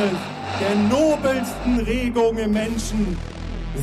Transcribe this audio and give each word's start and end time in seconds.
eines 0.00 0.18
der 0.60 0.74
nobelsten 0.74 1.80
Regungen 1.80 2.38
im 2.38 2.52
Menschen, 2.52 3.16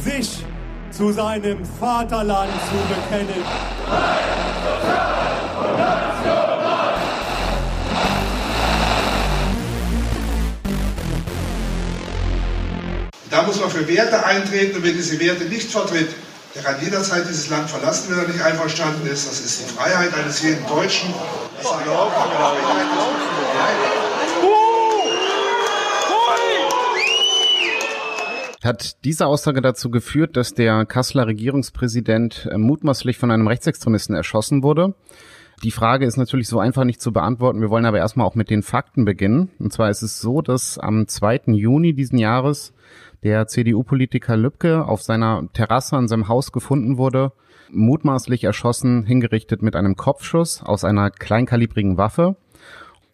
sich 0.03 0.43
zu 0.91 1.11
seinem 1.11 1.63
Vaterland 1.79 2.51
zu 2.69 2.77
bekennen. 2.93 3.43
Da 13.29 13.43
muss 13.43 13.59
man 13.59 13.69
für 13.69 13.87
Werte 13.87 14.25
eintreten 14.25 14.77
und 14.77 14.83
wer 14.83 14.93
diese 14.93 15.19
Werte 15.19 15.43
nicht 15.45 15.69
vertritt, 15.71 16.09
der 16.55 16.63
kann 16.63 16.75
jederzeit 16.81 17.27
dieses 17.27 17.49
Land 17.49 17.69
verlassen, 17.69 18.05
wenn 18.09 18.19
er 18.19 18.27
nicht 18.27 18.43
einverstanden 18.43 19.05
ist. 19.07 19.27
Das 19.27 19.39
ist 19.39 19.61
die 19.61 19.73
Freiheit 19.73 20.13
eines 20.15 20.41
jeden 20.41 20.65
Deutschen. 20.65 21.13
Das 21.61 21.71
Hat 28.67 29.05
diese 29.05 29.27
Aussage 29.27 29.61
dazu 29.61 29.89
geführt, 29.89 30.35
dass 30.35 30.53
der 30.53 30.85
Kasseler 30.85 31.25
Regierungspräsident 31.25 32.49
äh, 32.51 32.57
mutmaßlich 32.57 33.17
von 33.17 33.31
einem 33.31 33.47
Rechtsextremisten 33.47 34.13
erschossen 34.13 34.61
wurde? 34.61 34.93
Die 35.63 35.71
Frage 35.71 36.05
ist 36.05 36.17
natürlich 36.17 36.49
so 36.49 36.59
einfach 36.59 36.83
nicht 36.83 36.99
zu 36.99 37.13
beantworten. 37.13 37.61
Wir 37.61 37.69
wollen 37.69 37.85
aber 37.85 37.99
erstmal 37.99 38.27
auch 38.27 38.35
mit 38.35 38.49
den 38.49 38.63
Fakten 38.63 39.05
beginnen. 39.05 39.51
Und 39.57 39.71
zwar 39.71 39.89
ist 39.89 40.01
es 40.01 40.19
so, 40.19 40.41
dass 40.41 40.77
am 40.77 41.07
2. 41.07 41.43
Juni 41.53 41.93
diesen 41.93 42.19
Jahres 42.19 42.73
der 43.23 43.47
CDU-Politiker 43.47 44.35
Lübcke 44.35 44.85
auf 44.85 45.01
seiner 45.01 45.47
Terrasse 45.53 45.95
an 45.95 46.09
seinem 46.09 46.27
Haus 46.27 46.51
gefunden 46.51 46.97
wurde, 46.97 47.31
mutmaßlich 47.71 48.43
erschossen, 48.43 49.05
hingerichtet 49.05 49.61
mit 49.61 49.77
einem 49.77 49.95
Kopfschuss 49.95 50.61
aus 50.61 50.83
einer 50.83 51.09
kleinkalibrigen 51.09 51.97
Waffe. 51.97 52.35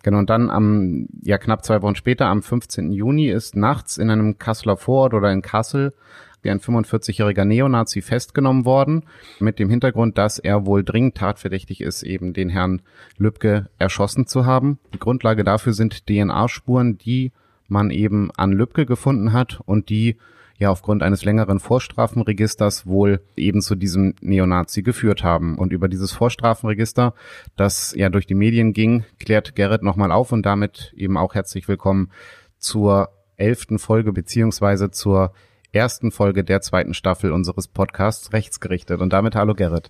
Genau, 0.04 0.20
und 0.20 0.30
dann 0.30 0.50
am, 0.50 1.08
ja, 1.23 1.38
knapp 1.38 1.66
zwei 1.66 1.82
Wochen 1.82 1.96
später, 1.96 2.28
am 2.28 2.44
15. 2.44 2.92
Juni, 2.92 3.30
ist 3.30 3.56
nachts 3.56 3.98
in 3.98 4.09
einem 4.09 4.38
Kasseler 4.38 4.78
Vorort 4.78 5.14
oder 5.14 5.32
in 5.32 5.42
Kassel 5.42 5.94
ein 6.52 6.59
45-jähriger 6.59 7.46
Neonazi 7.46 8.02
festgenommen 8.02 8.66
worden, 8.66 9.04
mit 9.40 9.59
dem 9.59 9.70
Hintergrund, 9.70 10.18
dass 10.18 10.40
er 10.40 10.66
wohl 10.66 10.84
dringend 10.84 11.16
tatverdächtig 11.16 11.81
ist, 11.81 12.04
eben 12.04 12.34
den 12.34 12.50
Herrn 12.50 12.81
Lübcke 13.18 13.70
erschossen 13.80 14.28
zu 14.28 14.46
haben. 14.46 14.80
Die 14.94 15.00
Grundlage 15.00 15.44
dafür 15.44 15.74
sind 15.74 16.08
DNA-Spuren, 16.08 16.98
die 16.98 17.31
man 17.68 17.92
eben 17.92 18.30
an 18.36 18.52
Lübcke 18.52 18.86
gefunden 18.86 19.34
hat 19.34 19.62
und 19.66 19.90
die 19.90 20.18
ja 20.58 20.70
aufgrund 20.70 21.04
eines 21.04 21.26
längeren 21.26 21.59
Vorstrafenregisters 21.59 22.86
wohl 22.86 23.22
eben 23.36 23.62
zu 23.62 23.76
diesem 23.76 24.16
Neonazi 24.22 24.84
geführt 24.84 25.23
haben. 25.23 25.58
Und 25.58 25.73
über 25.73 25.88
dieses 25.88 26.12
Vorstrafenregister, 26.12 27.14
das 27.56 27.94
ja 27.96 28.09
durch 28.09 28.28
die 28.28 28.36
Medien 28.36 28.74
ging, 28.74 29.04
klärt 29.20 29.56
Gerrit 29.56 29.84
nochmal 29.84 30.12
auf 30.12 30.31
und 30.31 30.46
damit 30.46 30.94
eben 30.96 31.18
auch 31.18 31.36
herzlich 31.36 31.68
willkommen 31.68 32.12
zur 32.58 33.09
elften 33.36 33.80
Folge 33.80 34.14
beziehungsweise 34.14 34.92
zur 34.92 35.34
ersten 35.72 36.12
Folge 36.12 36.44
der 36.44 36.62
zweiten 36.62 36.94
Staffel 36.94 37.31
unseres 37.31 37.68
Podcasts 37.68 38.31
Rechtsgerichtet. 38.31 39.02
Und 39.02 39.12
damit 39.12 39.36
hallo 39.36 39.56
Gerrit. 39.56 39.90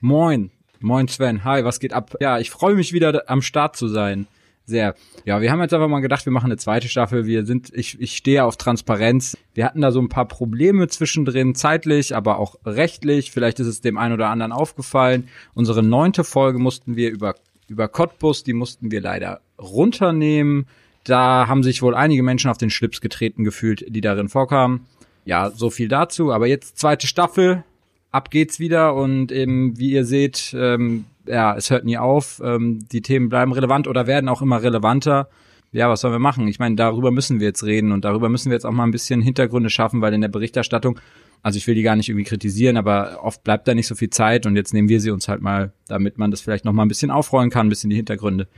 Moin. 0.00 0.50
Moin 0.80 1.08
Sven. 1.08 1.44
Hi, 1.44 1.64
was 1.64 1.80
geht 1.80 1.92
ab? 1.92 2.14
Ja, 2.20 2.38
ich 2.38 2.50
freue 2.50 2.74
mich 2.74 2.92
wieder 2.92 3.24
am 3.28 3.42
Start 3.42 3.76
zu 3.76 3.88
sein 3.88 4.26
sehr. 4.68 4.94
Ja, 5.24 5.40
wir 5.40 5.50
haben 5.50 5.60
jetzt 5.60 5.74
einfach 5.74 5.88
mal 5.88 6.00
gedacht, 6.00 6.24
wir 6.24 6.32
machen 6.32 6.46
eine 6.46 6.56
zweite 6.56 6.88
Staffel. 6.88 7.26
Wir 7.26 7.44
sind, 7.44 7.70
ich, 7.74 8.00
ich 8.00 8.16
stehe 8.16 8.44
auf 8.44 8.56
Transparenz. 8.56 9.36
Wir 9.54 9.64
hatten 9.64 9.80
da 9.80 9.90
so 9.90 10.00
ein 10.00 10.08
paar 10.08 10.28
Probleme 10.28 10.86
zwischendrin, 10.88 11.54
zeitlich, 11.54 12.14
aber 12.14 12.38
auch 12.38 12.56
rechtlich. 12.64 13.32
Vielleicht 13.32 13.58
ist 13.60 13.66
es 13.66 13.80
dem 13.80 13.98
einen 13.98 14.14
oder 14.14 14.28
anderen 14.28 14.52
aufgefallen. 14.52 15.28
Unsere 15.54 15.82
neunte 15.82 16.22
Folge 16.22 16.58
mussten 16.58 16.94
wir 16.94 17.10
über, 17.10 17.34
über 17.66 17.88
Cottbus, 17.88 18.44
die 18.44 18.52
mussten 18.52 18.90
wir 18.90 19.00
leider 19.00 19.40
runternehmen. 19.58 20.66
Da 21.04 21.48
haben 21.48 21.62
sich 21.62 21.82
wohl 21.82 21.94
einige 21.94 22.22
Menschen 22.22 22.50
auf 22.50 22.58
den 22.58 22.70
Schlips 22.70 23.00
getreten 23.00 23.42
gefühlt, 23.42 23.84
die 23.88 24.00
darin 24.00 24.28
vorkamen. 24.28 24.86
Ja, 25.24 25.50
so 25.50 25.70
viel 25.70 25.88
dazu. 25.88 26.32
Aber 26.32 26.46
jetzt 26.46 26.78
zweite 26.78 27.06
Staffel. 27.06 27.64
Ab 28.10 28.30
geht's 28.30 28.58
wieder 28.58 28.94
und 28.94 29.32
eben, 29.32 29.78
wie 29.78 29.90
ihr 29.90 30.04
seht, 30.04 30.54
ähm, 30.56 31.04
ja, 31.28 31.54
es 31.56 31.70
hört 31.70 31.84
nie 31.84 31.98
auf. 31.98 32.40
Ähm, 32.44 32.80
die 32.90 33.02
Themen 33.02 33.28
bleiben 33.28 33.52
relevant 33.52 33.86
oder 33.88 34.06
werden 34.06 34.28
auch 34.28 34.42
immer 34.42 34.62
relevanter. 34.62 35.28
Ja, 35.70 35.90
was 35.90 36.00
sollen 36.00 36.14
wir 36.14 36.18
machen? 36.18 36.48
Ich 36.48 36.58
meine, 36.58 36.76
darüber 36.76 37.10
müssen 37.10 37.40
wir 37.40 37.48
jetzt 37.48 37.64
reden 37.64 37.92
und 37.92 38.04
darüber 38.04 38.28
müssen 38.28 38.50
wir 38.50 38.54
jetzt 38.54 38.64
auch 38.64 38.72
mal 38.72 38.84
ein 38.84 38.90
bisschen 38.90 39.20
Hintergründe 39.20 39.68
schaffen, 39.68 40.00
weil 40.00 40.14
in 40.14 40.22
der 40.22 40.28
Berichterstattung, 40.28 40.98
also 41.42 41.58
ich 41.58 41.66
will 41.66 41.74
die 41.74 41.82
gar 41.82 41.94
nicht 41.94 42.08
irgendwie 42.08 42.24
kritisieren, 42.24 42.78
aber 42.78 43.18
oft 43.22 43.44
bleibt 43.44 43.68
da 43.68 43.74
nicht 43.74 43.86
so 43.86 43.94
viel 43.94 44.08
Zeit 44.08 44.46
und 44.46 44.56
jetzt 44.56 44.72
nehmen 44.72 44.88
wir 44.88 45.00
sie 45.00 45.10
uns 45.10 45.28
halt 45.28 45.42
mal, 45.42 45.72
damit 45.86 46.16
man 46.16 46.30
das 46.30 46.40
vielleicht 46.40 46.64
noch 46.64 46.72
mal 46.72 46.84
ein 46.84 46.88
bisschen 46.88 47.10
aufrollen 47.10 47.50
kann, 47.50 47.66
ein 47.66 47.68
bisschen 47.68 47.90
die 47.90 47.96
Hintergründe 47.96 48.48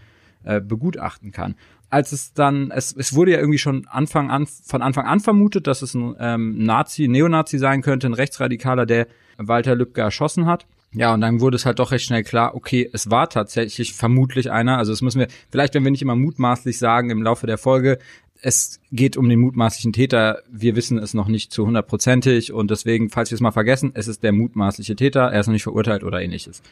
äh, 0.45 0.61
begutachten 0.61 1.33
kann. 1.33 1.57
Als 1.91 2.13
es 2.13 2.33
dann, 2.33 2.71
es, 2.71 2.93
es 2.93 3.15
wurde 3.15 3.33
ja 3.33 3.39
irgendwie 3.39 3.59
schon 3.59 3.89
Anfang 3.89 4.31
an, 4.31 4.47
von 4.47 4.81
Anfang 4.81 5.07
an 5.07 5.19
vermutet, 5.19 5.67
dass 5.67 5.83
es 5.83 5.95
ein 5.95 6.15
ähm, 6.21 6.63
Nazi, 6.63 7.09
Neonazi 7.09 7.59
sein 7.59 7.83
könnte, 7.83 8.07
ein 8.07 8.15
Rechtsradikaler, 8.15 8.87
der 8.87 9.09
Walter 9.37 9.75
Lübcke 9.75 10.01
erschossen 10.01 10.47
hat. 10.47 10.67
Ja, 10.93 11.15
und 11.15 11.21
dann 11.21 11.41
wurde 11.41 11.57
es 11.57 11.67
halt 11.67 11.79
doch 11.79 11.93
recht 11.93 12.05
schnell 12.05 12.25
klar, 12.25 12.55
okay, 12.57 12.89
es 12.93 13.11
war 13.11 13.29
tatsächlich 13.29 13.95
vermutlich 13.95 14.51
einer. 14.51 14.79
Also 14.79 14.93
das 14.93 15.03
müssen 15.03 15.21
wir, 15.21 15.29
vielleicht 15.51 15.75
wenn 15.75 15.85
wir 15.85 15.93
nicht 15.93 16.03
immer 16.03 16.17
mutmaßlich 16.17 16.79
sagen 16.79 17.11
im 17.11 17.23
Laufe 17.23 17.47
der 17.47 17.59
Folge, 17.59 17.99
es 18.43 18.81
geht 18.91 19.17
um 19.17 19.29
den 19.29 19.39
mutmaßlichen 19.41 19.93
Täter. 19.93 20.43
Wir 20.51 20.75
wissen 20.75 20.99
es 20.99 21.15
noch 21.15 21.29
nicht 21.29 21.53
zu 21.53 21.67
hundertprozentig 21.67 22.53
und 22.53 22.71
deswegen, 22.71 23.11
falls 23.11 23.31
wir 23.31 23.35
es 23.35 23.41
mal 23.41 23.53
vergessen, 23.53 23.93
es 23.95 24.09
ist 24.09 24.23
der 24.23 24.33
mutmaßliche 24.33 24.97
Täter. 24.97 25.31
Er 25.31 25.41
ist 25.41 25.47
noch 25.47 25.53
nicht 25.53 25.63
verurteilt 25.63 26.03
oder 26.03 26.21
ähnliches. 26.21 26.63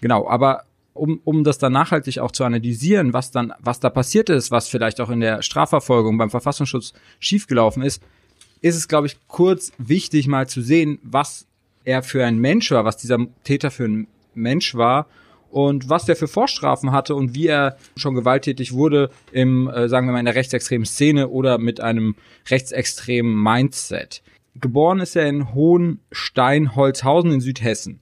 Genau, 0.00 0.28
aber 0.28 0.64
um, 0.94 1.20
um 1.24 1.44
das 1.44 1.58
dann 1.58 1.72
nachhaltig 1.72 2.18
auch 2.18 2.32
zu 2.32 2.44
analysieren, 2.44 3.12
was 3.12 3.30
dann, 3.30 3.52
was 3.60 3.80
da 3.80 3.88
passiert 3.88 4.28
ist, 4.28 4.50
was 4.50 4.68
vielleicht 4.68 5.00
auch 5.00 5.10
in 5.10 5.20
der 5.20 5.40
Strafverfolgung 5.40 6.18
beim 6.18 6.28
Verfassungsschutz 6.28 6.92
schiefgelaufen 7.18 7.82
ist, 7.82 8.02
ist 8.60 8.76
es, 8.76 8.88
glaube 8.88 9.06
ich, 9.06 9.16
kurz 9.28 9.72
wichtig 9.78 10.26
mal 10.26 10.48
zu 10.48 10.60
sehen, 10.60 10.98
was 11.02 11.46
er 11.84 12.02
für 12.02 12.24
ein 12.24 12.38
Mensch 12.38 12.70
war, 12.70 12.84
was 12.84 12.96
dieser 12.96 13.18
Täter 13.44 13.70
für 13.70 13.84
ein 13.84 14.06
Mensch 14.34 14.74
war 14.74 15.06
und 15.50 15.88
was 15.90 16.06
der 16.06 16.16
für 16.16 16.28
Vorstrafen 16.28 16.92
hatte 16.92 17.14
und 17.14 17.34
wie 17.34 17.46
er 17.46 17.76
schon 17.96 18.14
gewalttätig 18.14 18.72
wurde 18.72 19.10
im, 19.32 19.68
äh, 19.68 19.88
sagen 19.88 20.06
wir 20.06 20.12
mal, 20.12 20.18
in 20.18 20.24
der 20.24 20.34
rechtsextremen 20.34 20.86
Szene 20.86 21.28
oder 21.28 21.58
mit 21.58 21.80
einem 21.80 22.16
rechtsextremen 22.50 23.34
Mindset. 23.40 24.22
Geboren 24.54 25.00
ist 25.00 25.16
er 25.16 25.28
in 25.28 25.54
Hohenstein-Holzhausen 25.54 27.32
in 27.32 27.40
Südhessen. 27.40 28.00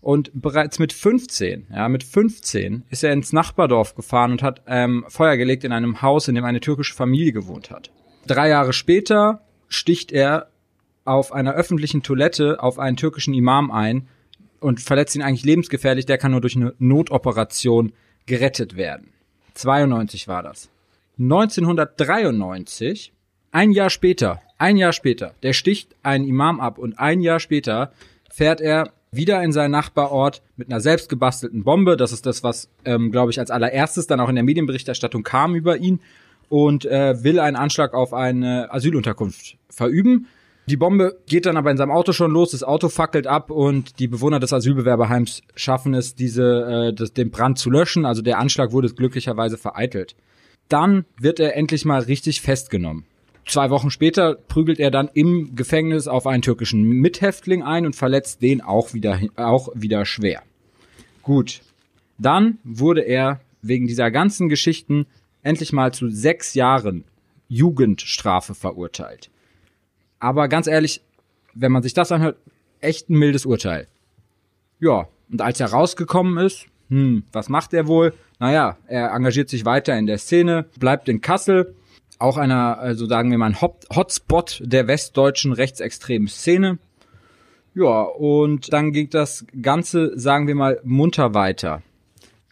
Und 0.00 0.30
bereits 0.34 0.78
mit 0.78 0.92
15, 0.92 1.68
ja, 1.70 1.88
mit 1.88 2.02
15 2.02 2.82
ist 2.90 3.04
er 3.04 3.12
ins 3.12 3.32
Nachbardorf 3.32 3.94
gefahren 3.94 4.32
und 4.32 4.42
hat 4.42 4.62
ähm, 4.66 5.04
Feuer 5.08 5.36
gelegt 5.36 5.64
in 5.64 5.72
einem 5.72 6.02
Haus, 6.02 6.28
in 6.28 6.34
dem 6.34 6.44
eine 6.44 6.60
türkische 6.60 6.94
Familie 6.94 7.32
gewohnt 7.32 7.70
hat. 7.70 7.92
Drei 8.26 8.48
Jahre 8.48 8.72
später 8.72 9.42
sticht 9.68 10.10
er 10.10 10.51
auf 11.04 11.32
einer 11.32 11.54
öffentlichen 11.54 12.02
Toilette 12.02 12.62
auf 12.62 12.78
einen 12.78 12.96
türkischen 12.96 13.34
Imam 13.34 13.70
ein 13.70 14.08
und 14.60 14.80
verletzt 14.80 15.16
ihn 15.16 15.22
eigentlich 15.22 15.44
lebensgefährlich. 15.44 16.06
Der 16.06 16.18
kann 16.18 16.32
nur 16.32 16.40
durch 16.40 16.56
eine 16.56 16.74
Notoperation 16.78 17.92
gerettet 18.26 18.76
werden. 18.76 19.08
92 19.54 20.28
war 20.28 20.42
das. 20.42 20.70
1993, 21.18 23.12
ein 23.50 23.72
Jahr 23.72 23.90
später, 23.90 24.40
ein 24.58 24.76
Jahr 24.76 24.92
später, 24.92 25.34
der 25.42 25.52
sticht 25.52 25.94
einen 26.02 26.26
Imam 26.26 26.60
ab 26.60 26.78
und 26.78 26.98
ein 26.98 27.20
Jahr 27.20 27.38
später 27.38 27.92
fährt 28.30 28.60
er 28.60 28.92
wieder 29.10 29.42
in 29.42 29.52
seinen 29.52 29.72
Nachbarort 29.72 30.40
mit 30.56 30.68
einer 30.68 30.80
selbstgebastelten 30.80 31.64
Bombe. 31.64 31.98
Das 31.98 32.12
ist 32.12 32.24
das, 32.24 32.42
was, 32.42 32.70
ähm, 32.86 33.12
glaube 33.12 33.30
ich, 33.30 33.38
als 33.38 33.50
allererstes 33.50 34.06
dann 34.06 34.20
auch 34.20 34.30
in 34.30 34.36
der 34.36 34.44
Medienberichterstattung 34.44 35.22
kam 35.22 35.54
über 35.54 35.76
ihn 35.76 36.00
und 36.48 36.86
äh, 36.86 37.22
will 37.22 37.38
einen 37.38 37.56
Anschlag 37.56 37.92
auf 37.92 38.14
eine 38.14 38.72
Asylunterkunft 38.72 39.58
verüben. 39.68 40.28
Die 40.66 40.76
Bombe 40.76 41.18
geht 41.26 41.46
dann 41.46 41.56
aber 41.56 41.70
in 41.72 41.76
seinem 41.76 41.90
Auto 41.90 42.12
schon 42.12 42.30
los, 42.30 42.52
das 42.52 42.62
Auto 42.62 42.88
fackelt 42.88 43.26
ab 43.26 43.50
und 43.50 43.98
die 43.98 44.06
Bewohner 44.06 44.38
des 44.38 44.52
Asylbewerberheims 44.52 45.42
schaffen 45.56 45.92
es, 45.92 46.14
diese, 46.14 46.90
äh, 46.90 46.94
das, 46.94 47.12
den 47.12 47.30
Brand 47.30 47.58
zu 47.58 47.68
löschen. 47.68 48.04
Also 48.04 48.22
der 48.22 48.38
Anschlag 48.38 48.72
wurde 48.72 48.88
glücklicherweise 48.88 49.58
vereitelt. 49.58 50.14
Dann 50.68 51.04
wird 51.18 51.40
er 51.40 51.56
endlich 51.56 51.84
mal 51.84 52.02
richtig 52.02 52.40
festgenommen. 52.40 53.04
Zwei 53.44 53.70
Wochen 53.70 53.90
später 53.90 54.36
prügelt 54.36 54.78
er 54.78 54.92
dann 54.92 55.10
im 55.14 55.56
Gefängnis 55.56 56.06
auf 56.06 56.28
einen 56.28 56.42
türkischen 56.42 56.82
Mithäftling 56.82 57.64
ein 57.64 57.84
und 57.84 57.96
verletzt 57.96 58.40
den 58.40 58.60
auch 58.60 58.94
wieder, 58.94 59.18
auch 59.34 59.68
wieder 59.74 60.04
schwer. 60.04 60.42
Gut. 61.22 61.60
Dann 62.18 62.58
wurde 62.62 63.00
er 63.00 63.40
wegen 63.62 63.88
dieser 63.88 64.12
ganzen 64.12 64.48
Geschichten 64.48 65.06
endlich 65.42 65.72
mal 65.72 65.92
zu 65.92 66.08
sechs 66.08 66.54
Jahren 66.54 67.04
Jugendstrafe 67.48 68.54
verurteilt. 68.54 69.31
Aber 70.22 70.46
ganz 70.46 70.68
ehrlich, 70.68 71.02
wenn 71.52 71.72
man 71.72 71.82
sich 71.82 71.94
das 71.94 72.12
anhört, 72.12 72.36
echt 72.80 73.10
ein 73.10 73.18
mildes 73.18 73.44
Urteil. 73.44 73.88
Ja, 74.78 75.08
und 75.32 75.42
als 75.42 75.58
er 75.58 75.72
rausgekommen 75.72 76.38
ist, 76.46 76.66
hm, 76.90 77.24
was 77.32 77.48
macht 77.48 77.74
er 77.74 77.88
wohl? 77.88 78.14
Naja, 78.38 78.76
er 78.86 79.10
engagiert 79.10 79.48
sich 79.48 79.64
weiter 79.64 79.98
in 79.98 80.06
der 80.06 80.18
Szene, 80.18 80.66
bleibt 80.78 81.08
in 81.08 81.22
Kassel, 81.22 81.74
auch 82.20 82.36
einer, 82.36 82.78
also 82.78 83.06
sagen 83.06 83.32
wir 83.32 83.38
mal, 83.38 83.46
ein 83.46 83.60
Hotspot 83.60 84.62
der 84.64 84.86
westdeutschen 84.86 85.52
rechtsextremen 85.52 86.28
Szene. 86.28 86.78
Ja, 87.74 88.02
und 88.02 88.72
dann 88.72 88.92
ging 88.92 89.10
das 89.10 89.44
Ganze, 89.60 90.16
sagen 90.16 90.46
wir 90.46 90.54
mal, 90.54 90.80
munter 90.84 91.34
weiter. 91.34 91.82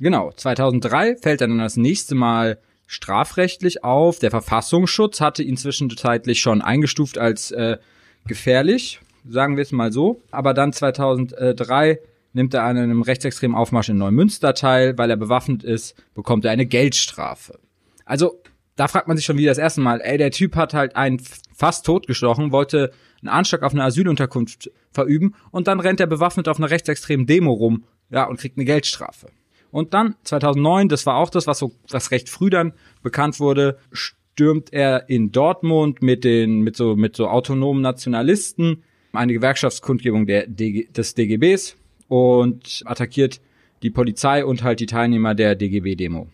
Genau, 0.00 0.32
2003 0.32 1.18
fällt 1.18 1.40
er 1.40 1.46
dann 1.46 1.58
das 1.58 1.76
nächste 1.76 2.16
Mal 2.16 2.58
strafrechtlich 2.90 3.84
auf. 3.84 4.18
Der 4.18 4.32
Verfassungsschutz 4.32 5.20
hatte 5.20 5.44
ihn 5.44 5.56
zwischenzeitlich 5.56 6.40
schon 6.40 6.60
eingestuft 6.60 7.18
als 7.18 7.52
äh, 7.52 7.78
gefährlich, 8.26 9.00
sagen 9.28 9.56
wir 9.56 9.62
es 9.62 9.70
mal 9.70 9.92
so. 9.92 10.22
Aber 10.32 10.54
dann 10.54 10.72
2003 10.72 12.00
nimmt 12.32 12.52
er 12.52 12.64
an 12.64 12.76
einem 12.76 13.02
rechtsextremen 13.02 13.56
Aufmarsch 13.56 13.90
in 13.90 13.98
Neumünster 13.98 14.54
teil. 14.54 14.98
Weil 14.98 15.08
er 15.08 15.16
bewaffnet 15.16 15.62
ist, 15.62 15.94
bekommt 16.14 16.44
er 16.44 16.50
eine 16.50 16.66
Geldstrafe. 16.66 17.60
Also 18.06 18.42
da 18.74 18.88
fragt 18.88 19.06
man 19.06 19.16
sich 19.16 19.24
schon 19.24 19.38
wieder 19.38 19.52
das 19.52 19.58
erste 19.58 19.80
Mal, 19.80 20.00
ey, 20.00 20.18
der 20.18 20.32
Typ 20.32 20.56
hat 20.56 20.74
halt 20.74 20.96
einen 20.96 21.22
fast 21.54 21.86
totgestochen, 21.86 22.50
wollte 22.50 22.90
einen 23.20 23.28
Anschlag 23.28 23.62
auf 23.62 23.72
eine 23.72 23.84
Asylunterkunft 23.84 24.68
verüben 24.90 25.36
und 25.52 25.68
dann 25.68 25.78
rennt 25.78 26.00
er 26.00 26.08
bewaffnet 26.08 26.48
auf 26.48 26.58
einer 26.58 26.70
rechtsextremen 26.70 27.26
Demo 27.26 27.52
rum, 27.52 27.84
ja, 28.10 28.24
und 28.24 28.40
kriegt 28.40 28.56
eine 28.56 28.64
Geldstrafe. 28.64 29.28
Und 29.70 29.94
dann 29.94 30.16
2009, 30.24 30.88
das 30.88 31.06
war 31.06 31.16
auch 31.16 31.30
das, 31.30 31.46
was 31.46 31.58
so 31.58 31.72
was 31.88 32.10
recht 32.10 32.28
früh 32.28 32.50
dann 32.50 32.72
bekannt 33.02 33.40
wurde, 33.40 33.78
stürmt 33.92 34.72
er 34.72 35.08
in 35.08 35.32
Dortmund 35.32 36.02
mit 36.02 36.24
den 36.24 36.60
mit 36.60 36.76
so 36.76 36.96
mit 36.96 37.16
so 37.16 37.28
autonomen 37.28 37.82
Nationalisten 37.82 38.82
eine 39.12 39.32
Gewerkschaftskundgebung 39.32 40.26
der 40.26 40.46
DG, 40.46 40.88
des 40.92 41.14
DGBs 41.14 41.76
und 42.08 42.82
attackiert 42.84 43.40
die 43.82 43.90
Polizei 43.90 44.44
und 44.44 44.62
halt 44.62 44.80
die 44.80 44.86
Teilnehmer 44.86 45.34
der 45.34 45.54
DGB-Demo. 45.54 46.28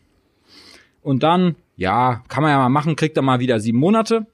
Und 1.03 1.23
dann, 1.23 1.55
ja, 1.77 2.25
kann 2.29 2.43
man 2.43 2.51
ja 2.51 2.59
mal 2.59 2.69
machen, 2.69 2.97
kriegt 2.97 3.17
er 3.17 3.23
mal 3.23 3.39
wieder 3.39 3.61
sieben 3.61 3.79
Monate 3.79 4.27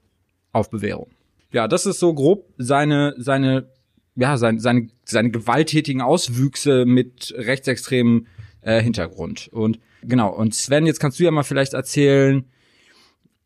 auf 0.53 0.71
Bewährung. 0.71 1.09
Ja, 1.53 1.69
das 1.69 1.85
ist 1.85 2.01
so 2.01 2.15
grob 2.15 2.47
seine, 2.57 3.15
seine, 3.19 3.69
ja, 4.17 4.39
seine, 4.39 4.59
seine, 4.61 4.89
seine 5.05 5.31
gewalttätigen 5.31 6.01
Auswüchse 6.01 6.87
mit 6.87 7.35
rechtsextremen 7.37 8.27
äh, 8.63 8.81
Hintergrund. 8.81 9.49
Und 9.53 9.79
genau, 10.03 10.33
und 10.35 10.55
Sven, 10.55 10.87
jetzt 10.87 11.01
kannst 11.01 11.21
du 11.21 11.25
ja 11.25 11.31
mal 11.31 11.43
vielleicht 11.43 11.75
erzählen, 11.75 12.45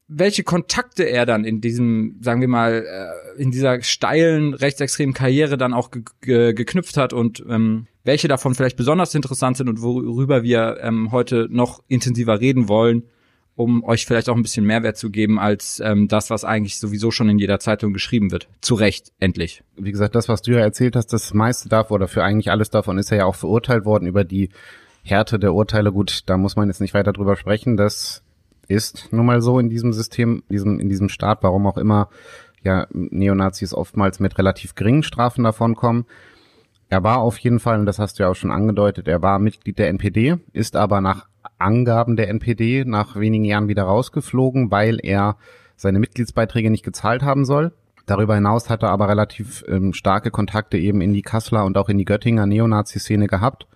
welche 0.09 0.45
Kontakte 0.45 1.03
er 1.03 1.27
dann 1.27 1.45
in 1.45 1.61
diesem, 1.61 2.19
sagen 2.21 2.41
wir 2.41 2.49
mal, 2.49 2.85
äh, 2.87 3.43
in 3.43 3.51
dieser 3.51 3.83
steilen 3.83 4.55
rechtsextremen 4.55 5.15
Karriere 5.15 5.57
dann 5.57 5.75
auch 5.75 5.91
ge 5.91 6.03
ge 6.21 6.53
geknüpft 6.53 6.97
hat 6.97 7.13
und 7.13 7.45
ähm, 7.49 7.89
welche 8.05 8.29
davon 8.29 8.55
vielleicht 8.55 8.77
besonders 8.77 9.15
interessant 9.15 9.57
sind 9.57 9.69
und 9.69 9.83
worüber 9.83 10.45
wir 10.45 10.79
ähm, 10.81 11.11
heute 11.11 11.49
noch 11.51 11.83
intensiver 11.89 12.41
reden 12.41 12.69
wollen, 12.69 13.03
um 13.57 13.83
euch 13.83 14.07
vielleicht 14.07 14.29
auch 14.29 14.37
ein 14.37 14.43
bisschen 14.43 14.65
Mehrwert 14.65 14.97
zu 14.97 15.11
geben 15.11 15.41
als 15.41 15.81
ähm, 15.81 16.07
das, 16.07 16.31
was 16.31 16.45
eigentlich 16.45 16.79
sowieso 16.79 17.11
schon 17.11 17.29
in 17.29 17.39
jeder 17.39 17.59
Zeitung 17.59 17.93
geschrieben 17.93 18.31
wird. 18.31 18.49
Zu 18.61 18.77
Recht, 18.77 19.13
endlich. 19.19 19.65
Wie 19.77 19.91
gesagt, 19.91 20.15
das, 20.15 20.29
was 20.29 20.43
du 20.43 20.53
ja 20.53 20.61
erzählt 20.61 20.95
hast, 20.95 21.09
das 21.13 21.35
meiste 21.35 21.69
davon 21.69 21.97
oder 21.97 22.07
für 22.07 22.23
eigentlich 22.23 22.51
alles 22.53 22.71
davon 22.71 22.99
ist 22.99 23.11
er 23.11 23.19
ja 23.19 23.25
auch 23.25 23.35
verurteilt 23.35 23.85
worden 23.85 24.07
über 24.07 24.23
die 24.23 24.51
Härte 25.07 25.39
der 25.39 25.55
Urteile. 25.55 25.93
Gut, 25.93 26.23
da 26.27 26.37
muss 26.37 26.57
man 26.57 26.69
jetzt 26.69 26.81
nicht 26.81 26.95
weiter 26.95 27.13
drüber 27.13 27.37
sprechen. 27.37 27.77
Das 27.77 28.25
ist 28.67 29.13
nun 29.13 29.27
mal 29.27 29.41
so 29.41 29.59
in 29.59 29.71
diesem 29.71 29.93
System, 29.93 30.43
diesem, 30.51 30.81
in 30.81 30.89
diesem 30.89 31.09
Staat, 31.09 31.43
warum 31.43 31.67
auch 31.67 31.79
immer 31.79 32.09
ja 32.63 32.87
Neonazis 32.91 33.73
oftmals 33.73 34.19
mit 34.19 34.37
relativ 34.39 34.75
geringen 34.75 35.05
Strafen 35.05 35.45
davonkommen. 35.45 36.07
Er 36.89 37.05
war 37.05 37.19
auf 37.19 37.39
jeden 37.39 37.61
Fall, 37.61 37.79
und 37.79 37.87
das 37.87 37.99
hast 37.99 38.19
du 38.19 38.25
ja 38.25 38.31
auch 38.31 38.35
schon 38.35 38.51
angedeutet, 38.51 39.07
er 39.07 39.23
war 39.23 39.39
Mitglied 39.39 39.79
der 39.79 39.89
NPD, 39.89 40.39
ist 40.53 40.77
aber 40.77 41.01
nach 41.01 41.29
Angaben 41.59 42.17
der 42.17 42.29
NPD 42.29 42.85
nach 42.85 43.17
wenigen 43.17 43.45
Jahren 43.45 43.69
wieder 43.69 43.85
rausgeflogen, 43.85 44.71
weil 44.71 44.99
er 45.03 45.37
seine 45.77 46.01
Mitgliedsbeiträge 46.01 46.71
nicht 46.71 46.85
gezahlt 46.85 47.23
haben 47.23 47.45
soll. 47.45 47.73
Darüber 48.07 48.35
hinaus 48.35 48.71
hat 48.71 48.83
er 48.83 48.91
aber 48.91 49.09
relativ 49.09 49.65
ähm, 49.69 49.93
starke 49.93 50.31
Kontakte 50.31 50.79
eben 50.79 51.01
in 51.01 51.13
die 51.13 51.23
Kasseler 51.23 51.65
und 51.65 51.77
auch 51.79 51.89
in 51.89 51.99
die 51.99 52.05
Göttinger 52.05 52.47
Neonazi-Szene 52.47 53.27
gehabt 53.27 53.67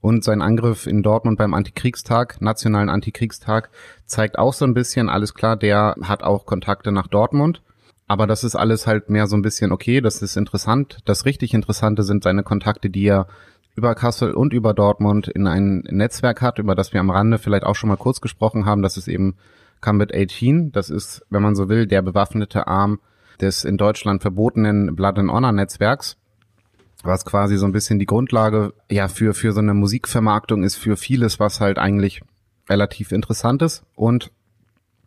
und 0.00 0.22
sein 0.24 0.42
Angriff 0.42 0.86
in 0.86 1.02
Dortmund 1.02 1.38
beim 1.38 1.54
Antikriegstag, 1.54 2.40
nationalen 2.40 2.88
Antikriegstag, 2.88 3.70
zeigt 4.06 4.38
auch 4.38 4.52
so 4.52 4.64
ein 4.64 4.74
bisschen, 4.74 5.08
alles 5.08 5.34
klar, 5.34 5.56
der 5.56 5.96
hat 6.02 6.22
auch 6.22 6.46
Kontakte 6.46 6.92
nach 6.92 7.08
Dortmund. 7.08 7.62
Aber 8.06 8.26
das 8.26 8.42
ist 8.42 8.56
alles 8.56 8.86
halt 8.86 9.10
mehr 9.10 9.26
so 9.26 9.36
ein 9.36 9.42
bisschen 9.42 9.70
okay, 9.70 10.00
das 10.00 10.22
ist 10.22 10.36
interessant. 10.36 10.98
Das 11.04 11.26
richtig 11.26 11.52
Interessante 11.52 12.02
sind 12.02 12.22
seine 12.22 12.42
Kontakte, 12.42 12.88
die 12.88 13.04
er 13.04 13.26
über 13.76 13.94
Kassel 13.94 14.32
und 14.32 14.52
über 14.54 14.72
Dortmund 14.72 15.28
in 15.28 15.46
ein 15.46 15.84
Netzwerk 15.90 16.40
hat, 16.40 16.58
über 16.58 16.74
das 16.74 16.92
wir 16.92 17.00
am 17.00 17.10
Rande 17.10 17.38
vielleicht 17.38 17.64
auch 17.64 17.76
schon 17.76 17.88
mal 17.88 17.96
kurz 17.96 18.20
gesprochen 18.20 18.64
haben. 18.64 18.82
Das 18.82 18.96
ist 18.96 19.08
eben 19.08 19.36
Combat 19.80 20.12
18. 20.14 20.72
Das 20.72 20.90
ist, 20.90 21.24
wenn 21.28 21.42
man 21.42 21.54
so 21.54 21.68
will, 21.68 21.86
der 21.86 22.02
bewaffnete 22.02 22.66
Arm 22.66 22.98
des 23.40 23.64
in 23.64 23.76
Deutschland 23.76 24.22
verbotenen 24.22 24.96
Blood 24.96 25.18
and 25.18 25.30
Honor 25.30 25.52
Netzwerks 25.52 26.16
was 27.08 27.24
quasi 27.24 27.56
so 27.56 27.66
ein 27.66 27.72
bisschen 27.72 27.98
die 27.98 28.06
Grundlage 28.06 28.72
ja 28.88 29.08
für 29.08 29.34
für 29.34 29.52
so 29.52 29.58
eine 29.58 29.74
Musikvermarktung 29.74 30.62
ist 30.62 30.76
für 30.76 30.96
vieles, 30.96 31.40
was 31.40 31.60
halt 31.60 31.78
eigentlich 31.78 32.22
relativ 32.68 33.10
interessant 33.10 33.62
ist 33.62 33.82
und 33.96 34.30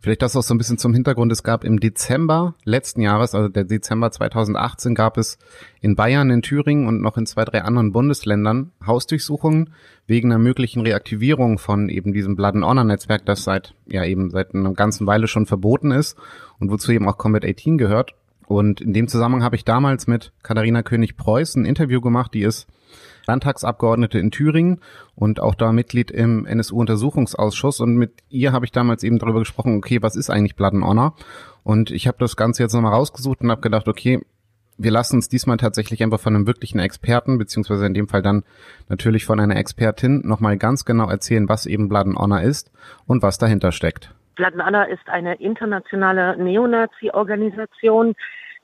Vielleicht 0.02 0.22
das 0.22 0.34
auch 0.34 0.42
so 0.42 0.52
ein 0.52 0.58
bisschen 0.58 0.78
zum 0.78 0.92
Hintergrund. 0.94 1.30
Es 1.30 1.44
gab 1.44 1.62
im 1.62 1.78
Dezember 1.78 2.56
letzten 2.64 3.02
Jahres, 3.02 3.36
also 3.36 3.48
der 3.48 3.62
Dezember 3.62 4.10
2018, 4.10 4.96
gab 4.96 5.16
es 5.16 5.38
in 5.80 5.94
Bayern, 5.94 6.28
in 6.30 6.42
Thüringen 6.42 6.88
und 6.88 7.00
noch 7.00 7.16
in 7.16 7.24
zwei, 7.24 7.44
drei 7.44 7.62
anderen 7.62 7.92
Bundesländern 7.92 8.72
Hausdurchsuchungen 8.84 9.70
wegen 10.08 10.32
einer 10.32 10.40
möglichen 10.40 10.80
Reaktivierung 10.80 11.58
von 11.58 11.88
eben 11.88 12.12
diesem 12.12 12.34
Blood 12.34 12.56
and 12.56 12.64
Honor 12.64 12.82
Netzwerk, 12.82 13.24
das 13.26 13.44
seit, 13.44 13.74
ja 13.86 14.04
eben 14.04 14.30
seit 14.30 14.56
einer 14.56 14.72
ganzen 14.72 15.06
Weile 15.06 15.28
schon 15.28 15.46
verboten 15.46 15.92
ist 15.92 16.18
und 16.58 16.72
wozu 16.72 16.90
eben 16.90 17.08
auch 17.08 17.16
Combat 17.16 17.44
18 17.44 17.78
gehört. 17.78 18.16
Und 18.46 18.80
in 18.80 18.92
dem 18.92 19.08
Zusammenhang 19.08 19.42
habe 19.42 19.56
ich 19.56 19.64
damals 19.64 20.06
mit 20.06 20.32
Katharina 20.42 20.82
König-Preuß 20.82 21.56
ein 21.56 21.64
Interview 21.64 22.00
gemacht, 22.00 22.34
die 22.34 22.42
ist 22.42 22.66
Landtagsabgeordnete 23.26 24.18
in 24.18 24.30
Thüringen 24.30 24.80
und 25.14 25.40
auch 25.40 25.54
da 25.54 25.72
Mitglied 25.72 26.10
im 26.10 26.44
NSU-Untersuchungsausschuss. 26.46 27.80
Und 27.80 27.96
mit 27.96 28.12
ihr 28.28 28.52
habe 28.52 28.64
ich 28.64 28.72
damals 28.72 29.04
eben 29.04 29.18
darüber 29.18 29.38
gesprochen, 29.38 29.76
okay, 29.76 30.02
was 30.02 30.16
ist 30.16 30.30
eigentlich 30.30 30.56
Blood 30.56 30.74
and 30.74 30.84
Honor? 30.84 31.14
Und 31.62 31.90
ich 31.90 32.06
habe 32.08 32.18
das 32.18 32.36
Ganze 32.36 32.62
jetzt 32.62 32.72
nochmal 32.72 32.92
rausgesucht 32.92 33.40
und 33.40 33.50
habe 33.50 33.60
gedacht, 33.60 33.88
okay, 33.88 34.20
wir 34.78 34.90
lassen 34.90 35.16
uns 35.16 35.28
diesmal 35.28 35.58
tatsächlich 35.58 36.02
einfach 36.02 36.18
von 36.18 36.34
einem 36.34 36.46
wirklichen 36.46 36.78
Experten, 36.78 37.38
beziehungsweise 37.38 37.86
in 37.86 37.94
dem 37.94 38.08
Fall 38.08 38.22
dann 38.22 38.42
natürlich 38.88 39.24
von 39.24 39.38
einer 39.38 39.56
Expertin, 39.56 40.22
nochmal 40.26 40.56
ganz 40.56 40.84
genau 40.84 41.08
erzählen, 41.08 41.48
was 41.48 41.66
eben 41.66 41.88
Blood 41.88 42.06
and 42.06 42.16
Honor 42.16 42.42
ist 42.42 42.72
und 43.06 43.22
was 43.22 43.38
dahinter 43.38 43.70
steckt. 43.70 44.14
Honor 44.38 44.88
ist 44.88 45.08
eine 45.08 45.34
internationale 45.36 46.36
Neonazi-Organisation, 46.36 48.14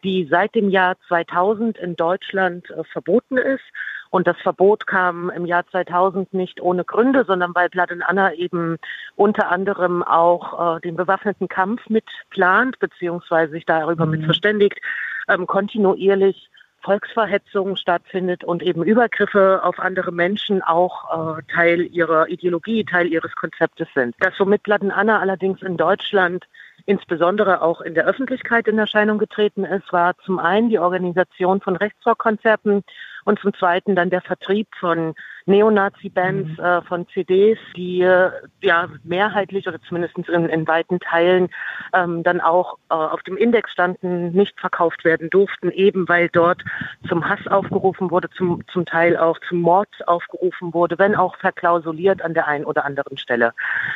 die 0.04 0.26
seit 0.30 0.54
dem 0.54 0.70
Jahr 0.70 0.96
2000 1.08 1.78
in 1.78 1.96
Deutschland 1.96 2.70
äh, 2.70 2.84
verboten 2.84 3.36
ist. 3.36 3.64
Und 4.10 4.26
das 4.26 4.38
Verbot 4.38 4.86
kam 4.86 5.28
im 5.28 5.44
Jahr 5.44 5.66
2000 5.66 6.32
nicht 6.32 6.62
ohne 6.62 6.84
Gründe, 6.84 7.24
sondern 7.26 7.54
weil 7.54 7.68
Blood 7.68 7.92
and 7.92 8.02
Anna 8.06 8.32
eben 8.32 8.76
unter 9.16 9.50
anderem 9.50 10.02
auch 10.02 10.76
äh, 10.76 10.80
den 10.80 10.96
bewaffneten 10.96 11.48
Kampf 11.48 11.88
mitplant, 11.90 12.78
beziehungsweise 12.78 13.52
sich 13.52 13.66
darüber 13.66 14.06
mhm. 14.06 14.12
mit 14.12 14.24
verständigt, 14.24 14.80
ähm, 15.28 15.46
kontinuierlich 15.46 16.48
Volksverhetzung 16.82 17.76
stattfindet 17.76 18.44
und 18.44 18.62
eben 18.62 18.82
Übergriffe 18.82 19.60
auf 19.64 19.78
andere 19.78 20.12
Menschen 20.12 20.62
auch 20.62 21.38
äh, 21.38 21.42
Teil 21.52 21.82
ihrer 21.82 22.28
Ideologie, 22.28 22.84
Teil 22.84 23.08
ihres 23.08 23.34
Konzeptes 23.34 23.88
sind. 23.94 24.14
Das, 24.20 24.34
womit 24.38 24.62
Blood 24.62 24.82
and 24.82 24.92
Anna 24.92 25.18
allerdings 25.18 25.62
in 25.62 25.76
Deutschland 25.76 26.46
insbesondere 26.86 27.60
auch 27.60 27.80
in 27.80 27.94
der 27.94 28.06
Öffentlichkeit 28.06 28.66
in 28.66 28.78
Erscheinung 28.78 29.18
getreten 29.18 29.64
ist, 29.64 29.92
war 29.92 30.16
zum 30.24 30.38
einen 30.38 30.70
die 30.70 30.78
Organisation 30.78 31.60
von 31.60 31.76
Rechtsrockkonzerten 31.76 32.82
und 33.28 33.38
zum 33.40 33.52
Zweiten 33.52 33.94
dann 33.94 34.08
der 34.08 34.22
Vertrieb 34.22 34.68
von 34.80 35.14
Neonazi-Bands, 35.44 36.48
mhm. 36.56 36.64
äh, 36.64 36.80
von 36.82 37.06
CDs, 37.08 37.58
die 37.76 38.00
äh, 38.00 38.30
ja 38.62 38.88
mehrheitlich 39.04 39.68
oder 39.68 39.78
zumindest 39.82 40.16
in, 40.16 40.48
in 40.48 40.66
weiten 40.66 40.98
Teilen 40.98 41.50
ähm, 41.92 42.22
dann 42.22 42.40
auch 42.40 42.78
äh, 42.88 42.94
auf 42.94 43.22
dem 43.24 43.36
Index 43.36 43.70
standen, 43.70 44.32
nicht 44.32 44.58
verkauft 44.58 45.04
werden 45.04 45.28
durften, 45.28 45.70
eben 45.70 46.08
weil 46.08 46.30
dort 46.30 46.64
zum 47.06 47.28
Hass 47.28 47.46
aufgerufen 47.46 48.10
wurde, 48.10 48.30
zum, 48.30 48.62
zum 48.72 48.86
Teil 48.86 49.18
auch 49.18 49.38
zum 49.46 49.60
Mord 49.60 49.88
aufgerufen 50.06 50.72
wurde, 50.72 50.98
wenn 50.98 51.14
auch 51.14 51.36
verklausuliert 51.36 52.22
an 52.22 52.32
der 52.32 52.46
einen 52.46 52.64
oder 52.64 52.86
anderen 52.86 53.18
Stelle. 53.18 53.52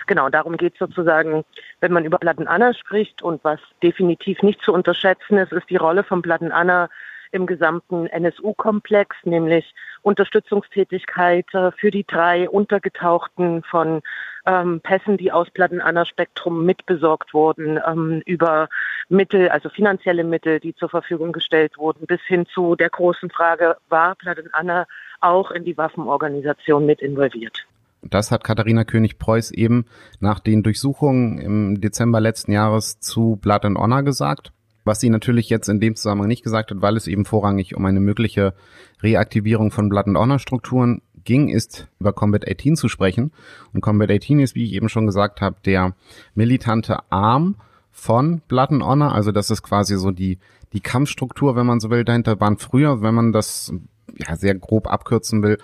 Genau, 0.09 0.29
darum 0.29 0.59
geht 0.59 0.75
es 0.75 0.79
sozusagen, 0.79 1.43
wenn 1.81 1.93
man 1.93 2.05
über 2.05 2.19
Platten 2.19 2.49
Anna 2.49 2.75
spricht 2.75 3.23
und 3.23 3.43
was 3.45 3.61
definitiv 3.83 4.43
nicht 4.43 4.61
zu 4.63 4.75
unterschätzen 4.75 5.39
ist, 5.39 5.53
ist 5.53 5.71
die 5.71 5.77
Rolle 5.77 6.05
von 6.05 6.21
Platten 6.21 6.53
Anna 6.53 6.91
im 7.33 7.47
gesamten 7.47 8.07
NSU-Komplex, 8.07 9.17
nämlich 9.25 9.75
Unterstützungstätigkeit 10.03 11.47
äh, 11.55 11.73
für 11.73 11.91
die 11.91 12.05
drei 12.07 12.49
Untergetauchten 12.49 13.63
von 13.63 14.03
ähm, 14.47 14.81
Pässen, 14.81 15.17
die 15.17 15.33
aus 15.33 15.51
Plattenanna-Spektrum 15.51 16.65
mitbesorgt 16.65 17.35
wurden, 17.35 17.79
ähm, 17.87 18.23
über 18.27 18.69
Mittel, 19.09 19.49
also 19.49 19.69
finanzielle 19.69 20.25
Mittel, 20.25 20.61
die 20.61 20.75
zur 20.75 20.89
Verfügung 20.89 21.33
gestellt 21.33 21.79
wurden, 21.79 22.07
bis 22.07 22.21
hin 22.23 22.47
zu 22.47 22.77
der 22.77 22.91
großen 22.91 23.31
Frage, 23.31 23.77
war 23.89 24.15
Plattenanna 24.15 24.87
auch 25.21 25.51
in 25.51 25.65
die 25.65 25.77
Waffenorganisation 25.77 26.87
mit 26.87 27.01
involviert? 27.01 27.67
Das 28.03 28.33
hat 28.33 28.43
Katharina 28.43 28.83
König-Preuß 28.85 29.53
eben 29.53 29.87
nach 30.19 30.41
den 30.41 30.65
Durchsuchungen 30.65 31.39
im 31.39 31.81
Dezember 31.81 32.21
letzten 32.21 32.51
Jahres 32.51 32.99
zu 32.99 33.37
Blood 33.41 33.65
and 33.65 33.79
Honor 33.79 34.03
gesagt. 34.03 34.53
Was 34.85 35.01
sie 35.01 35.11
natürlich 35.11 35.49
jetzt 35.49 35.69
in 35.69 35.81
dem 35.81 35.95
Zusammenhang 35.95 36.29
nicht 36.29 36.43
gesagt 36.43 36.71
hat, 36.71 36.83
weil 36.83 36.97
es 36.97 37.07
eben 37.07 37.25
vorrangig 37.25 37.77
um 37.77 37.85
eine 37.85 38.01
mögliche 38.01 38.55
Reaktivierung 39.03 39.71
von 39.71 39.89
Blood 39.89 40.09
and 40.09 40.19
Honor 40.19 40.39
Strukturen 40.39 41.03
ging, 41.25 41.49
ist 41.49 41.89
über 42.01 42.13
Combat 42.13 42.49
18 42.49 42.77
zu 42.77 42.89
sprechen. 42.89 43.33
Und 43.73 43.81
Combat 43.81 44.11
18 44.11 44.41
ist, 44.41 44.55
wie 44.55 44.65
ich 44.65 44.73
eben 44.73 44.89
schon 44.89 45.07
gesagt 45.07 45.41
habe, 45.41 45.57
der 45.65 45.95
militante 46.35 46.99
Arm 47.11 47.57
von 47.93 48.41
Blood 48.49 48.71
and 48.71 48.83
Honor. 48.83 49.13
Also 49.13 49.33
das 49.33 49.51
ist 49.51 49.63
quasi 49.63 49.97
so 49.97 50.11
die, 50.11 50.39
die 50.73 50.81
Kampfstruktur, 50.81 51.55
wenn 51.55 51.67
man 51.67 51.81
so 51.81 51.91
will, 51.91 52.05
dahinter 52.05 52.41
waren 52.41 52.57
früher, 52.57 53.03
wenn 53.03 53.15
man 53.15 53.33
das 53.33 53.73
ja 54.17 54.37
sehr 54.37 54.55
grob 54.55 54.89
abkürzen 54.89 55.43
will, 55.43 55.59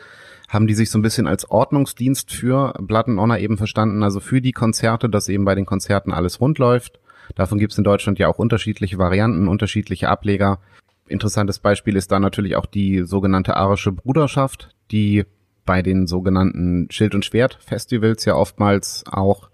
haben 0.48 0.66
die 0.66 0.74
sich 0.74 0.90
so 0.90 0.98
ein 0.98 1.02
bisschen 1.02 1.26
als 1.26 1.50
Ordnungsdienst 1.50 2.32
für 2.32 2.74
Blood 2.80 3.08
and 3.08 3.20
Honor 3.20 3.38
eben 3.38 3.58
verstanden, 3.58 4.02
also 4.02 4.20
für 4.20 4.40
die 4.40 4.52
Konzerte, 4.52 5.08
dass 5.08 5.28
eben 5.28 5.44
bei 5.44 5.54
den 5.54 5.66
Konzerten 5.66 6.12
alles 6.12 6.40
rund 6.40 6.58
läuft. 6.58 7.00
Davon 7.34 7.58
gibt 7.58 7.72
es 7.72 7.78
in 7.78 7.84
Deutschland 7.84 8.18
ja 8.18 8.28
auch 8.28 8.38
unterschiedliche 8.38 8.98
Varianten, 8.98 9.48
unterschiedliche 9.48 10.08
Ableger. 10.08 10.58
Interessantes 11.06 11.58
Beispiel 11.58 11.96
ist 11.96 12.12
da 12.12 12.20
natürlich 12.20 12.56
auch 12.56 12.66
die 12.66 13.02
sogenannte 13.04 13.56
arische 13.56 13.92
Bruderschaft, 13.92 14.70
die 14.90 15.24
bei 15.64 15.82
den 15.82 16.06
sogenannten 16.06 16.88
Schild- 16.90 17.14
und 17.14 17.24
Schwert-Festivals 17.24 18.24
ja 18.24 18.34
oftmals 18.34 19.04
auch 19.10 19.50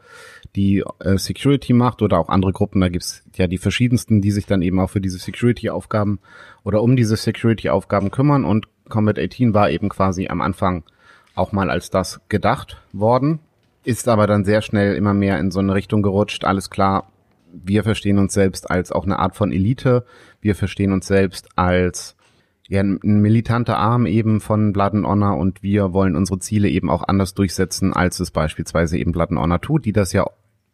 die 0.54 0.84
äh, 1.00 1.18
Security 1.18 1.72
macht 1.72 2.02
oder 2.02 2.18
auch 2.18 2.28
andere 2.28 2.52
Gruppen. 2.52 2.80
Da 2.80 2.88
gibt's 2.88 3.24
ja 3.34 3.46
die 3.46 3.58
verschiedensten, 3.58 4.20
die 4.20 4.30
sich 4.30 4.46
dann 4.46 4.62
eben 4.62 4.78
auch 4.78 4.90
für 4.90 5.00
diese 5.00 5.18
Security-Aufgaben 5.18 6.20
oder 6.62 6.82
um 6.82 6.94
diese 6.96 7.16
Security-Aufgaben 7.16 8.10
kümmern. 8.10 8.44
Und 8.44 8.68
Combat 8.88 9.18
18 9.18 9.54
war 9.54 9.70
eben 9.70 9.88
quasi 9.88 10.28
am 10.28 10.40
Anfang 10.40 10.84
auch 11.34 11.52
mal 11.52 11.70
als 11.70 11.90
das 11.90 12.20
gedacht 12.28 12.80
worden, 12.92 13.40
ist 13.82 14.08
aber 14.08 14.26
dann 14.26 14.44
sehr 14.44 14.62
schnell 14.62 14.94
immer 14.94 15.14
mehr 15.14 15.38
in 15.40 15.50
so 15.50 15.58
eine 15.58 15.74
Richtung 15.74 16.02
gerutscht. 16.02 16.44
Alles 16.44 16.70
klar, 16.70 17.10
wir 17.62 17.84
verstehen 17.84 18.18
uns 18.18 18.34
selbst 18.34 18.70
als 18.70 18.92
auch 18.92 19.04
eine 19.04 19.18
Art 19.18 19.36
von 19.36 19.52
Elite. 19.52 20.04
Wir 20.40 20.54
verstehen 20.54 20.92
uns 20.92 21.06
selbst 21.06 21.48
als 21.56 22.16
ja, 22.68 22.80
ein 22.80 23.20
militanter 23.20 23.76
Arm 23.76 24.06
eben 24.06 24.40
von 24.40 24.72
Blood 24.72 24.94
and 24.94 25.06
Honor 25.06 25.36
und 25.36 25.62
wir 25.62 25.92
wollen 25.92 26.16
unsere 26.16 26.38
Ziele 26.38 26.68
eben 26.68 26.90
auch 26.90 27.06
anders 27.06 27.34
durchsetzen, 27.34 27.92
als 27.92 28.20
es 28.20 28.30
beispielsweise 28.30 28.98
eben 28.98 29.12
Blood 29.12 29.30
and 29.30 29.40
Honor 29.40 29.60
tut, 29.60 29.84
die 29.84 29.92
das 29.92 30.12
ja 30.12 30.24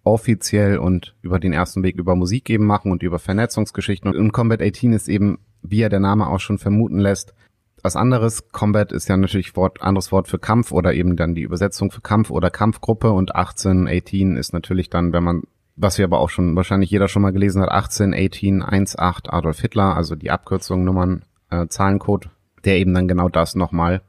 offiziell 0.04 0.78
und 0.78 1.14
über 1.22 1.38
den 1.38 1.52
ersten 1.52 1.82
Weg 1.82 1.96
über 1.96 2.14
Musik 2.14 2.49
eben 2.49 2.66
machen 2.66 2.90
und 2.90 3.02
über 3.02 3.18
Vernetzungsgeschichten. 3.18 4.14
Und 4.14 4.32
Combat 4.32 4.62
18 4.62 4.92
ist 4.92 5.08
eben, 5.08 5.38
wie 5.62 5.78
ja 5.78 5.88
der 5.88 6.00
Name 6.00 6.28
auch 6.28 6.40
schon 6.40 6.58
vermuten 6.58 6.99
lässt, 6.99 7.34
was 7.82 7.96
anderes. 7.96 8.49
Combat 8.50 8.92
ist 8.92 9.08
ja 9.08 9.16
natürlich 9.16 9.56
Wort, 9.56 9.82
anderes 9.82 10.12
Wort 10.12 10.28
für 10.28 10.38
Kampf 10.38 10.72
oder 10.72 10.94
eben 10.94 11.16
dann 11.16 11.34
die 11.34 11.42
Übersetzung 11.42 11.90
für 11.90 12.00
Kampf 12.00 12.30
oder 12.30 12.50
Kampfgruppe 12.50 13.10
und 13.12 13.34
18, 13.34 13.88
18 13.88 14.37
ist 14.37 14.52
natürlich 14.52 14.90
dann, 14.90 15.12
wenn 15.12 15.25
man, 15.25 15.42
was 15.80 15.99
wir 15.99 16.04
aber 16.04 16.20
auch 16.20 16.30
schon 16.30 16.54
wahrscheinlich 16.56 16.90
jeder 16.90 17.08
schon 17.08 17.22
mal 17.22 17.32
gelesen 17.32 17.62
hat, 17.62 17.70
18, 17.70 18.14
18, 18.14 18.62
18 18.62 19.00
Adolf 19.00 19.60
Hitler, 19.60 19.96
also 19.96 20.14
die 20.14 20.30
Abkürzung, 20.30 20.84
Nummern, 20.84 21.22
äh, 21.50 21.66
Zahlencode, 21.68 22.28
der 22.64 22.76
eben 22.76 22.94
dann 22.94 23.08
genau 23.08 23.28
das 23.28 23.54
nochmal 23.54 24.02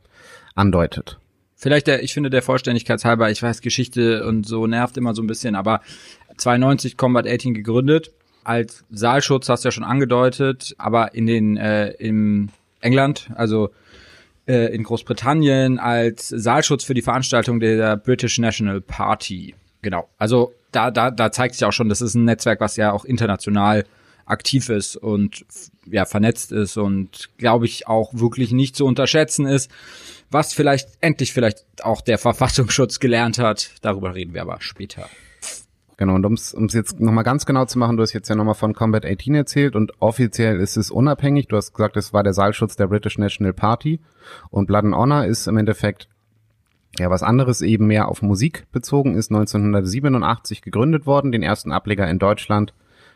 andeutet. 0.55 1.19
Vielleicht 1.55 1.87
der, 1.87 2.03
ich 2.03 2.13
finde 2.13 2.29
der 2.29 2.41
Vollständigkeit 2.41 3.03
halber, 3.05 3.29
ich 3.29 3.41
weiß, 3.41 3.61
Geschichte 3.61 4.25
und 4.25 4.47
so 4.47 4.65
nervt 4.67 4.97
immer 4.97 5.13
so 5.13 5.21
ein 5.21 5.27
bisschen, 5.27 5.55
aber 5.55 5.81
92 6.37 6.97
Combat 6.97 7.27
18 7.27 7.53
gegründet. 7.53 8.11
Als 8.43 8.83
Saalschutz 8.89 9.47
hast 9.47 9.63
du 9.63 9.67
ja 9.67 9.71
schon 9.71 9.83
angedeutet, 9.83 10.73
aber 10.79 11.13
in 11.13 11.27
den, 11.27 11.57
äh, 11.57 11.91
im 11.91 12.49
England, 12.79 13.29
also 13.35 13.69
äh, 14.47 14.73
in 14.73 14.83
Großbritannien 14.83 15.77
als 15.77 16.29
Saalschutz 16.29 16.83
für 16.83 16.95
die 16.95 17.03
Veranstaltung 17.03 17.59
der 17.59 17.95
British 17.95 18.39
National 18.39 18.81
Party. 18.81 19.53
Genau. 19.83 20.09
Also 20.17 20.53
da, 20.71 20.91
da, 20.91 21.11
da 21.11 21.31
zeigt 21.31 21.55
sich 21.55 21.65
auch 21.65 21.73
schon, 21.73 21.89
das 21.89 22.01
ist 22.01 22.15
ein 22.15 22.25
Netzwerk, 22.25 22.59
was 22.61 22.77
ja 22.77 22.91
auch 22.91 23.05
international 23.05 23.85
aktiv 24.25 24.69
ist 24.69 24.95
und 24.95 25.45
ja 25.85 26.05
vernetzt 26.05 26.51
ist 26.51 26.77
und 26.77 27.29
glaube 27.37 27.65
ich 27.65 27.87
auch 27.87 28.13
wirklich 28.13 28.51
nicht 28.51 28.75
zu 28.75 28.85
unterschätzen 28.85 29.45
ist 29.45 29.69
was 30.31 30.53
vielleicht 30.53 30.89
endlich 31.01 31.33
vielleicht 31.33 31.65
auch 31.83 32.01
der 32.01 32.17
Verfassungsschutz 32.17 32.99
gelernt 32.99 33.37
hat. 33.37 33.71
Darüber 33.81 34.15
reden 34.15 34.33
wir 34.33 34.41
aber 34.41 34.57
später. 34.61 35.07
Genau, 35.97 36.15
und 36.15 36.25
um 36.25 36.33
es 36.33 36.55
jetzt 36.73 36.99
nochmal 36.99 37.23
ganz 37.23 37.45
genau 37.45 37.65
zu 37.65 37.77
machen, 37.77 37.95
du 37.95 38.01
hast 38.01 38.13
jetzt 38.13 38.27
ja 38.27 38.35
nochmal 38.35 38.55
von 38.55 38.73
Combat 38.73 39.05
18 39.05 39.35
erzählt 39.35 39.75
und 39.75 39.91
offiziell 40.01 40.59
ist 40.59 40.75
es 40.75 40.89
unabhängig. 40.89 41.47
Du 41.47 41.57
hast 41.57 41.73
gesagt, 41.73 41.95
es 41.95 42.11
war 42.11 42.23
der 42.23 42.33
Saalschutz 42.33 42.75
der 42.75 42.87
British 42.87 43.19
National 43.19 43.53
Party 43.53 43.99
und 44.49 44.65
Blood 44.65 44.85
and 44.85 44.95
Honor 44.95 45.25
ist 45.25 45.45
im 45.45 45.57
Endeffekt 45.57 46.07
ja 46.99 47.09
was 47.09 47.23
anderes 47.23 47.61
eben 47.61 47.87
mehr 47.87 48.07
auf 48.07 48.21
Musik 48.21 48.65
bezogen, 48.71 49.15
ist 49.15 49.31
1987 49.31 50.61
gegründet 50.61 51.05
worden. 51.05 51.31
Den 51.31 51.43
ersten 51.43 51.71
Ableger 51.71 52.09
in 52.09 52.19
Deutschland 52.19 52.73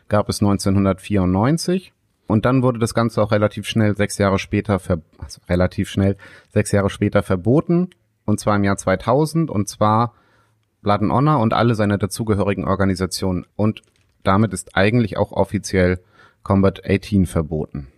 gab 0.08 0.28
es 0.28 0.40
1994 0.40 1.92
und 2.26 2.44
dann 2.44 2.62
wurde 2.62 2.78
das 2.78 2.94
Ganze 2.94 3.22
auch 3.22 3.30
relativ 3.30 3.66
schnell, 3.66 3.96
sechs 3.96 4.18
Jahre 4.18 4.38
später, 4.38 4.78
ver 4.78 5.00
also 5.18 5.40
relativ 5.48 5.88
schnell, 5.88 6.16
sechs 6.48 6.72
Jahre 6.72 6.90
später 6.90 7.22
verboten. 7.22 7.90
Und 8.24 8.40
zwar 8.40 8.56
im 8.56 8.64
Jahr 8.64 8.76
2000. 8.76 9.50
Und 9.50 9.68
zwar 9.68 10.14
Blood 10.82 11.02
and 11.02 11.12
Honor 11.12 11.40
und 11.40 11.54
alle 11.54 11.74
seine 11.74 11.98
dazugehörigen 11.98 12.64
Organisationen. 12.64 13.46
Und 13.54 13.82
damit 14.24 14.52
ist 14.52 14.76
eigentlich 14.76 15.16
auch 15.16 15.32
offiziell 15.32 16.00
Combat 16.42 16.82
18 16.84 17.26
verboten. 17.26 17.88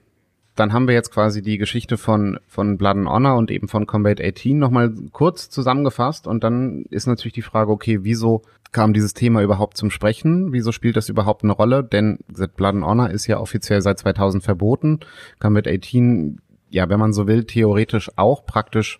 Dann 0.58 0.72
haben 0.72 0.88
wir 0.88 0.94
jetzt 0.94 1.12
quasi 1.12 1.40
die 1.40 1.56
Geschichte 1.56 1.96
von, 1.96 2.40
von 2.48 2.78
Blood 2.78 2.96
and 2.96 3.08
Honor 3.08 3.36
und 3.36 3.52
eben 3.52 3.68
von 3.68 3.86
Combat 3.86 4.20
18 4.20 4.58
nochmal 4.58 4.92
kurz 5.12 5.50
zusammengefasst. 5.50 6.26
Und 6.26 6.42
dann 6.42 6.82
ist 6.90 7.06
natürlich 7.06 7.34
die 7.34 7.42
Frage, 7.42 7.70
okay, 7.70 8.00
wieso 8.02 8.42
kam 8.72 8.92
dieses 8.92 9.14
Thema 9.14 9.40
überhaupt 9.40 9.76
zum 9.76 9.92
Sprechen? 9.92 10.52
Wieso 10.52 10.72
spielt 10.72 10.96
das 10.96 11.08
überhaupt 11.08 11.44
eine 11.44 11.52
Rolle? 11.52 11.84
Denn 11.84 12.18
Blood 12.56 12.74
and 12.74 12.84
Honor 12.84 13.10
ist 13.10 13.28
ja 13.28 13.38
offiziell 13.38 13.82
seit 13.82 14.00
2000 14.00 14.42
verboten. 14.42 14.98
Combat 15.38 15.68
18, 15.68 16.40
ja, 16.70 16.88
wenn 16.88 16.98
man 16.98 17.12
so 17.12 17.28
will, 17.28 17.44
theoretisch 17.44 18.10
auch 18.16 18.44
praktisch. 18.44 18.98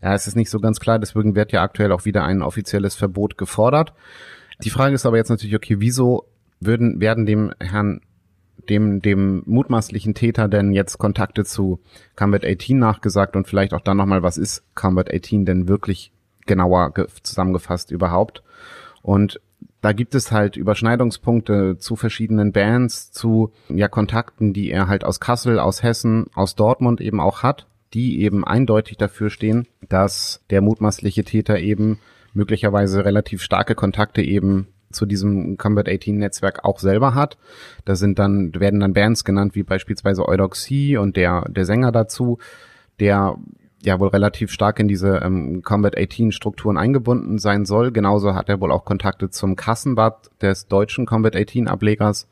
Ja, 0.00 0.14
es 0.14 0.26
ist 0.26 0.36
nicht 0.36 0.48
so 0.48 0.58
ganz 0.58 0.80
klar, 0.80 0.98
deswegen 0.98 1.34
wird 1.34 1.52
ja 1.52 1.62
aktuell 1.62 1.92
auch 1.92 2.06
wieder 2.06 2.24
ein 2.24 2.40
offizielles 2.40 2.94
Verbot 2.94 3.36
gefordert. 3.36 3.92
Die 4.62 4.70
Frage 4.70 4.94
ist 4.94 5.04
aber 5.04 5.18
jetzt 5.18 5.28
natürlich, 5.28 5.54
okay, 5.54 5.76
wieso 5.80 6.24
würden, 6.60 6.98
werden 7.00 7.26
dem 7.26 7.52
Herrn 7.60 8.00
dem, 8.68 9.02
dem 9.02 9.42
mutmaßlichen 9.46 10.14
Täter 10.14 10.48
denn 10.48 10.72
jetzt 10.72 10.98
Kontakte 10.98 11.44
zu 11.44 11.80
Combat 12.16 12.44
18 12.44 12.78
nachgesagt 12.78 13.36
und 13.36 13.46
vielleicht 13.46 13.74
auch 13.74 13.80
dann 13.80 13.96
nochmal, 13.96 14.22
was 14.22 14.38
ist 14.38 14.62
Combat 14.74 15.12
18 15.12 15.44
denn 15.44 15.68
wirklich 15.68 16.12
genauer 16.46 16.92
zusammengefasst 17.22 17.90
überhaupt? 17.90 18.42
Und 19.02 19.40
da 19.80 19.92
gibt 19.92 20.14
es 20.14 20.32
halt 20.32 20.56
Überschneidungspunkte 20.56 21.76
zu 21.78 21.94
verschiedenen 21.94 22.52
Bands, 22.52 23.12
zu 23.12 23.52
ja 23.68 23.86
Kontakten, 23.86 24.54
die 24.54 24.70
er 24.70 24.88
halt 24.88 25.04
aus 25.04 25.20
Kassel, 25.20 25.58
aus 25.58 25.82
Hessen, 25.82 26.26
aus 26.34 26.54
Dortmund 26.54 27.02
eben 27.02 27.20
auch 27.20 27.42
hat, 27.42 27.66
die 27.92 28.22
eben 28.22 28.46
eindeutig 28.46 28.96
dafür 28.96 29.28
stehen, 29.28 29.66
dass 29.88 30.42
der 30.48 30.62
mutmaßliche 30.62 31.24
Täter 31.24 31.58
eben 31.58 31.98
möglicherweise 32.32 33.04
relativ 33.04 33.42
starke 33.42 33.74
Kontakte 33.74 34.22
eben 34.22 34.68
zu 34.94 35.06
diesem 35.06 35.56
Combat 35.58 35.88
18 35.88 36.16
Netzwerk 36.16 36.64
auch 36.64 36.78
selber 36.78 37.14
hat. 37.14 37.36
Da 37.84 37.94
sind 37.94 38.18
dann, 38.18 38.54
werden 38.54 38.80
dann 38.80 38.94
Bands 38.94 39.24
genannt, 39.24 39.54
wie 39.54 39.62
beispielsweise 39.62 40.26
Eudoxie 40.26 40.96
und 40.96 41.16
der, 41.16 41.44
der 41.48 41.64
Sänger 41.64 41.92
dazu, 41.92 42.38
der 43.00 43.36
ja 43.82 44.00
wohl 44.00 44.08
relativ 44.08 44.50
stark 44.50 44.80
in 44.80 44.88
diese 44.88 45.18
ähm, 45.18 45.62
Combat 45.62 45.96
18 45.98 46.32
Strukturen 46.32 46.78
eingebunden 46.78 47.38
sein 47.38 47.64
soll. 47.64 47.92
Genauso 47.92 48.34
hat 48.34 48.48
er 48.48 48.60
wohl 48.60 48.72
auch 48.72 48.84
Kontakte 48.84 49.30
zum 49.30 49.56
Kassenbad 49.56 50.30
des 50.40 50.68
deutschen 50.68 51.06
Combat 51.06 51.36
18 51.36 51.68
Ablegers, 51.68 52.28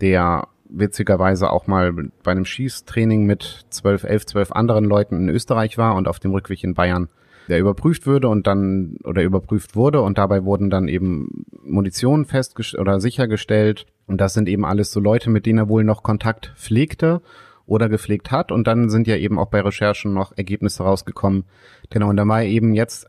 der 0.00 0.48
witzigerweise 0.68 1.50
auch 1.50 1.66
mal 1.66 1.92
bei 2.22 2.32
einem 2.32 2.44
Schießtraining 2.44 3.24
mit 3.24 3.66
12, 3.70 4.04
11, 4.04 4.26
12 4.26 4.52
anderen 4.52 4.84
Leuten 4.84 5.16
in 5.16 5.28
Österreich 5.28 5.78
war 5.78 5.94
und 5.94 6.08
auf 6.08 6.18
dem 6.18 6.32
Rückweg 6.32 6.64
in 6.64 6.74
Bayern 6.74 7.08
der 7.48 7.58
überprüft 7.60 8.06
würde 8.06 8.28
und 8.28 8.46
dann 8.46 8.96
oder 9.04 9.22
überprüft 9.22 9.76
wurde 9.76 10.00
und 10.00 10.18
dabei 10.18 10.44
wurden 10.44 10.70
dann 10.70 10.88
eben 10.88 11.46
Munition 11.62 12.24
festgestellt 12.24 12.80
oder 12.80 13.00
sichergestellt 13.00 13.86
und 14.06 14.20
das 14.20 14.34
sind 14.34 14.48
eben 14.48 14.64
alles 14.64 14.92
so 14.92 15.00
Leute, 15.00 15.30
mit 15.30 15.46
denen 15.46 15.58
er 15.58 15.68
wohl 15.68 15.84
noch 15.84 16.02
Kontakt 16.02 16.52
pflegte 16.56 17.22
oder 17.66 17.88
gepflegt 17.88 18.30
hat. 18.30 18.52
Und 18.52 18.66
dann 18.66 18.88
sind 18.88 19.06
ja 19.06 19.16
eben 19.16 19.38
auch 19.38 19.48
bei 19.48 19.60
Recherchen 19.60 20.14
noch 20.14 20.32
Ergebnisse 20.36 20.84
rausgekommen. 20.84 21.44
Genau, 21.90 22.08
und 22.08 22.16
da 22.16 22.26
war 22.26 22.42
eben 22.42 22.74
jetzt 22.74 23.08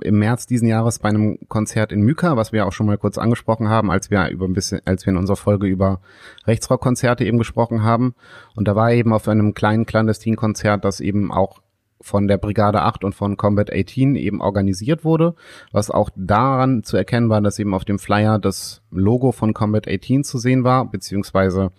im 0.00 0.20
März 0.20 0.46
diesen 0.46 0.68
Jahres 0.68 1.00
bei 1.00 1.08
einem 1.08 1.40
Konzert 1.48 1.90
in 1.90 2.02
Myka, 2.02 2.36
was 2.36 2.52
wir 2.52 2.66
auch 2.66 2.72
schon 2.72 2.86
mal 2.86 2.98
kurz 2.98 3.18
angesprochen 3.18 3.68
haben, 3.68 3.90
als 3.90 4.12
wir 4.12 4.28
über 4.28 4.46
ein 4.46 4.52
bisschen, 4.52 4.80
als 4.84 5.04
wir 5.04 5.10
in 5.10 5.16
unserer 5.16 5.36
Folge 5.36 5.66
über 5.66 6.00
Rechtsrockkonzerte 6.46 7.24
eben 7.24 7.38
gesprochen 7.38 7.82
haben. 7.82 8.14
Und 8.54 8.68
da 8.68 8.76
war 8.76 8.92
eben 8.92 9.12
auf 9.12 9.26
einem 9.26 9.54
kleinen 9.54 9.86
Clandestin-Konzert, 9.86 10.84
das 10.84 11.00
eben 11.00 11.32
auch 11.32 11.60
von 12.00 12.28
der 12.28 12.38
Brigade 12.38 12.82
8 12.82 13.04
und 13.04 13.14
von 13.14 13.36
Combat 13.36 13.72
18 13.72 14.14
eben 14.14 14.40
organisiert 14.40 15.04
wurde, 15.04 15.34
was 15.72 15.90
auch 15.90 16.10
daran 16.14 16.84
zu 16.84 16.96
erkennen 16.96 17.28
war, 17.28 17.40
dass 17.40 17.58
eben 17.58 17.74
auf 17.74 17.84
dem 17.84 17.98
Flyer 17.98 18.38
das 18.38 18.82
Logo 18.90 19.32
von 19.32 19.54
Combat 19.54 19.88
18 19.88 20.24
zu 20.24 20.38
sehen 20.38 20.64
war, 20.64 20.90
beziehungsweise 20.90 21.70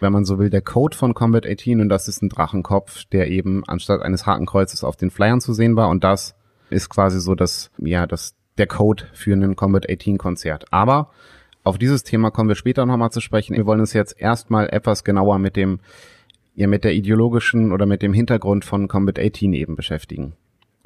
wenn 0.00 0.12
man 0.12 0.24
so 0.24 0.38
will, 0.38 0.50
der 0.50 0.62
Code 0.62 0.96
von 0.96 1.14
Combat 1.14 1.46
18 1.46 1.80
und 1.80 1.88
das 1.88 2.08
ist 2.08 2.22
ein 2.22 2.30
Drachenkopf, 2.30 3.04
der 3.04 3.28
eben 3.28 3.62
anstatt 3.66 4.02
eines 4.02 4.26
Hakenkreuzes 4.26 4.82
auf 4.82 4.96
den 4.96 5.10
Flyern 5.10 5.40
zu 5.40 5.52
sehen 5.52 5.76
war 5.76 5.88
und 5.88 6.04
das 6.04 6.34
ist 6.70 6.88
quasi 6.88 7.20
so 7.20 7.34
das, 7.34 7.70
ja, 7.78 8.06
das, 8.06 8.34
der 8.58 8.66
Code 8.66 9.04
für 9.12 9.32
einen 9.32 9.56
Combat 9.56 9.88
18 9.90 10.18
Konzert. 10.18 10.72
Aber 10.72 11.10
auf 11.62 11.76
dieses 11.78 12.04
Thema 12.04 12.30
kommen 12.30 12.48
wir 12.48 12.56
später 12.56 12.86
nochmal 12.86 13.10
zu 13.10 13.20
sprechen. 13.20 13.56
Wir 13.56 13.66
wollen 13.66 13.80
uns 13.80 13.92
jetzt 13.92 14.18
erstmal 14.18 14.68
etwas 14.70 15.04
genauer 15.04 15.38
mit 15.38 15.56
dem, 15.56 15.80
ja, 16.54 16.66
mit 16.66 16.84
der 16.84 16.94
ideologischen 16.94 17.72
oder 17.72 17.86
mit 17.86 18.02
dem 18.02 18.12
Hintergrund 18.12 18.64
von 18.64 18.88
Combat 18.88 19.18
18 19.18 19.52
eben 19.52 19.76
beschäftigen. 19.76 20.34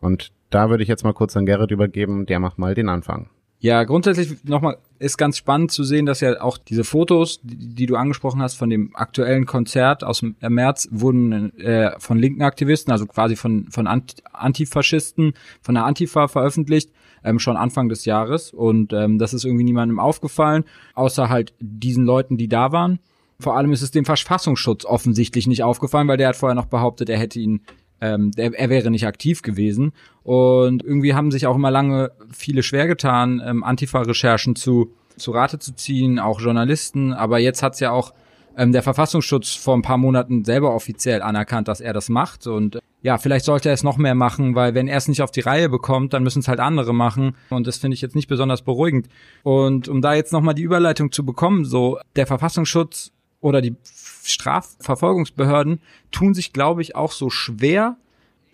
Und 0.00 0.32
da 0.50 0.70
würde 0.70 0.82
ich 0.82 0.88
jetzt 0.88 1.04
mal 1.04 1.14
kurz 1.14 1.36
an 1.36 1.46
Gerrit 1.46 1.70
übergeben, 1.70 2.26
der 2.26 2.38
macht 2.38 2.58
mal 2.58 2.74
den 2.74 2.88
Anfang. 2.88 3.28
Ja, 3.64 3.84
grundsätzlich 3.84 4.44
nochmal 4.44 4.76
ist 4.98 5.16
ganz 5.16 5.38
spannend 5.38 5.72
zu 5.72 5.84
sehen, 5.84 6.04
dass 6.04 6.20
ja 6.20 6.38
auch 6.42 6.58
diese 6.58 6.84
Fotos, 6.84 7.40
die, 7.42 7.56
die 7.56 7.86
du 7.86 7.96
angesprochen 7.96 8.42
hast 8.42 8.56
von 8.56 8.68
dem 8.68 8.94
aktuellen 8.94 9.46
Konzert 9.46 10.04
aus 10.04 10.20
dem 10.20 10.36
März, 10.40 10.88
wurden 10.90 11.58
äh, 11.58 11.98
von 11.98 12.18
linken 12.18 12.42
Aktivisten, 12.42 12.92
also 12.92 13.06
quasi 13.06 13.36
von 13.36 13.68
von 13.70 13.86
Antifaschisten, 13.86 15.32
von 15.62 15.74
der 15.74 15.86
Antifa 15.86 16.28
veröffentlicht, 16.28 16.90
ähm, 17.24 17.38
schon 17.38 17.56
Anfang 17.56 17.88
des 17.88 18.04
Jahres. 18.04 18.52
Und 18.52 18.92
ähm, 18.92 19.18
das 19.18 19.32
ist 19.32 19.46
irgendwie 19.46 19.64
niemandem 19.64 19.98
aufgefallen, 19.98 20.64
außer 20.92 21.30
halt 21.30 21.54
diesen 21.58 22.04
Leuten, 22.04 22.36
die 22.36 22.48
da 22.48 22.70
waren. 22.70 22.98
Vor 23.44 23.56
allem 23.56 23.72
ist 23.72 23.82
es 23.82 23.90
dem 23.90 24.06
Verfassungsschutz 24.06 24.86
offensichtlich 24.86 25.46
nicht 25.46 25.62
aufgefallen, 25.62 26.08
weil 26.08 26.16
der 26.16 26.28
hat 26.28 26.36
vorher 26.36 26.54
noch 26.54 26.64
behauptet, 26.64 27.10
er 27.10 27.18
hätte 27.18 27.38
ihn 27.38 27.60
ähm, 28.00 28.32
der, 28.32 28.58
er 28.58 28.70
wäre 28.70 28.90
nicht 28.90 29.06
aktiv 29.06 29.42
gewesen. 29.42 29.92
Und 30.22 30.82
irgendwie 30.82 31.14
haben 31.14 31.30
sich 31.30 31.46
auch 31.46 31.56
immer 31.56 31.70
lange 31.70 32.10
viele 32.32 32.62
schwer 32.62 32.86
getan, 32.86 33.42
ähm, 33.44 33.62
Antifa-Recherchen 33.62 34.56
zu, 34.56 34.92
zu 35.16 35.30
Rate 35.30 35.58
zu 35.58 35.74
ziehen, 35.74 36.18
auch 36.18 36.40
Journalisten. 36.40 37.12
Aber 37.12 37.38
jetzt 37.38 37.62
hat's 37.62 37.80
ja 37.80 37.90
auch 37.90 38.12
ähm, 38.56 38.72
der 38.72 38.82
Verfassungsschutz 38.82 39.54
vor 39.54 39.74
ein 39.74 39.82
paar 39.82 39.98
Monaten 39.98 40.44
selber 40.44 40.74
offiziell 40.74 41.22
anerkannt, 41.22 41.68
dass 41.68 41.80
er 41.80 41.92
das 41.92 42.08
macht. 42.08 42.46
Und 42.46 42.78
ja, 43.02 43.18
vielleicht 43.18 43.44
sollte 43.44 43.68
er 43.68 43.74
es 43.74 43.82
noch 43.82 43.96
mehr 43.96 44.14
machen, 44.14 44.54
weil 44.54 44.74
wenn 44.74 44.88
er 44.88 44.96
es 44.96 45.08
nicht 45.08 45.22
auf 45.22 45.30
die 45.30 45.40
Reihe 45.40 45.68
bekommt, 45.68 46.12
dann 46.12 46.22
müssen 46.22 46.40
es 46.40 46.48
halt 46.48 46.60
andere 46.60 46.94
machen. 46.94 47.36
Und 47.50 47.66
das 47.66 47.78
finde 47.78 47.94
ich 47.94 48.00
jetzt 48.00 48.16
nicht 48.16 48.28
besonders 48.28 48.62
beruhigend. 48.62 49.08
Und 49.42 49.88
um 49.88 50.00
da 50.00 50.14
jetzt 50.14 50.32
nochmal 50.32 50.54
die 50.54 50.62
Überleitung 50.62 51.12
zu 51.12 51.24
bekommen, 51.24 51.64
so 51.64 51.98
der 52.16 52.26
Verfassungsschutz 52.26 53.13
oder 53.44 53.60
die 53.60 53.76
Strafverfolgungsbehörden 54.24 55.80
tun 56.10 56.32
sich, 56.32 56.54
glaube 56.54 56.80
ich, 56.80 56.96
auch 56.96 57.12
so 57.12 57.28
schwer, 57.28 57.98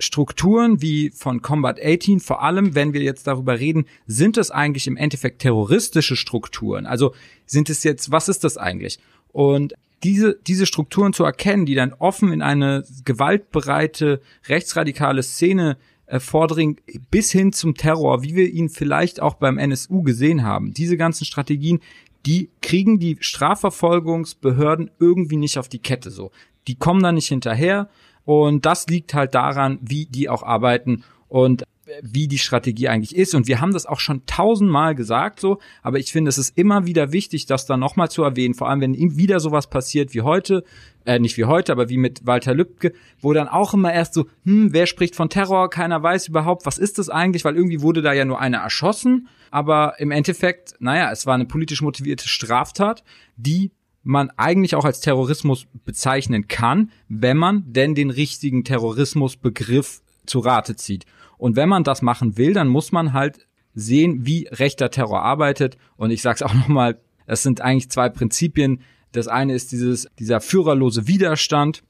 Strukturen 0.00 0.82
wie 0.82 1.11
von 1.11 1.42
Combat 1.42 1.78
18, 1.80 2.20
vor 2.20 2.42
allem 2.42 2.75
wenn 2.75 2.92
wir 2.92 3.02
jetzt 3.02 3.26
darüber 3.26 3.61
reden, 3.61 3.85
sind 4.06 4.37
es 4.37 4.50
eigentlich 4.50 4.87
im 4.87 4.97
Endeffekt 4.97 5.42
terroristische 5.42 6.16
Strukturen? 6.16 6.87
Also 6.87 7.14
sind 7.47 7.70
es 7.70 7.85
jetzt, 7.85 8.11
was 8.11 8.28
ist 8.28 8.42
das 8.42 8.56
eigentlich? 8.56 8.99
Und 9.30 9.75
diese, 10.02 10.38
diese 10.47 10.66
Strukturen 10.66 11.12
zu 11.12 11.23
erkennen, 11.23 11.66
die 11.66 11.75
dann 11.75 11.92
offen 11.92 12.32
in 12.32 12.42
eine 12.42 12.85
gewaltbereite, 13.04 14.23
rechtsradikale 14.49 15.23
Szene 15.23 15.76
äh, 16.06 16.18
vordringen, 16.18 16.78
bis 17.11 17.30
hin 17.30 17.52
zum 17.52 17.75
Terror, 17.75 18.23
wie 18.23 18.35
wir 18.35 18.49
ihn 18.49 18.70
vielleicht 18.70 19.20
auch 19.20 19.35
beim 19.35 19.59
NSU 19.59 20.02
gesehen 20.02 20.42
haben. 20.42 20.73
Diese 20.73 20.97
ganzen 20.97 21.26
Strategien, 21.26 21.80
die 22.26 22.50
kriegen 22.60 22.98
die 22.98 23.16
Strafverfolgungsbehörden 23.20 24.90
irgendwie 24.98 25.36
nicht 25.36 25.58
auf 25.58 25.68
die 25.68 25.78
Kette 25.78 26.10
so. 26.10 26.30
Die 26.66 26.76
kommen 26.76 27.02
da 27.02 27.12
nicht 27.12 27.28
hinterher 27.28 27.88
und 28.24 28.66
das 28.66 28.86
liegt 28.86 29.14
halt 29.14 29.34
daran, 29.34 29.78
wie 29.82 30.06
die 30.06 30.28
auch 30.28 30.42
arbeiten 30.42 31.04
und 31.28 31.64
wie 32.02 32.28
die 32.28 32.38
Strategie 32.38 32.88
eigentlich 32.88 33.16
ist. 33.16 33.34
Und 33.34 33.48
wir 33.48 33.60
haben 33.60 33.72
das 33.72 33.86
auch 33.86 34.00
schon 34.00 34.24
tausendmal 34.26 34.94
gesagt 34.94 35.40
so, 35.40 35.58
aber 35.82 35.98
ich 35.98 36.12
finde, 36.12 36.28
es 36.28 36.38
ist 36.38 36.56
immer 36.56 36.86
wieder 36.86 37.12
wichtig, 37.12 37.46
das 37.46 37.66
dann 37.66 37.80
nochmal 37.80 38.10
zu 38.10 38.22
erwähnen, 38.22 38.54
vor 38.54 38.68
allem 38.68 38.80
wenn 38.80 38.94
wieder 39.16 39.40
sowas 39.40 39.68
passiert 39.68 40.14
wie 40.14 40.22
heute, 40.22 40.64
äh, 41.04 41.19
nicht 41.19 41.37
wie 41.37 41.45
heute, 41.45 41.73
aber 41.73 41.88
wie 41.88 41.97
mit 41.97 42.26
Walter 42.26 42.54
Lübcke, 42.54 42.92
wo 43.21 43.33
dann 43.33 43.49
auch 43.49 43.75
immer 43.75 43.92
erst 43.92 44.14
so, 44.14 44.26
hm, 44.45 44.73
wer 44.73 44.87
spricht 44.87 45.16
von 45.16 45.28
Terror, 45.28 45.71
keiner 45.71 46.02
weiß 46.02 46.28
überhaupt, 46.28 46.66
was 46.66 46.78
ist 46.78 46.99
das 46.99 47.09
eigentlich, 47.09 47.45
weil 47.45 47.57
irgendwie 47.57 47.83
wurde 47.83 48.02
da 48.02 48.12
ja 48.12 48.25
nur 48.25 48.40
einer 48.40 48.59
erschossen, 48.59 49.28
aber 49.50 49.95
im 49.99 50.11
Endeffekt, 50.11 50.75
naja, 50.78 51.11
es 51.11 51.26
war 51.26 51.35
eine 51.35 51.47
politisch 51.47 51.83
motivierte 51.83 52.28
Straftat, 52.28 53.02
die 53.37 53.73
man 54.02 54.30
eigentlich 54.37 54.75
auch 54.75 54.85
als 54.85 55.00
Terrorismus 55.00 55.66
bezeichnen 55.85 56.49
kann, 56.49 56.90
wenn 57.09 57.37
man 57.37 57.64
denn 57.66 57.95
den 57.95 58.11
richtigen 58.11 58.64
Terrorismusbegriff 58.64 60.00
zu 60.26 60.38
Rate 60.38 60.76
zieht. 60.76 61.04
Und 61.37 61.57
wenn 61.57 61.69
man 61.69 61.85
das 61.85 62.02
machen 62.02 62.37
will, 62.37 62.54
dann 62.54 62.69
muss 62.69 62.92
man 62.92 63.12
halt 63.12 63.47
sehen, 63.75 64.26
wie 64.26 64.49
rechter 64.50 64.90
Terror 64.90 65.23
arbeitet. 65.23 65.76
Und 65.97 66.10
ich 66.10 66.23
sag's 66.23 66.43
auch 66.43 66.54
nochmal, 66.54 67.00
es 67.26 67.43
sind 67.43 67.60
eigentlich 67.60 67.91
zwei 67.91 68.08
Prinzipien. 68.08 68.82
Das 69.12 69.28
eine 69.28 69.54
ist 69.54 69.73
dieses, 69.73 70.08
dieser 70.18 70.40
führerlose 70.40 71.06
Widerstand, 71.06 71.82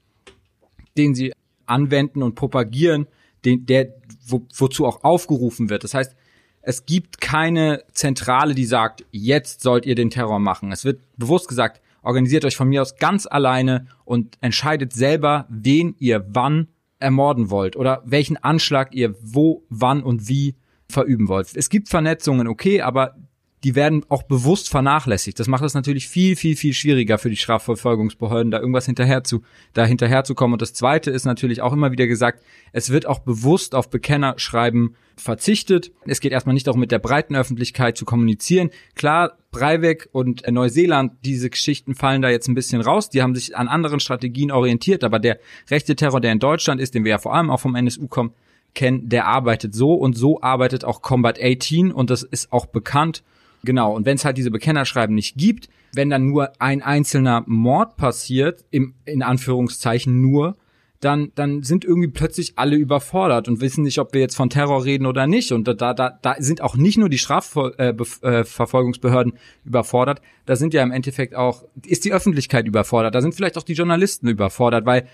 den 0.97 1.15
sie 1.15 1.33
anwenden 1.67 2.23
und 2.23 2.35
propagieren, 2.35 3.07
den, 3.45 3.67
der, 3.67 3.95
wo, 4.27 4.47
wozu 4.55 4.87
auch 4.87 5.05
aufgerufen 5.05 5.71
wird. 5.71 5.85
Das 5.85 5.95
heißt, 5.95 6.15
es 6.63 6.85
gibt 6.85 7.21
keine 7.21 7.85
Zentrale, 7.93 8.55
die 8.55 8.67
sagt, 8.67 9.07
jetzt 9.11 9.63
sollt 9.63 9.87
ihr 9.87 9.95
den 9.95 10.11
Terror 10.11 10.39
machen. 10.39 10.73
Es 10.73 10.85
wird 10.85 11.01
bewusst 11.17 11.49
gesagt, 11.49 11.81
organisiert 12.03 12.45
euch 12.45 12.57
von 12.57 12.69
mir 12.69 12.83
aus 12.83 12.97
ganz 12.97 13.27
alleine 13.27 13.87
und 14.05 14.37
entscheidet 14.41 14.93
selber, 14.93 15.47
wen 15.49 15.95
ihr 15.99 16.27
wann 16.29 16.69
ermorden 16.99 17.51
wollt 17.51 17.77
oder 17.77 18.03
welchen 18.05 18.37
Anschlag 18.37 18.95
ihr 18.95 19.15
wo, 19.23 19.65
wann 19.71 20.03
und 20.03 20.29
wie 20.29 20.55
verüben 20.89 21.29
wollt. 21.29 21.57
Es 21.57 21.71
gibt 21.71 21.89
Vernetzungen, 21.89 22.47
okay, 22.47 22.83
aber 22.83 23.17
die 23.63 23.75
werden 23.75 24.05
auch 24.09 24.23
bewusst 24.23 24.71
vernachlässigt. 24.71 25.39
Das 25.39 25.47
macht 25.47 25.63
es 25.65 25.75
natürlich 25.75 26.09
viel, 26.09 26.35
viel, 26.35 26.57
viel 26.57 26.73
schwieriger 26.73 27.19
für 27.19 27.29
die 27.29 27.37
Strafverfolgungsbehörden, 27.37 28.51
da 28.51 28.59
irgendwas 28.59 28.87
hinterher 28.87 29.23
zu, 29.23 29.43
da 29.75 29.85
hinterher 29.85 30.25
zu 30.25 30.35
kommen. 30.35 30.55
Und 30.55 30.63
das 30.63 30.73
zweite 30.73 31.11
ist 31.11 31.27
natürlich 31.27 31.61
auch 31.61 31.73
immer 31.73 31.93
wieder 31.93 32.07
gesagt, 32.07 32.43
es 32.73 32.91
wird 32.91 33.07
auch 33.07 33.19
bewusst 33.19 33.75
auf 33.75 33.91
Bekennerschreiben 33.91 34.97
verzichtet. 35.17 35.93
Es 36.07 36.21
geht 36.21 36.33
erstmal 36.33 36.55
nicht 36.55 36.67
darum, 36.67 36.81
mit 36.81 36.91
der 36.91 36.99
breiten 36.99 37.37
Öffentlichkeit 37.37 37.99
zu 37.99 38.07
kommunizieren. 38.07 38.71
Klar, 38.95 39.37
Breivik 39.51 40.09
und 40.13 40.49
Neuseeland, 40.51 41.13
diese 41.25 41.51
Geschichten 41.51 41.95
fallen 41.95 42.23
da 42.23 42.31
jetzt 42.31 42.49
ein 42.49 42.55
bisschen 42.55 42.81
raus. 42.81 43.11
Die 43.11 43.21
haben 43.21 43.35
sich 43.35 43.57
an 43.57 43.69
anderen 43.69 44.01
Strategien 44.01 44.51
orientiert, 44.51 45.05
aber 45.05 45.19
der 45.19 45.39
rechte 45.71 45.97
Terror, 45.97 46.23
der 46.23 46.33
in 46.33 46.39
Deutschland 46.39 46.81
ist, 46.81 46.95
den 46.95 47.05
wir 47.05 47.11
ja 47.11 47.19
vor 47.19 47.35
allem 47.35 47.51
auch 47.51 47.61
vom 47.61 47.75
NSU 47.75 48.09
kommen, 48.09 48.33
kennen, 48.75 49.09
der 49.09 49.27
arbeitet 49.27 49.75
so 49.75 49.95
und 49.95 50.17
so 50.17 50.41
arbeitet 50.41 50.85
auch 50.85 51.03
Combat 51.03 51.39
18 51.43 51.93
und 51.93 52.09
das 52.09 52.23
ist 52.23 52.53
auch 52.53 52.67
bekannt. 52.67 53.23
Genau, 53.63 53.95
und 53.95 54.07
wenn 54.07 54.17
es 54.17 54.25
halt 54.25 54.39
diese 54.39 54.51
Bekennerschreiben 54.51 55.15
nicht 55.15 55.37
gibt, 55.37 55.69
wenn 55.93 56.11
dann 56.11 56.27
nur 56.27 56.53
ein 56.61 56.83
einzelner 56.83 57.45
Mord 57.47 57.97
passiert, 57.97 58.65
im, 58.71 58.95
in 59.05 59.23
Anführungszeichen 59.23 60.21
nur, 60.21 60.57
dann, 61.01 61.33
dann 61.35 61.63
sind 61.63 61.85
irgendwie 61.85 62.09
plötzlich 62.09 62.55
alle 62.57 62.77
überfordert 62.77 63.49
und 63.49 63.63
wissen 63.63 63.85
nicht, 63.85 63.99
ob 63.99 64.13
wir 64.13 64.21
jetzt 64.21 64.37
von 64.37 64.51
Terror 64.51 64.85
reden 64.85 65.07
oder 65.07 65.27
nicht. 65.27 65.51
Und 65.51 65.67
da, 65.67 65.95
da, 65.95 65.95
da 65.95 66.35
sind 66.39 66.61
auch 66.61 66.77
nicht 66.77 66.99
nur 66.99 67.09
die 67.09 67.17
Strafverfolgungsbehörden 67.17 69.33
äh, 69.33 69.37
äh 69.37 69.39
überfordert, 69.65 70.21
da 70.45 70.57
sind 70.57 70.75
ja 70.75 70.83
im 70.83 70.93
Endeffekt 70.93 71.35
auch, 71.35 71.65
ist 71.87 72.05
die 72.05 72.13
Öffentlichkeit 72.13 72.67
überfordert, 72.67 73.15
da 73.15 73.23
sind 73.23 73.35
vielleicht 73.35 73.57
auch 73.57 73.63
die 73.63 73.73
Journalisten 73.73 74.29
überfordert, 74.29 74.85
weil 74.85 75.09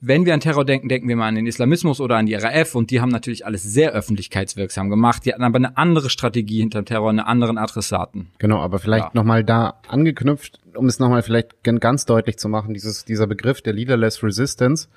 wenn 0.00 0.26
wir 0.26 0.34
an 0.34 0.40
Terror 0.40 0.64
denken, 0.64 0.88
denken 0.88 1.08
wir 1.08 1.16
mal 1.16 1.28
an 1.28 1.34
den 1.34 1.46
Islamismus 1.46 2.00
oder 2.00 2.16
an 2.16 2.26
die 2.26 2.34
RAF 2.34 2.74
und 2.74 2.90
die 2.90 3.00
haben 3.00 3.10
natürlich 3.10 3.46
alles 3.46 3.62
sehr 3.62 3.92
öffentlichkeitswirksam 3.92 4.90
gemacht. 4.90 5.24
Die 5.24 5.32
hatten 5.32 5.44
aber 5.44 5.56
eine 5.56 5.76
andere 5.76 6.10
Strategie 6.10 6.60
hinter 6.60 6.84
Terror, 6.84 7.10
eine 7.10 7.26
anderen 7.26 7.58
Adressaten. 7.58 8.30
Genau, 8.38 8.58
aber 8.58 8.78
vielleicht 8.78 9.06
ja. 9.06 9.10
nochmal 9.14 9.44
da 9.44 9.80
angeknüpft, 9.88 10.60
um 10.74 10.86
es 10.86 10.98
nochmal 10.98 11.22
vielleicht 11.22 11.62
ganz 11.62 12.06
deutlich 12.06 12.38
zu 12.38 12.48
machen, 12.48 12.74
dieses, 12.74 13.04
dieser 13.04 13.26
Begriff 13.26 13.62
der 13.62 13.74
Leaderless 13.74 14.22
Resistance 14.22 14.88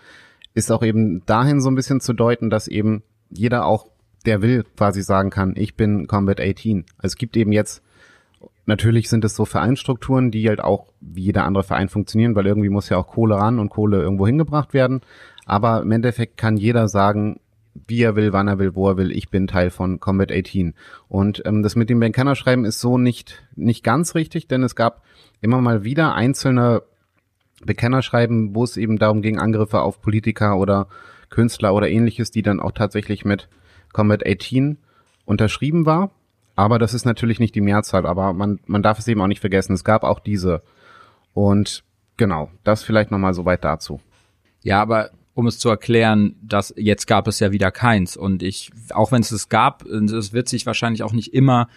ist 0.55 0.71
auch 0.71 0.83
eben 0.83 1.23
dahin 1.25 1.61
so 1.61 1.69
ein 1.69 1.75
bisschen 1.75 1.99
zu 1.99 2.13
deuten, 2.13 2.49
dass 2.49 2.67
eben 2.67 3.03
jeder 3.29 3.65
auch, 3.65 3.87
der 4.25 4.41
will, 4.41 4.63
quasi 4.75 5.03
sagen 5.03 5.29
kann, 5.29 5.53
ich 5.55 5.75
bin 5.75 6.07
Combat 6.07 6.39
18. 6.39 6.85
Also 6.97 7.13
es 7.13 7.15
gibt 7.17 7.37
eben 7.37 7.51
jetzt, 7.51 7.83
natürlich 8.65 9.09
sind 9.09 9.25
es 9.25 9.35
so 9.35 9.45
Vereinstrukturen, 9.45 10.31
die 10.31 10.47
halt 10.47 10.61
auch 10.61 10.91
wie 11.01 11.23
jeder 11.23 11.45
andere 11.45 11.63
Verein 11.63 11.89
funktionieren, 11.89 12.35
weil 12.35 12.47
irgendwie 12.47 12.69
muss 12.69 12.89
ja 12.89 12.97
auch 12.97 13.07
Kohle 13.07 13.35
ran 13.35 13.59
und 13.59 13.69
Kohle 13.69 14.01
irgendwo 14.01 14.25
hingebracht 14.25 14.73
werden. 14.73 15.01
Aber 15.45 15.81
im 15.81 15.91
Endeffekt 15.91 16.37
kann 16.37 16.57
jeder 16.57 16.87
sagen, 16.87 17.39
wie 17.87 18.01
er 18.01 18.15
will, 18.15 18.33
wann 18.33 18.47
er 18.47 18.57
will, 18.57 18.75
wo 18.75 18.89
er 18.89 18.97
will. 18.97 19.11
Ich 19.11 19.29
bin 19.29 19.47
Teil 19.47 19.69
von 19.69 19.99
Combat 19.99 20.31
18. 20.31 20.73
Und 21.07 21.43
ähm, 21.45 21.61
das 21.61 21.75
mit 21.75 21.89
dem 21.89 21.99
Bankanner 21.99 22.35
schreiben 22.35 22.65
ist 22.65 22.79
so 22.79 22.97
nicht, 22.97 23.43
nicht 23.55 23.83
ganz 23.83 24.15
richtig, 24.15 24.47
denn 24.47 24.63
es 24.63 24.75
gab 24.75 25.03
immer 25.41 25.61
mal 25.61 25.83
wieder 25.83 26.15
einzelne 26.15 26.83
Bekenner 27.63 28.01
schreiben, 28.01 28.55
wo 28.55 28.63
es 28.63 28.77
eben 28.77 28.97
darum 28.97 29.21
ging, 29.21 29.39
Angriffe 29.39 29.81
auf 29.81 30.01
Politiker 30.01 30.57
oder 30.57 30.87
Künstler 31.29 31.73
oder 31.73 31.89
ähnliches, 31.89 32.31
die 32.31 32.41
dann 32.41 32.59
auch 32.59 32.71
tatsächlich 32.71 33.25
mit 33.25 33.49
Combat 33.91 34.25
18 34.25 34.77
unterschrieben 35.25 35.85
war. 35.85 36.11
Aber 36.55 36.79
das 36.79 36.93
ist 36.93 37.05
natürlich 37.05 37.39
nicht 37.39 37.55
die 37.55 37.61
Mehrzahl, 37.61 38.05
aber 38.05 38.33
man, 38.33 38.59
man 38.65 38.81
darf 38.81 38.99
es 38.99 39.07
eben 39.07 39.21
auch 39.21 39.27
nicht 39.27 39.41
vergessen. 39.41 39.73
Es 39.73 39.83
gab 39.83 40.03
auch 40.03 40.19
diese. 40.19 40.61
Und 41.33 41.83
genau, 42.17 42.49
das 42.63 42.83
vielleicht 42.83 43.11
nochmal 43.11 43.33
soweit 43.33 43.63
dazu. 43.63 43.99
Ja, 44.63 44.81
aber 44.81 45.11
um 45.33 45.47
es 45.47 45.59
zu 45.59 45.69
erklären, 45.69 46.35
dass 46.41 46.73
jetzt 46.77 47.07
gab 47.07 47.27
es 47.27 47.41
ja 47.41 47.51
wieder 47.51 47.71
keins. 47.71 48.15
Und 48.15 48.41
ich, 48.41 48.71
auch 48.91 49.11
wenn 49.11 49.21
es 49.21 49.31
es 49.31 49.49
gab, 49.49 49.85
es 49.85 50.31
wird 50.31 50.47
sich 50.47 50.65
wahrscheinlich 50.65 51.03
auch 51.03 51.11
nicht 51.11 51.33
immer 51.33 51.67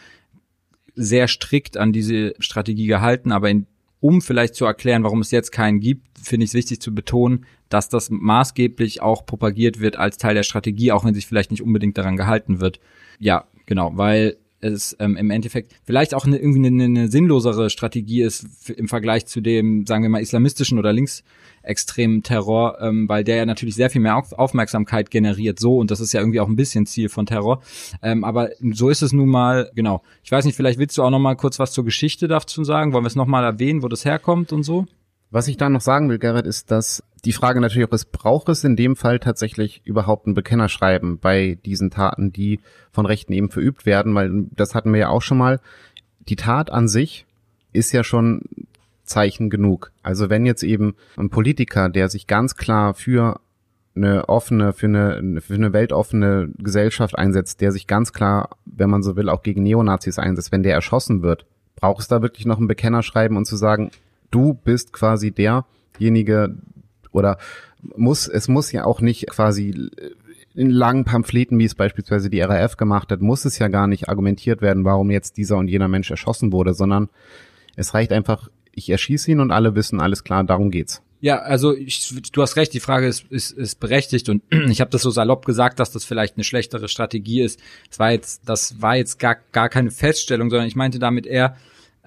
sehr 0.95 1.27
strikt 1.27 1.77
an 1.77 1.93
diese 1.93 2.35
Strategie 2.39 2.87
gehalten, 2.87 3.33
aber 3.33 3.51
in 3.51 3.67
um 4.01 4.23
vielleicht 4.23 4.55
zu 4.55 4.65
erklären, 4.65 5.03
warum 5.03 5.21
es 5.21 5.31
jetzt 5.31 5.51
keinen 5.51 5.81
gibt, 5.81 6.19
finde 6.19 6.45
ich 6.45 6.51
es 6.51 6.55
wichtig 6.55 6.81
zu 6.81 6.95
betonen, 6.95 7.47
dass 7.69 7.89
das 7.89 8.11
maßgeblich 8.11 9.03
auch 9.03 9.27
propagiert 9.27 9.81
wird 9.81 9.97
als 9.97 10.19
Teil 10.19 10.35
der 10.35 10.45
Strategie, 10.45 10.93
auch 10.93 11.05
wenn 11.05 11.15
sich 11.15 11.27
vielleicht 11.27 11.51
nicht 11.51 11.63
unbedingt 11.63 11.99
daran 11.99 12.17
gehalten 12.17 12.61
wird. 12.61 12.81
Ja, 13.19 13.47
genau, 13.67 13.97
weil 13.97 14.37
es 14.61 14.97
ähm, 14.99 15.17
im 15.17 15.31
Endeffekt 15.31 15.73
vielleicht 15.85 16.15
auch 16.15 16.27
eine, 16.27 16.39
irgendwie 16.39 16.67
eine, 16.67 16.85
eine 16.85 17.09
sinnlosere 17.09 17.71
Strategie 17.71 18.23
ist 18.23 18.47
im 18.71 18.89
Vergleich 18.89 19.27
zu 19.27 19.41
dem, 19.41 19.87
sagen 19.87 20.03
wir 20.03 20.11
mal, 20.11 20.21
islamistischen 20.21 20.79
oder 20.79 20.93
linksextremen 20.93 22.23
Terror, 22.23 22.79
ähm, 22.81 23.09
weil 23.09 23.25
der 23.25 23.37
ja 23.37 23.47
natürlich 23.47 23.75
sehr 23.75 23.91
viel 23.91 24.01
mehr 24.01 24.17
Aufmerksamkeit 24.17 25.11
generiert, 25.11 25.59
so 25.59 25.79
und 25.79 25.91
das 25.91 26.01
ist 26.01 26.13
ja 26.13 26.21
irgendwie 26.21 26.41
auch 26.41 26.49
ein 26.49 26.57
bisschen 26.57 26.87
Ziel 26.87 27.09
von 27.09 27.27
Terror. 27.27 27.63
Ähm, 28.03 28.25
aber 28.25 28.51
so 28.73 28.89
ist 28.89 29.03
es 29.03 29.13
nun 29.13 29.29
mal, 29.29 29.71
genau. 29.75 30.03
Ich 30.25 30.33
weiß 30.33 30.45
nicht, 30.45 30.57
vielleicht 30.57 30.79
willst 30.79 30.99
du 30.99 31.03
auch 31.03 31.11
noch 31.11 31.19
mal 31.19 31.37
kurz 31.37 31.59
was 31.59 31.73
zur 31.73 31.85
Geschichte 31.85 32.29
dazu 32.29 32.65
sagen? 32.65 32.93
Wollen 32.93 33.05
wir 33.05 33.09
es 33.09 33.17
noch 33.17 33.27
mal 33.27 33.45
erwähnen, 33.45 33.83
wo 33.83 33.89
das 33.89 34.05
herkommt 34.05 34.53
und 34.53 34.63
so? 34.63 34.87
Was 35.31 35.47
ich 35.47 35.59
da 35.59 35.69
noch 35.69 35.83
sagen 35.83 36.09
will, 36.09 36.19
Gerrit, 36.19 36.47
ist, 36.47 36.71
dass 36.71 37.03
die 37.25 37.33
Frage 37.33 37.61
natürlich 37.61 37.89
auch 37.89 37.93
ist, 37.93 38.13
braucht 38.13 38.49
es 38.49 38.65
in 38.65 38.77
dem 38.77 38.97
Fall 38.97 39.19
tatsächlich 39.19 39.83
überhaupt 39.85 40.27
ein 40.27 40.35
Bekennerschreiben 40.35 41.19
bei 41.19 41.59
diesen 41.65 41.91
Taten, 41.91 42.33
die 42.33 42.61
von 42.93 43.07
Rechten 43.07 43.33
eben 43.33 43.51
verübt 43.51 43.87
werden? 43.87 44.15
Weil 44.15 44.47
das 44.55 44.75
hatten 44.75 44.93
wir 44.93 45.01
ja 45.01 45.09
auch 45.09 45.23
schon 45.23 45.39
mal. 45.39 45.61
Die 46.29 46.37
Tat 46.37 46.71
an 46.71 46.89
sich 46.89 47.27
ist 47.73 47.93
ja 47.93 48.05
schon 48.05 48.43
Zeichen 49.05 49.51
genug. 49.51 49.93
Also 50.03 50.31
wenn 50.31 50.47
jetzt 50.47 50.63
eben 50.63 50.95
ein 51.17 51.31
Politiker, 51.31 51.89
der 51.89 52.09
sich 52.09 52.27
ganz 52.27 52.57
klar 52.57 52.95
für 52.95 53.41
eine 53.97 54.29
offene, 54.29 54.73
für 54.73 54.87
eine, 54.87 55.41
für 55.41 55.55
eine 55.55 55.73
weltoffene 55.73 56.51
Gesellschaft 56.59 57.19
einsetzt, 57.19 57.61
der 57.61 57.73
sich 57.73 57.87
ganz 57.87 58.13
klar, 58.13 58.51
wenn 58.65 58.91
man 58.91 59.03
so 59.03 59.17
will, 59.17 59.29
auch 59.29 59.43
gegen 59.43 59.63
Neonazis 59.63 60.19
einsetzt, 60.19 60.53
wenn 60.53 60.63
der 60.63 60.75
erschossen 60.75 61.23
wird, 61.23 61.47
braucht 61.75 62.01
es 62.01 62.09
da 62.09 62.23
wirklich 62.23 62.47
noch 62.47 62.59
ein 62.59 62.69
Bekennerschreiben 62.69 63.37
und 63.37 63.47
zu 63.47 63.57
sagen, 63.57 63.91
du 64.31 64.55
bist 64.55 64.93
quasi 64.93 65.33
derjenige 65.33 66.55
oder 67.13 67.39
muss, 67.97 68.29
es 68.29 68.49
muss 68.49 68.73
ja 68.73 68.85
auch 68.85 69.01
nicht 69.01 69.29
quasi 69.29 69.91
in 70.55 70.71
langen 70.71 71.05
Pamphleten, 71.05 71.59
wie 71.59 71.65
es 71.65 71.75
beispielsweise 71.75 72.31
die 72.31 72.41
RAF 72.41 72.77
gemacht 72.77 73.13
hat, 73.13 73.21
muss 73.21 73.45
es 73.45 73.59
ja 73.59 73.69
gar 73.69 73.87
nicht 73.87 74.09
argumentiert 74.09 74.61
werden, 74.61 74.85
warum 74.85 75.11
jetzt 75.11 75.37
dieser 75.37 75.57
und 75.57 75.69
jener 75.69 75.89
Mensch 75.89 76.11
erschossen 76.11 76.53
wurde, 76.53 76.75
sondern 76.75 77.09
es 77.77 77.95
reicht 77.95 78.13
einfach, 78.13 78.49
ich 78.73 78.91
erschieße 78.91 79.31
ihn 79.31 79.41
und 79.41 79.53
alle 79.53 79.75
wissen, 79.77 80.01
alles 80.01 80.25
klar, 80.25 80.43
darum 80.43 80.71
geht's. 80.71 81.03
Ja, 81.21 81.39
also 81.39 81.75
ich, 81.75 82.13
du 82.33 82.43
hast 82.43 82.57
recht, 82.57 82.73
die 82.75 82.81
Frage 82.81 83.07
ist, 83.07 83.25
ist, 83.31 83.51
ist 83.51 83.81
berechtigt 83.81 84.29
und 84.29 84.43
ich 84.69 84.81
habe 84.81 84.91
das 84.91 85.03
so 85.03 85.11
salopp 85.11 85.47
gesagt, 85.47 85.81
dass 85.81 85.91
das 85.91 86.05
vielleicht 86.05 86.37
eine 86.37 86.45
schlechtere 86.45 86.89
Strategie 86.89 87.43
ist. 87.43 87.61
Das 87.89 87.99
war 87.99 88.13
jetzt, 88.13 88.49
das 88.49 88.81
war 88.81 88.97
jetzt 88.97 89.19
gar, 89.19 89.37
gar 89.53 89.69
keine 89.69 89.91
Feststellung, 89.91 90.51
sondern 90.51 90.69
ich 90.69 90.77
meinte 90.77 90.99
damit 90.99 91.27
eher, 91.27 91.57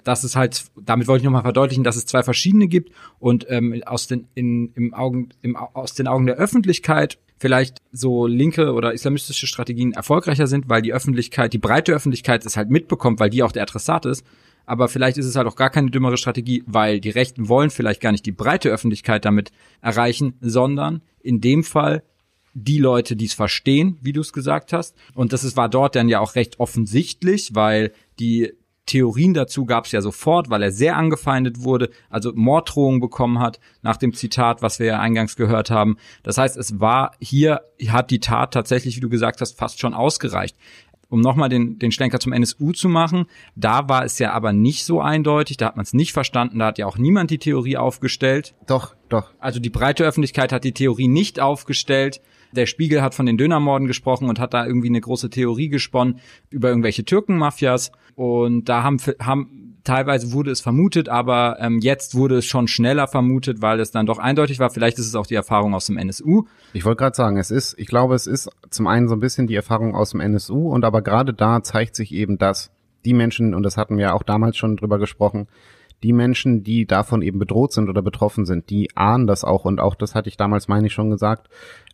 dass 0.04 0.24
es 0.24 0.36
halt, 0.36 0.64
damit 0.80 1.08
wollte 1.08 1.22
ich 1.22 1.24
nochmal 1.24 1.42
verdeutlichen, 1.42 1.84
dass 1.84 1.96
es 1.96 2.06
zwei 2.06 2.22
verschiedene 2.22 2.68
gibt 2.68 2.92
und 3.18 3.46
ähm, 3.48 3.82
aus 3.86 4.06
den 4.06 4.28
in, 4.34 4.72
im 4.74 4.94
Augen, 4.94 5.30
im, 5.42 5.56
aus 5.56 5.94
den 5.94 6.08
Augen 6.08 6.26
der 6.26 6.36
Öffentlichkeit 6.36 7.18
vielleicht 7.38 7.78
so 7.90 8.26
linke 8.26 8.72
oder 8.72 8.92
islamistische 8.92 9.48
Strategien 9.48 9.92
erfolgreicher 9.92 10.46
sind, 10.46 10.68
weil 10.68 10.80
die 10.80 10.92
Öffentlichkeit, 10.92 11.52
die 11.52 11.58
breite 11.58 11.92
Öffentlichkeit 11.92 12.46
es 12.46 12.56
halt 12.56 12.70
mitbekommt, 12.70 13.18
weil 13.18 13.30
die 13.30 13.42
auch 13.42 13.52
der 13.52 13.62
Adressat 13.62 14.06
ist. 14.06 14.24
Aber 14.64 14.88
vielleicht 14.88 15.18
ist 15.18 15.26
es 15.26 15.34
halt 15.34 15.48
auch 15.48 15.56
gar 15.56 15.70
keine 15.70 15.90
dümmere 15.90 16.16
Strategie, 16.16 16.62
weil 16.66 17.00
die 17.00 17.10
Rechten 17.10 17.48
wollen 17.48 17.70
vielleicht 17.70 18.00
gar 18.00 18.12
nicht 18.12 18.24
die 18.26 18.32
breite 18.32 18.70
Öffentlichkeit 18.70 19.24
damit 19.24 19.50
erreichen, 19.80 20.34
sondern 20.40 21.02
in 21.20 21.40
dem 21.40 21.64
Fall 21.64 22.04
die 22.54 22.78
Leute, 22.78 23.16
die 23.16 23.24
es 23.24 23.34
verstehen, 23.34 23.98
wie 24.02 24.12
du 24.12 24.20
es 24.20 24.32
gesagt 24.32 24.72
hast. 24.72 24.94
Und 25.14 25.32
das 25.32 25.56
war 25.56 25.68
dort 25.68 25.96
dann 25.96 26.08
ja 26.08 26.20
auch 26.20 26.34
recht 26.34 26.60
offensichtlich, 26.60 27.54
weil 27.54 27.92
die 28.18 28.52
Theorien 28.86 29.32
dazu 29.32 29.64
gab 29.64 29.86
es 29.86 29.92
ja 29.92 30.00
sofort, 30.00 30.50
weil 30.50 30.62
er 30.62 30.72
sehr 30.72 30.96
angefeindet 30.96 31.62
wurde, 31.62 31.90
also 32.10 32.32
Morddrohungen 32.34 33.00
bekommen 33.00 33.38
hat 33.38 33.60
nach 33.82 33.96
dem 33.96 34.12
Zitat, 34.12 34.60
was 34.60 34.78
wir 34.78 34.86
ja 34.86 34.98
eingangs 35.00 35.36
gehört 35.36 35.70
haben. 35.70 35.96
Das 36.22 36.38
heißt, 36.38 36.56
es 36.56 36.80
war 36.80 37.12
hier, 37.20 37.62
hat 37.88 38.10
die 38.10 38.20
Tat 38.20 38.52
tatsächlich, 38.52 38.96
wie 38.96 39.00
du 39.00 39.08
gesagt 39.08 39.40
hast, 39.40 39.56
fast 39.56 39.80
schon 39.80 39.94
ausgereicht. 39.94 40.56
Um 41.08 41.20
nochmal 41.20 41.50
den, 41.50 41.78
den 41.78 41.92
Schlenker 41.92 42.20
zum 42.20 42.32
NSU 42.32 42.72
zu 42.72 42.88
machen, 42.88 43.26
da 43.54 43.88
war 43.88 44.02
es 44.02 44.18
ja 44.18 44.32
aber 44.32 44.54
nicht 44.54 44.84
so 44.86 45.00
eindeutig, 45.02 45.58
da 45.58 45.66
hat 45.66 45.76
man 45.76 45.84
es 45.84 45.92
nicht 45.92 46.12
verstanden, 46.12 46.58
da 46.58 46.66
hat 46.66 46.78
ja 46.78 46.86
auch 46.86 46.96
niemand 46.96 47.30
die 47.30 47.38
Theorie 47.38 47.76
aufgestellt. 47.76 48.54
Doch, 48.66 48.96
doch. 49.10 49.30
Also 49.38 49.60
die 49.60 49.68
breite 49.68 50.04
Öffentlichkeit 50.04 50.52
hat 50.52 50.64
die 50.64 50.72
Theorie 50.72 51.08
nicht 51.08 51.38
aufgestellt. 51.38 52.22
Der 52.54 52.66
Spiegel 52.66 53.02
hat 53.02 53.14
von 53.14 53.26
den 53.26 53.38
Dönermorden 53.38 53.86
gesprochen 53.86 54.28
und 54.28 54.38
hat 54.38 54.54
da 54.54 54.66
irgendwie 54.66 54.88
eine 54.88 55.00
große 55.00 55.30
Theorie 55.30 55.68
gesponnen 55.68 56.20
über 56.50 56.68
irgendwelche 56.68 57.04
Türkenmafias. 57.04 57.92
Und 58.14 58.68
da 58.68 58.82
haben, 58.82 58.98
haben 59.20 59.62
teilweise 59.84 60.32
wurde 60.32 60.50
es 60.50 60.60
vermutet, 60.60 61.08
aber 61.08 61.56
ähm, 61.60 61.78
jetzt 61.80 62.14
wurde 62.14 62.38
es 62.38 62.46
schon 62.46 62.68
schneller 62.68 63.08
vermutet, 63.08 63.62
weil 63.62 63.80
es 63.80 63.90
dann 63.90 64.06
doch 64.06 64.18
eindeutig 64.18 64.58
war. 64.58 64.70
Vielleicht 64.70 64.98
ist 64.98 65.06
es 65.06 65.14
auch 65.14 65.26
die 65.26 65.34
Erfahrung 65.34 65.74
aus 65.74 65.86
dem 65.86 65.96
NSU. 65.96 66.44
Ich 66.72 66.84
wollte 66.84 66.98
gerade 66.98 67.16
sagen, 67.16 67.36
es 67.36 67.50
ist, 67.50 67.74
ich 67.78 67.86
glaube, 67.86 68.14
es 68.14 68.26
ist 68.26 68.50
zum 68.70 68.86
einen 68.86 69.08
so 69.08 69.14
ein 69.14 69.20
bisschen 69.20 69.46
die 69.46 69.56
Erfahrung 69.56 69.94
aus 69.94 70.10
dem 70.10 70.20
NSU 70.20 70.68
und 70.68 70.84
aber 70.84 71.02
gerade 71.02 71.34
da 71.34 71.62
zeigt 71.62 71.96
sich 71.96 72.12
eben, 72.12 72.38
dass 72.38 72.70
die 73.04 73.14
Menschen, 73.14 73.54
und 73.54 73.64
das 73.64 73.76
hatten 73.76 73.98
wir 73.98 74.14
auch 74.14 74.22
damals 74.22 74.56
schon 74.56 74.76
drüber 74.76 74.98
gesprochen, 74.98 75.48
die 76.02 76.12
Menschen, 76.12 76.64
die 76.64 76.86
davon 76.86 77.22
eben 77.22 77.38
bedroht 77.38 77.72
sind 77.72 77.88
oder 77.88 78.02
betroffen 78.02 78.44
sind, 78.44 78.70
die 78.70 78.90
ahnen 78.96 79.26
das 79.26 79.44
auch 79.44 79.64
und 79.64 79.80
auch 79.80 79.94
das 79.94 80.14
hatte 80.14 80.28
ich 80.28 80.36
damals, 80.36 80.66
meine 80.66 80.88
ich, 80.88 80.92
schon 80.92 81.10
gesagt, 81.10 81.48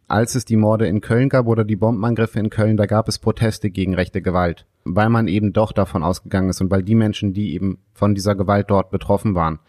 als 0.09 0.35
es 0.35 0.47
die 0.47 0.57
Morde 0.57 0.87
in 0.87 1.03
Köln 1.03 1.29
gab 1.29 1.47
oder 1.47 1.65
die 1.65 1.77
Bombenangriffe 1.77 2.41
in 2.41 2.51
Köln, 2.51 2.77
da 2.77 2.87
gab 2.87 3.09
es 3.09 3.19
Proteste 3.19 3.71
gegen 3.71 3.95
rechte 3.95 4.23
Gewalt, 4.23 4.67
weil 4.85 5.11
man 5.11 5.29
eben 5.29 5.53
doch 5.53 5.73
davon 5.73 6.03
ausgegangen 6.03 6.49
ist 6.49 6.61
und 6.63 6.71
weil 6.71 6.83
die 6.83 6.95
Menschen, 6.95 7.35
die 7.35 7.55
eben 7.55 7.79
von 7.93 8.15
dieser 8.15 8.35
Gewalt 8.35 8.71
dort 8.71 8.91
betroffen 8.91 9.35
waren, 9.35 9.61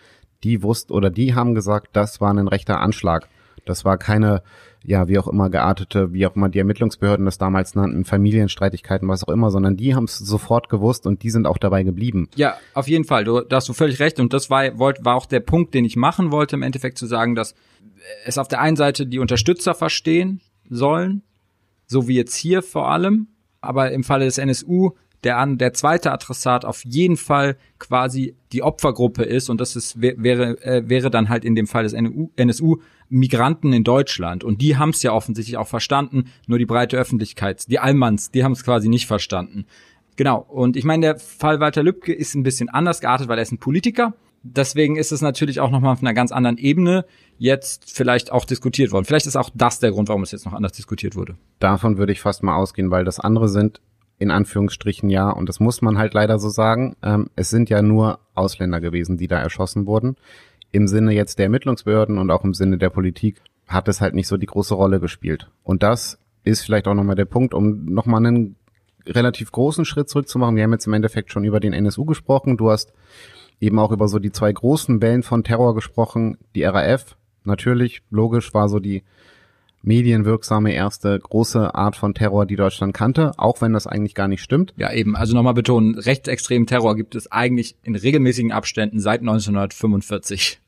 die 0.43 0.63
wussten 0.63 0.93
oder 0.93 1.09
die 1.09 1.35
haben 1.35 1.53
gesagt, 1.53 1.89
das 1.93 2.21
war 2.21 2.33
ein 2.33 2.47
rechter 2.47 2.79
Anschlag. 2.79 3.27
Das 3.65 3.83
war 3.83 3.97
keine, 3.97 4.41
ja, 4.83 5.07
wie 5.07 5.19
auch 5.19 5.27
immer 5.27 5.49
geartete, 5.49 6.13
wie 6.13 6.25
auch 6.25 6.35
immer 6.35 6.49
die 6.49 6.59
Ermittlungsbehörden 6.59 7.25
das 7.25 7.37
damals 7.37 7.75
nannten, 7.75 8.05
Familienstreitigkeiten, 8.05 9.07
was 9.07 9.23
auch 9.23 9.31
immer, 9.31 9.51
sondern 9.51 9.75
die 9.75 9.93
haben 9.93 10.05
es 10.05 10.17
sofort 10.17 10.69
gewusst 10.69 11.05
und 11.05 11.23
die 11.23 11.29
sind 11.29 11.45
auch 11.45 11.57
dabei 11.57 11.83
geblieben. 11.83 12.29
Ja, 12.35 12.55
auf 12.73 12.87
jeden 12.87 13.03
Fall. 13.03 13.23
Du, 13.23 13.41
da 13.41 13.57
hast 13.57 13.67
du 13.67 13.73
völlig 13.73 13.99
recht 13.99 14.19
und 14.19 14.33
das 14.33 14.49
war, 14.49 14.79
war 14.79 15.15
auch 15.15 15.25
der 15.25 15.41
Punkt, 15.41 15.73
den 15.73 15.85
ich 15.85 15.95
machen 15.95 16.31
wollte, 16.31 16.55
im 16.55 16.63
Endeffekt 16.63 16.97
zu 16.97 17.05
sagen, 17.05 17.35
dass 17.35 17.55
es 18.25 18.37
auf 18.37 18.47
der 18.47 18.61
einen 18.61 18.77
Seite 18.77 19.05
die 19.05 19.19
Unterstützer 19.19 19.73
verstehen 19.73 20.39
sollen, 20.69 21.23
so 21.85 22.07
wie 22.07 22.15
jetzt 22.15 22.35
hier 22.35 22.61
vor 22.61 22.89
allem, 22.89 23.27
aber 23.61 23.91
im 23.91 24.03
Falle 24.03 24.25
des 24.25 24.37
NSU 24.37 24.91
der 25.23 25.37
an 25.37 25.57
der 25.57 25.73
zweite 25.73 26.11
Adressat 26.11 26.65
auf 26.65 26.83
jeden 26.85 27.17
Fall 27.17 27.57
quasi 27.77 28.35
die 28.51 28.63
Opfergruppe 28.63 29.23
ist 29.23 29.49
und 29.49 29.59
das 29.59 29.75
ist 29.75 30.01
wäre 30.01 30.61
äh, 30.63 30.87
wäre 30.87 31.09
dann 31.09 31.29
halt 31.29 31.43
in 31.43 31.55
dem 31.55 31.67
Fall 31.67 31.83
des 31.83 31.93
NU, 31.93 32.29
NSU 32.35 32.77
Migranten 33.09 33.73
in 33.73 33.83
Deutschland 33.83 34.43
und 34.43 34.61
die 34.61 34.77
haben 34.77 34.89
es 34.89 35.03
ja 35.03 35.11
offensichtlich 35.11 35.57
auch 35.57 35.67
verstanden, 35.67 36.25
nur 36.47 36.59
die 36.59 36.65
breite 36.65 36.97
Öffentlichkeit, 36.97 37.69
die 37.69 37.79
Allmanns, 37.79 38.31
die 38.31 38.43
haben 38.43 38.51
es 38.53 38.63
quasi 38.63 38.87
nicht 38.87 39.07
verstanden. 39.07 39.65
Genau 40.15 40.37
und 40.37 40.77
ich 40.77 40.83
meine, 40.83 41.05
der 41.05 41.19
Fall 41.19 41.59
Walter 41.59 41.83
Lübcke 41.83 42.13
ist 42.13 42.35
ein 42.35 42.43
bisschen 42.43 42.69
anders 42.69 43.01
geartet, 43.01 43.27
weil 43.27 43.39
er 43.39 43.43
ist 43.43 43.51
ein 43.51 43.59
Politiker 43.59 44.13
deswegen 44.43 44.95
ist 44.95 45.11
es 45.11 45.21
natürlich 45.21 45.59
auch 45.59 45.71
nochmal 45.71 45.93
auf 45.93 46.01
einer 46.01 46.13
ganz 46.13 46.31
anderen 46.31 46.57
Ebene 46.57 47.05
jetzt 47.37 47.91
vielleicht 47.91 48.31
auch 48.31 48.45
diskutiert 48.45 48.91
worden. 48.91 49.05
Vielleicht 49.05 49.27
ist 49.27 49.35
auch 49.35 49.49
das 49.53 49.79
der 49.79 49.91
Grund, 49.91 50.09
warum 50.09 50.23
es 50.23 50.31
jetzt 50.31 50.45
noch 50.45 50.53
anders 50.53 50.73
diskutiert 50.73 51.15
wurde. 51.15 51.35
Davon 51.59 51.97
würde 51.97 52.11
ich 52.11 52.21
fast 52.21 52.43
mal 52.43 52.55
ausgehen, 52.55 52.91
weil 52.91 53.05
das 53.05 53.19
andere 53.19 53.49
sind 53.49 53.81
in 54.17 54.31
Anführungsstrichen 54.31 55.09
ja, 55.09 55.29
und 55.29 55.47
das 55.47 55.61
muss 55.61 55.81
man 55.81 55.97
halt 55.97 56.13
leider 56.13 56.39
so 56.39 56.49
sagen, 56.49 56.97
ähm, 57.01 57.29
es 57.37 57.49
sind 57.49 57.69
ja 57.69 57.81
nur 57.81 58.19
Ausländer 58.33 58.81
gewesen, 58.81 59.17
die 59.17 59.27
da 59.27 59.39
erschossen 59.39 59.85
wurden. 59.85 60.17
Im 60.71 60.87
Sinne 60.87 61.13
jetzt 61.13 61.39
der 61.39 61.45
Ermittlungsbehörden 61.45 62.17
und 62.17 62.31
auch 62.31 62.43
im 62.43 62.53
Sinne 62.53 62.77
der 62.77 62.89
Politik 62.89 63.41
hat 63.67 63.87
es 63.87 64.01
halt 64.01 64.13
nicht 64.13 64.27
so 64.27 64.37
die 64.37 64.45
große 64.45 64.73
Rolle 64.73 64.99
gespielt. 64.99 65.49
Und 65.63 65.83
das 65.83 66.19
ist 66.43 66.61
vielleicht 66.61 66.87
auch 66.87 66.93
nochmal 66.93 67.15
der 67.15 67.25
Punkt, 67.25 67.53
um 67.53 67.85
nochmal 67.85 68.25
einen 68.25 68.55
relativ 69.05 69.51
großen 69.51 69.85
Schritt 69.85 70.09
zurückzumachen. 70.09 70.55
Wir 70.55 70.63
haben 70.63 70.73
jetzt 70.73 70.87
im 70.87 70.93
Endeffekt 70.93 71.31
schon 71.31 71.43
über 71.43 71.59
den 71.59 71.73
NSU 71.73 72.05
gesprochen. 72.05 72.57
Du 72.57 72.69
hast 72.69 72.93
eben 73.59 73.79
auch 73.79 73.91
über 73.91 74.07
so 74.07 74.19
die 74.19 74.31
zwei 74.31 74.51
großen 74.51 75.01
Wellen 75.01 75.23
von 75.23 75.43
Terror 75.43 75.75
gesprochen. 75.75 76.37
Die 76.55 76.63
RAF, 76.63 77.17
natürlich, 77.43 78.01
logisch, 78.09 78.53
war 78.53 78.69
so 78.69 78.79
die 78.79 79.03
medienwirksame 79.81 80.73
erste 80.73 81.17
große 81.19 81.73
Art 81.73 81.95
von 81.95 82.13
Terror, 82.13 82.45
die 82.45 82.55
Deutschland 82.55 82.93
kannte, 82.93 83.31
auch 83.37 83.61
wenn 83.61 83.73
das 83.73 83.87
eigentlich 83.87 84.15
gar 84.15 84.27
nicht 84.27 84.41
stimmt. 84.41 84.73
Ja, 84.77 84.91
eben, 84.91 85.15
also 85.15 85.35
nochmal 85.35 85.53
betonen, 85.53 85.95
rechtsextremen 85.95 86.67
Terror 86.67 86.95
gibt 86.95 87.15
es 87.15 87.31
eigentlich 87.31 87.75
in 87.83 87.95
regelmäßigen 87.95 88.51
Abständen 88.51 88.99
seit 88.99 89.21
1945. 89.21 90.59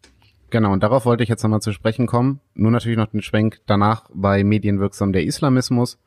Genau, 0.50 0.74
und 0.74 0.84
darauf 0.84 1.06
wollte 1.06 1.24
ich 1.24 1.30
jetzt 1.30 1.43
nochmal 1.43 1.62
zu 1.62 1.71
sprechen 1.71 2.08
kommen. 2.08 2.41
Nur 2.56 2.71
natürlich 2.71 2.97
noch 2.97 3.08
den 3.08 3.21
Schwenk 3.21 3.62
danach 3.67 4.10
bei 4.13 4.43
medienwirksam 4.43 5.13
der 5.13 5.24
Islamismus 5.24 5.97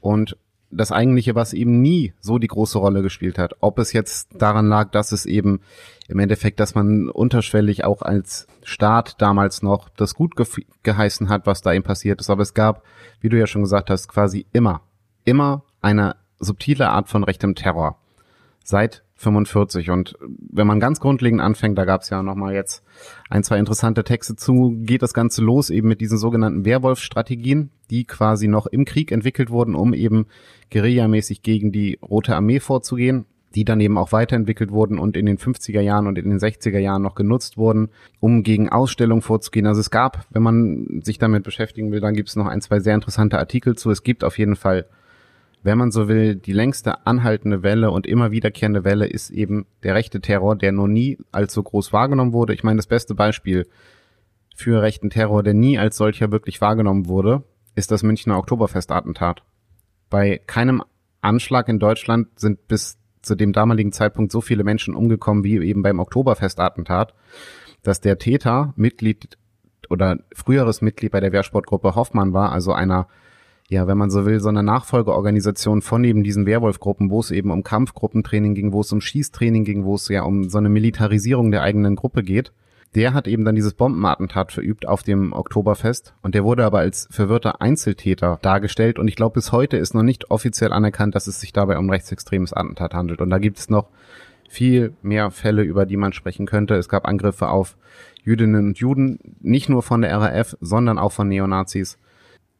und 0.00 0.36
das 0.76 0.92
eigentliche, 0.92 1.34
was 1.34 1.52
eben 1.52 1.80
nie 1.80 2.12
so 2.20 2.38
die 2.38 2.48
große 2.48 2.78
Rolle 2.78 3.02
gespielt 3.02 3.38
hat. 3.38 3.54
Ob 3.60 3.78
es 3.78 3.92
jetzt 3.92 4.28
daran 4.34 4.68
lag, 4.68 4.90
dass 4.90 5.12
es 5.12 5.26
eben 5.26 5.60
im 6.08 6.18
Endeffekt, 6.18 6.60
dass 6.60 6.74
man 6.74 7.08
unterschwellig 7.08 7.84
auch 7.84 8.02
als 8.02 8.46
Staat 8.62 9.20
damals 9.20 9.62
noch 9.62 9.88
das 9.88 10.14
gut 10.14 10.36
ge 10.36 10.46
geheißen 10.82 11.28
hat, 11.28 11.46
was 11.46 11.62
da 11.62 11.72
eben 11.72 11.84
passiert 11.84 12.20
ist. 12.20 12.30
Aber 12.30 12.42
es 12.42 12.54
gab, 12.54 12.82
wie 13.20 13.28
du 13.28 13.38
ja 13.38 13.46
schon 13.46 13.62
gesagt 13.62 13.90
hast, 13.90 14.08
quasi 14.08 14.46
immer, 14.52 14.82
immer 15.24 15.64
eine 15.80 16.16
subtile 16.38 16.90
Art 16.90 17.08
von 17.08 17.24
rechtem 17.24 17.54
Terror. 17.54 17.98
Seit 18.64 19.03
45. 19.16 19.90
Und 19.90 20.16
wenn 20.20 20.66
man 20.66 20.80
ganz 20.80 21.00
grundlegend 21.00 21.40
anfängt, 21.40 21.78
da 21.78 21.84
gab 21.84 22.02
es 22.02 22.10
ja 22.10 22.22
nochmal 22.22 22.54
jetzt 22.54 22.82
ein, 23.30 23.42
zwei 23.44 23.58
interessante 23.58 24.04
Texte 24.04 24.36
zu, 24.36 24.76
geht 24.80 25.02
das 25.02 25.14
Ganze 25.14 25.42
los 25.42 25.70
eben 25.70 25.88
mit 25.88 26.00
diesen 26.00 26.18
sogenannten 26.18 26.64
Werwolf-Strategien, 26.64 27.70
die 27.90 28.04
quasi 28.04 28.48
noch 28.48 28.66
im 28.66 28.84
Krieg 28.84 29.12
entwickelt 29.12 29.50
wurden, 29.50 29.74
um 29.74 29.94
eben 29.94 30.26
guerillamäßig 30.70 31.42
gegen 31.42 31.72
die 31.72 31.98
Rote 32.02 32.34
Armee 32.34 32.60
vorzugehen. 32.60 33.26
die 33.54 33.64
dann 33.64 33.80
eben 33.80 33.98
auch 33.98 34.12
weiterentwickelt 34.12 34.72
wurden 34.72 34.98
und 34.98 35.16
in 35.16 35.26
den 35.26 35.38
50er 35.38 35.80
Jahren 35.80 36.06
und 36.06 36.18
in 36.18 36.28
den 36.28 36.38
60er 36.38 36.78
Jahren 36.78 37.02
noch 37.02 37.14
genutzt 37.14 37.56
wurden, 37.56 37.90
um 38.20 38.42
gegen 38.42 38.68
Ausstellungen 38.68 39.22
vorzugehen. 39.22 39.66
Also 39.66 39.80
es 39.80 39.90
gab, 39.90 40.26
wenn 40.30 40.42
man 40.42 41.00
sich 41.04 41.18
damit 41.18 41.44
beschäftigen 41.44 41.92
will, 41.92 42.00
dann 42.00 42.14
gibt 42.14 42.28
es 42.28 42.36
noch 42.36 42.46
ein, 42.46 42.60
zwei 42.60 42.80
sehr 42.80 42.94
interessante 42.94 43.38
Artikel 43.38 43.76
zu. 43.76 43.90
Es 43.90 44.02
gibt 44.02 44.24
auf 44.24 44.38
jeden 44.38 44.56
Fall, 44.56 44.86
wenn 45.64 45.78
man 45.78 45.90
so 45.90 46.08
will, 46.08 46.36
die 46.36 46.52
längste 46.52 47.06
anhaltende 47.06 47.62
Welle 47.62 47.90
und 47.90 48.06
immer 48.06 48.30
wiederkehrende 48.30 48.84
Welle 48.84 49.06
ist 49.06 49.30
eben 49.30 49.66
der 49.82 49.94
rechte 49.94 50.20
Terror, 50.20 50.56
der 50.56 50.72
noch 50.72 50.86
nie 50.86 51.18
als 51.32 51.54
so 51.54 51.62
groß 51.62 51.92
wahrgenommen 51.92 52.34
wurde. 52.34 52.52
Ich 52.52 52.62
meine, 52.62 52.76
das 52.76 52.86
beste 52.86 53.14
Beispiel 53.14 53.66
für 54.54 54.82
rechten 54.82 55.08
Terror, 55.08 55.42
der 55.42 55.54
nie 55.54 55.78
als 55.78 55.96
solcher 55.96 56.30
wirklich 56.30 56.60
wahrgenommen 56.60 57.08
wurde, 57.08 57.44
ist 57.74 57.90
das 57.90 58.02
Münchner 58.02 58.38
Oktoberfestattentat. 58.38 59.42
Bei 60.10 60.38
keinem 60.46 60.82
Anschlag 61.22 61.68
in 61.70 61.78
Deutschland 61.78 62.28
sind 62.38 62.68
bis 62.68 62.98
zu 63.22 63.34
dem 63.34 63.54
damaligen 63.54 63.92
Zeitpunkt 63.92 64.32
so 64.32 64.42
viele 64.42 64.64
Menschen 64.64 64.94
umgekommen 64.94 65.44
wie 65.44 65.56
eben 65.66 65.82
beim 65.82 65.98
Oktoberfestattentat, 65.98 67.14
dass 67.82 68.02
der 68.02 68.18
Täter 68.18 68.74
Mitglied 68.76 69.38
oder 69.88 70.18
früheres 70.34 70.82
Mitglied 70.82 71.12
bei 71.12 71.20
der 71.20 71.32
Wehrsportgruppe 71.32 71.94
Hoffmann 71.94 72.34
war, 72.34 72.52
also 72.52 72.72
einer, 72.72 73.08
ja, 73.74 73.86
wenn 73.86 73.98
man 73.98 74.10
so 74.10 74.24
will, 74.24 74.40
so 74.40 74.48
eine 74.48 74.62
Nachfolgeorganisation 74.62 75.82
von 75.82 76.02
eben 76.04 76.24
diesen 76.24 76.46
Werwolf-Gruppen, 76.46 77.10
wo 77.10 77.20
es 77.20 77.30
eben 77.30 77.50
um 77.50 77.62
Kampfgruppentraining 77.62 78.54
ging, 78.54 78.72
wo 78.72 78.80
es 78.80 78.92
um 78.92 79.00
Schießtraining 79.00 79.64
ging, 79.64 79.84
wo 79.84 79.94
es 79.94 80.08
ja 80.08 80.22
um 80.22 80.48
so 80.48 80.58
eine 80.58 80.68
Militarisierung 80.68 81.50
der 81.50 81.62
eigenen 81.62 81.96
Gruppe 81.96 82.22
geht 82.22 82.52
der 82.94 83.12
hat 83.12 83.26
eben 83.26 83.44
dann 83.44 83.56
dieses 83.56 83.74
Bombenattentat 83.74 84.52
verübt 84.52 84.86
auf 84.86 85.02
dem 85.02 85.32
Oktoberfest 85.32 86.14
und 86.22 86.34
der 86.34 86.44
wurde 86.44 86.64
aber 86.64 86.78
als 86.78 87.08
verwirrter 87.10 87.60
Einzeltäter 87.60 88.38
dargestellt 88.42 88.98
und 88.98 89.08
ich 89.08 89.16
glaube 89.16 89.34
bis 89.34 89.52
heute 89.52 89.76
ist 89.76 89.94
noch 89.94 90.02
nicht 90.02 90.30
offiziell 90.30 90.72
anerkannt, 90.72 91.14
dass 91.14 91.26
es 91.26 91.40
sich 91.40 91.52
dabei 91.52 91.78
um 91.78 91.90
rechtsextremes 91.90 92.52
Attentat 92.52 92.94
handelt 92.94 93.20
und 93.20 93.30
da 93.30 93.38
gibt 93.38 93.58
es 93.58 93.68
noch 93.68 93.88
viel 94.48 94.92
mehr 95.02 95.30
Fälle, 95.30 95.62
über 95.62 95.86
die 95.86 95.96
man 95.96 96.12
sprechen 96.12 96.46
könnte. 96.46 96.74
Es 96.74 96.88
gab 96.88 97.08
Angriffe 97.08 97.48
auf 97.48 97.76
Jüdinnen 98.22 98.68
und 98.68 98.78
Juden, 98.78 99.18
nicht 99.40 99.68
nur 99.68 99.82
von 99.82 100.02
der 100.02 100.16
RAF, 100.16 100.56
sondern 100.60 100.98
auch 100.98 101.10
von 101.10 101.28
Neonazis. 101.28 101.98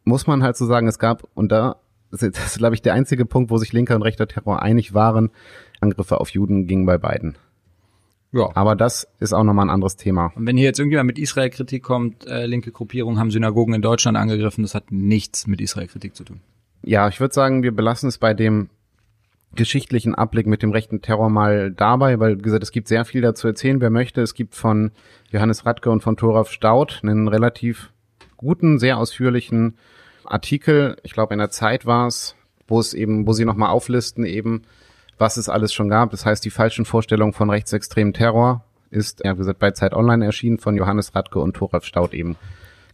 Muss 0.05 0.27
man 0.27 0.43
halt 0.43 0.57
so 0.57 0.67
sagen, 0.67 0.87
es 0.87 0.99
gab, 0.99 1.27
und 1.35 1.51
da, 1.51 1.77
das 2.11 2.23
ist, 2.23 2.59
glaube 2.59 2.75
ich, 2.75 2.83
der 2.83 2.95
einzige 2.95 3.25
Punkt, 3.25 3.51
wo 3.51 3.57
sich 3.59 3.73
linker 3.73 3.97
und 3.97 4.03
rechter 4.03 4.29
Terror 4.29 4.62
einig 4.62 4.95
waren, 4.95 5.31
Angriffe 5.81 6.21
auf 6.21 6.31
Juden 6.31 6.67
gingen 6.67 6.87
bei 6.87 6.99
beiden. 6.99 7.37
Ja. 8.33 8.51
Aber 8.55 8.75
das 8.75 9.07
ist 9.21 9.33
auch 9.33 9.45
nochmal 9.45 9.67
ein 9.67 9.71
anderes 9.71 9.97
Thema. 9.97 10.33
Und 10.35 10.47
wenn 10.47 10.57
hier 10.57 10.67
jetzt 10.67 10.81
irgendjemand 10.81 11.07
mit 11.07 11.19
Israel-Kritik 11.19 11.83
kommt, 11.85 12.27
äh, 12.27 12.47
linke 12.47 12.73
Gruppierungen 12.73 13.19
haben 13.21 13.31
Synagogen 13.31 13.75
in 13.75 13.83
Deutschland 13.83 14.17
angegriffen, 14.17 14.62
das 14.62 14.75
hat 14.75 14.90
nichts 14.90 15.47
mit 15.47 15.61
Israel-Kritik 15.61 16.17
zu 16.17 16.25
tun. 16.25 16.40
Ja, 16.83 17.09
ich 17.09 17.21
würde 17.21 17.33
sagen, 17.33 17.62
wir 17.62 17.75
belassen 17.75 18.09
es 18.09 18.19
bei 18.19 18.35
dem 18.35 18.69
geschichtlichen 19.55 20.17
Abblick 20.17 20.49
mit 20.49 20.62
dem 20.62 20.73
rechten 20.73 21.01
Terror 21.01 21.31
mal 21.31 21.71
dabei, 21.71 22.19
weil, 22.19 22.38
wie 22.38 22.43
gesagt, 22.43 22.64
es 22.64 22.73
gibt 22.73 22.88
sehr 22.88 23.05
viel 23.05 23.23
dazu 23.23 23.47
erzählen, 23.47 23.81
wer 23.81 23.90
möchte. 23.90 24.21
Es 24.21 24.35
gibt 24.35 24.57
von 24.57 24.90
Johannes 25.31 25.64
Radke 25.64 25.90
und 25.90 26.03
von 26.03 26.17
Thoraf 26.17 26.51
Staud 26.51 27.01
einen 27.05 27.29
relativ 27.29 27.93
guten, 28.37 28.79
sehr 28.79 28.99
ausführlichen 28.99 29.77
Artikel, 30.25 30.97
ich 31.03 31.12
glaube 31.12 31.35
in 31.35 31.38
der 31.38 31.51
Zeit 31.51 31.87
war 31.87 32.07
es, 32.07 32.35
wo 32.66 32.81
es 32.81 32.94
eben, 32.94 33.27
wo 33.27 33.33
sie 33.33 33.44
nochmal 33.44 33.70
auflisten, 33.70 34.25
eben, 34.25 34.62
was 35.18 35.37
es 35.37 35.49
alles 35.49 35.73
schon 35.73 35.88
gab. 35.88 36.11
Das 36.11 36.25
heißt, 36.27 36.44
die 36.44 36.51
falschen 36.51 36.85
Vorstellungen 36.85 37.33
von 37.33 37.51
rechtsextremen 37.51 38.14
Terror 38.14 38.64
ist, 38.90 39.23
ja, 39.25 39.35
wie 39.35 39.38
gesagt, 39.38 39.59
bei 39.59 39.73
Zeit 39.73 39.92
Online 39.92 40.25
erschienen 40.25 40.59
von 40.59 40.77
Johannes 40.77 41.14
Radke 41.14 41.40
und 41.40 41.55
Thoralf 41.57 41.85
Staud 41.85 42.14
eben. 42.14 42.37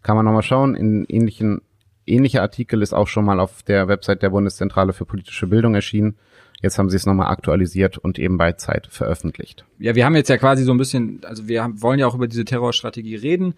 Kann 0.03 0.17
man 0.17 0.25
nochmal 0.25 0.43
schauen. 0.43 0.75
In 0.75 1.05
ähnlichen, 1.09 1.61
ähnlicher 2.07 2.43
Artikel 2.43 2.83
ist 2.83 2.95
auch 2.95 3.07
schon 3.07 3.25
mal 3.25 3.39
auf 3.39 3.63
der 3.63 3.87
Website 3.89 4.23
der 4.23 4.31
Bundeszentrale 4.31 4.93
für 4.93 5.05
politische 5.05 5.47
Bildung 5.47 5.75
erschienen. 5.75 6.17
Jetzt 6.63 6.79
haben 6.79 6.91
sie 6.91 6.97
es 6.97 7.07
nochmal 7.07 7.31
aktualisiert 7.31 7.97
und 7.99 8.19
eben 8.19 8.37
bei 8.37 8.53
Zeit 8.53 8.87
veröffentlicht. 8.91 9.65
Ja, 9.79 9.95
wir 9.95 10.05
haben 10.05 10.15
jetzt 10.15 10.29
ja 10.29 10.37
quasi 10.37 10.65
so 10.65 10.73
ein 10.73 10.79
bisschen, 10.79 11.21
also 11.25 11.49
wir 11.49 11.63
haben, 11.63 11.81
wollen 11.81 11.99
ja 11.99 12.07
auch 12.07 12.15
über 12.15 12.29
diese 12.29 12.45
Terrorstrategie 12.45 13.17
reden. 13.17 13.55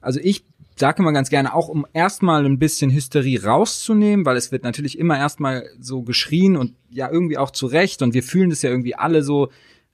Also 0.00 0.20
ich 0.22 0.44
sage 0.80 1.02
immer 1.02 1.12
ganz 1.12 1.30
gerne, 1.30 1.54
auch 1.54 1.68
um 1.68 1.86
erstmal 1.92 2.44
ein 2.44 2.58
bisschen 2.58 2.90
Hysterie 2.90 3.44
rauszunehmen, 3.44 4.26
weil 4.26 4.36
es 4.36 4.50
wird 4.50 4.64
natürlich 4.64 4.98
immer 4.98 5.16
erstmal 5.16 5.64
so 5.78 6.02
geschrien 6.02 6.56
und 6.56 6.74
ja 6.90 7.10
irgendwie 7.10 7.38
auch 7.38 7.50
zurecht 7.50 8.02
und 8.02 8.14
wir 8.14 8.22
fühlen 8.22 8.50
das 8.50 8.62
ja 8.62 8.70
irgendwie 8.70 8.96
alle 8.96 9.22
so 9.22 9.50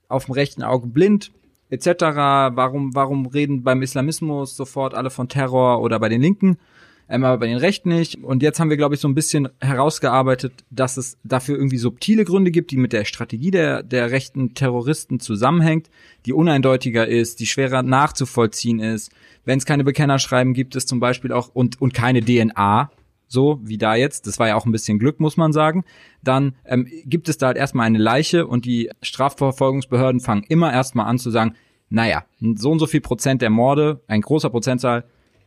auf 0.07 0.25
dem 0.25 0.33
rechten 0.33 0.63
Auge 0.63 0.87
blind 0.87 1.31
etc. 1.69 1.85
Warum, 2.01 2.95
warum 2.95 3.27
reden 3.27 3.63
beim 3.63 3.81
Islamismus 3.81 4.55
sofort 4.55 4.93
alle 4.93 5.09
von 5.09 5.29
Terror 5.29 5.81
oder 5.81 5.99
bei 5.99 6.09
den 6.09 6.21
Linken? 6.21 6.57
Ähm, 7.09 7.23
aber 7.23 7.37
bei 7.37 7.47
den 7.47 7.57
Rechten 7.57 7.89
nicht. 7.89 8.23
Und 8.23 8.43
jetzt 8.43 8.59
haben 8.59 8.69
wir, 8.69 8.77
glaube 8.77 8.95
ich, 8.95 9.01
so 9.01 9.07
ein 9.07 9.15
bisschen 9.15 9.49
herausgearbeitet, 9.59 10.53
dass 10.69 10.97
es 10.97 11.17
dafür 11.23 11.55
irgendwie 11.55 11.77
subtile 11.77 12.25
Gründe 12.25 12.51
gibt, 12.51 12.71
die 12.71 12.77
mit 12.77 12.93
der 12.93 13.05
Strategie 13.05 13.51
der, 13.51 13.83
der 13.83 14.11
rechten 14.11 14.53
Terroristen 14.53 15.19
zusammenhängt, 15.19 15.89
die 16.25 16.33
uneindeutiger 16.33 17.07
ist, 17.07 17.39
die 17.39 17.45
schwerer 17.45 17.81
nachzuvollziehen 17.81 18.79
ist. 18.79 19.11
Wenn 19.45 19.57
es 19.57 19.65
keine 19.65 19.83
Bekennerschreiben 19.83 20.53
gibt, 20.53 20.75
es 20.75 20.85
zum 20.85 20.99
Beispiel 20.99 21.31
auch 21.31 21.49
und, 21.53 21.81
und 21.81 21.93
keine 21.93 22.21
DNA, 22.21 22.91
so 23.29 23.59
wie 23.63 23.77
da 23.77 23.95
jetzt, 23.95 24.27
das 24.27 24.39
war 24.39 24.47
ja 24.47 24.55
auch 24.55 24.65
ein 24.65 24.71
bisschen 24.71 24.99
Glück, 24.99 25.19
muss 25.19 25.37
man 25.37 25.53
sagen, 25.53 25.83
dann 26.23 26.55
ähm, 26.65 26.87
gibt 27.05 27.29
es 27.29 27.37
da 27.37 27.47
halt 27.47 27.57
erstmal 27.57 27.85
eine 27.85 27.97
Leiche 27.97 28.47
und 28.47 28.65
die 28.65 28.89
Strafverfolgungsbehörden 29.01 30.21
fangen 30.21 30.43
immer 30.43 30.71
erstmal 30.71 31.07
an 31.07 31.19
zu 31.19 31.29
sagen, 31.29 31.55
naja, 31.89 32.25
so 32.55 32.71
und 32.71 32.79
so 32.79 32.87
viel 32.87 33.01
Prozent 33.01 33.41
der 33.41 33.49
Morde, 33.49 34.01
ein 34.07 34.21
großer 34.21 34.49
Prozentzahl, 34.49 35.05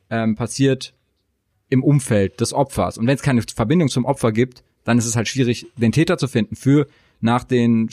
ähm, 0.08 0.34
passiert 0.36 0.94
im 1.70 1.82
Umfeld 1.82 2.40
des 2.40 2.52
Opfers. 2.52 2.98
Und 2.98 3.06
wenn 3.06 3.14
es 3.14 3.22
keine 3.22 3.42
Verbindung 3.42 3.88
zum 3.88 4.04
Opfer 4.04 4.32
gibt, 4.32 4.62
dann 4.84 4.98
ist 4.98 5.06
es 5.06 5.16
halt 5.16 5.28
schwierig, 5.28 5.66
den 5.76 5.92
Täter 5.92 6.18
zu 6.18 6.28
finden 6.28 6.56
für 6.56 6.86
nach 7.20 7.44
den, 7.44 7.88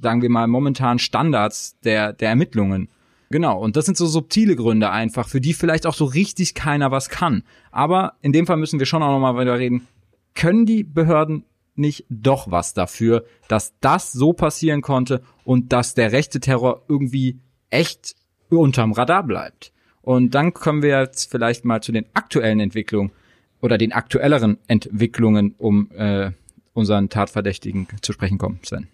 sagen 0.00 0.22
wir 0.22 0.30
mal, 0.30 0.46
momentanen 0.46 0.98
Standards 0.98 1.78
der, 1.80 2.12
der 2.12 2.30
Ermittlungen. 2.30 2.88
Genau, 3.30 3.58
und 3.58 3.76
das 3.76 3.84
sind 3.84 3.96
so 3.96 4.06
subtile 4.06 4.56
Gründe 4.56 4.90
einfach, 4.90 5.28
für 5.28 5.40
die 5.40 5.52
vielleicht 5.52 5.86
auch 5.86 5.94
so 5.94 6.06
richtig 6.06 6.54
keiner 6.54 6.90
was 6.90 7.10
kann. 7.10 7.42
Aber 7.70 8.14
in 8.22 8.32
dem 8.32 8.46
Fall 8.46 8.56
müssen 8.56 8.78
wir 8.78 8.86
schon 8.86 9.02
auch 9.02 9.12
nochmal 9.12 9.36
weiter 9.36 9.58
reden. 9.58 9.86
Können 10.34 10.64
die 10.64 10.84
Behörden 10.84 11.44
nicht 11.74 12.06
doch 12.08 12.50
was 12.50 12.74
dafür, 12.74 13.24
dass 13.48 13.74
das 13.80 14.12
so 14.12 14.32
passieren 14.32 14.80
konnte 14.80 15.22
und 15.44 15.72
dass 15.72 15.94
der 15.94 16.12
rechte 16.12 16.40
Terror 16.40 16.82
irgendwie 16.88 17.38
echt 17.70 18.14
unterm 18.48 18.92
Radar 18.92 19.24
bleibt? 19.24 19.72
Und 20.08 20.34
dann 20.34 20.54
kommen 20.54 20.80
wir 20.80 21.02
jetzt 21.02 21.30
vielleicht 21.30 21.66
mal 21.66 21.82
zu 21.82 21.92
den 21.92 22.06
aktuellen 22.14 22.60
Entwicklungen 22.60 23.10
oder 23.60 23.76
den 23.76 23.92
aktuelleren 23.92 24.56
Entwicklungen, 24.66 25.54
um 25.58 25.90
äh, 25.94 26.30
unseren 26.72 27.10
Tatverdächtigen 27.10 27.86
zu 28.00 28.14
sprechen 28.14 28.38
kommen, 28.38 28.58
Sven. 28.62 28.88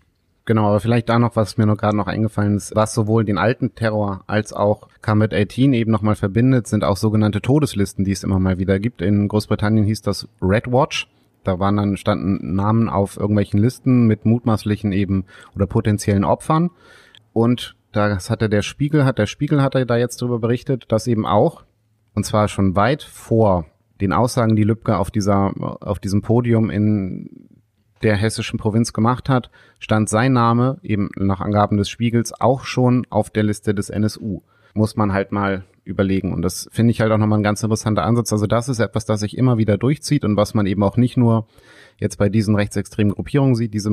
Genau, 0.45 0.67
aber 0.67 0.81
vielleicht 0.81 1.09
da 1.09 1.21
noch, 1.21 1.37
was 1.37 1.57
mir 1.57 1.67
noch 1.67 1.77
gerade 1.77 1.97
noch 1.97 2.09
eingefallen 2.09 2.57
ist, 2.57 2.75
was 2.75 2.95
sowohl 2.95 3.25
den 3.25 3.39
alten 3.39 3.77
Terror 3.77 4.25
als 4.27 4.53
auch 4.53 4.89
Comet 5.03 5.33
18 5.33 5.73
eben 5.73 5.93
nochmal 5.93 6.17
verbindet, 6.17 6.67
sind 6.67 6.83
auch 6.83 6.97
sogenannte 6.97 7.41
Todeslisten, 7.41 8.05
die 8.05 8.11
es 8.11 8.25
immer 8.25 8.41
mal 8.41 8.59
wieder 8.59 8.81
gibt. 8.81 9.01
In 9.01 9.29
Großbritannien 9.29 9.85
hieß 9.85 10.03
das 10.03 10.27
Red 10.43 10.73
Watch. 10.73 11.07
Da 11.45 11.61
waren 11.61 11.77
dann, 11.77 11.97
standen 11.97 12.57
Namen 12.57 12.89
auf 12.89 13.19
irgendwelchen 13.19 13.61
Listen 13.61 14.09
mit 14.09 14.27
mutmaßlichen 14.27 14.91
eben 14.91 15.27
oder 15.55 15.69
potenziellen 15.69 16.25
Opfern. 16.25 16.71
Und 17.33 17.77
das 17.95 18.31
hatte 18.31 18.49
der 18.49 18.63
Spiegel, 18.63 19.05
hat 19.05 19.19
der 19.19 19.27
Spiegel 19.27 19.63
hatte 19.63 19.87
da 19.87 19.97
jetzt 19.97 20.21
darüber 20.21 20.39
berichtet, 20.39 20.87
dass 20.89 21.07
eben 21.07 21.27
auch, 21.27 21.65
und 22.15 22.25
zwar 22.25 22.49
schon 22.49 22.77
weit 22.77 23.03
vor 23.03 23.67
den 24.01 24.13
Aussagen, 24.13 24.57
die 24.57 24.65
Lübcke 24.65 24.99
auf 24.99 25.11
dieser, 25.11 25.53
auf 25.81 25.99
diesem 25.99 26.23
Podium 26.23 26.71
in 26.71 27.49
der 28.03 28.17
hessischen 28.17 28.59
Provinz 28.59 28.93
gemacht 28.93 29.29
hat, 29.29 29.51
stand 29.79 30.09
sein 30.09 30.33
Name 30.33 30.79
eben 30.83 31.11
nach 31.17 31.41
Angaben 31.41 31.77
des 31.77 31.89
Spiegels 31.89 32.39
auch 32.39 32.65
schon 32.65 33.07
auf 33.09 33.31
der 33.31 33.45
Liste 33.45 33.75
des 33.75 33.89
NSU. 33.91 34.43
Muss 34.75 34.97
man 34.97 35.13
halt 35.13 35.33
mal 35.33 35.65
überlegen. 35.85 36.33
Und 36.33 36.43
das 36.43 36.69
finde 36.73 36.91
ich 36.91 37.01
halt 37.01 37.13
auch 37.13 37.19
nochmal 37.19 37.39
ein 37.39 37.45
ganz 37.45 37.63
interessanter 37.63 38.05
Ansatz. 38.05 38.33
Also 38.33 38.47
das 38.47 38.69
ist 38.69 38.81
etwas, 38.81 39.05
das 39.05 39.21
sich 39.21 39.37
immer 39.37 39.59
wieder 39.59 39.79
durchzieht 39.79 40.25
und 40.25 40.37
was 40.37 40.55
man 40.55 40.67
eben 40.67 40.83
auch 40.83 40.97
nicht 40.97 41.17
nur 41.17 41.47
jetzt 41.99 42.19
bei 42.19 42.29
diesen 42.29 42.55
rechtsextremen 42.55 43.13
Gruppierungen 43.13 43.55
sieht, 43.55 43.75
diese 43.75 43.91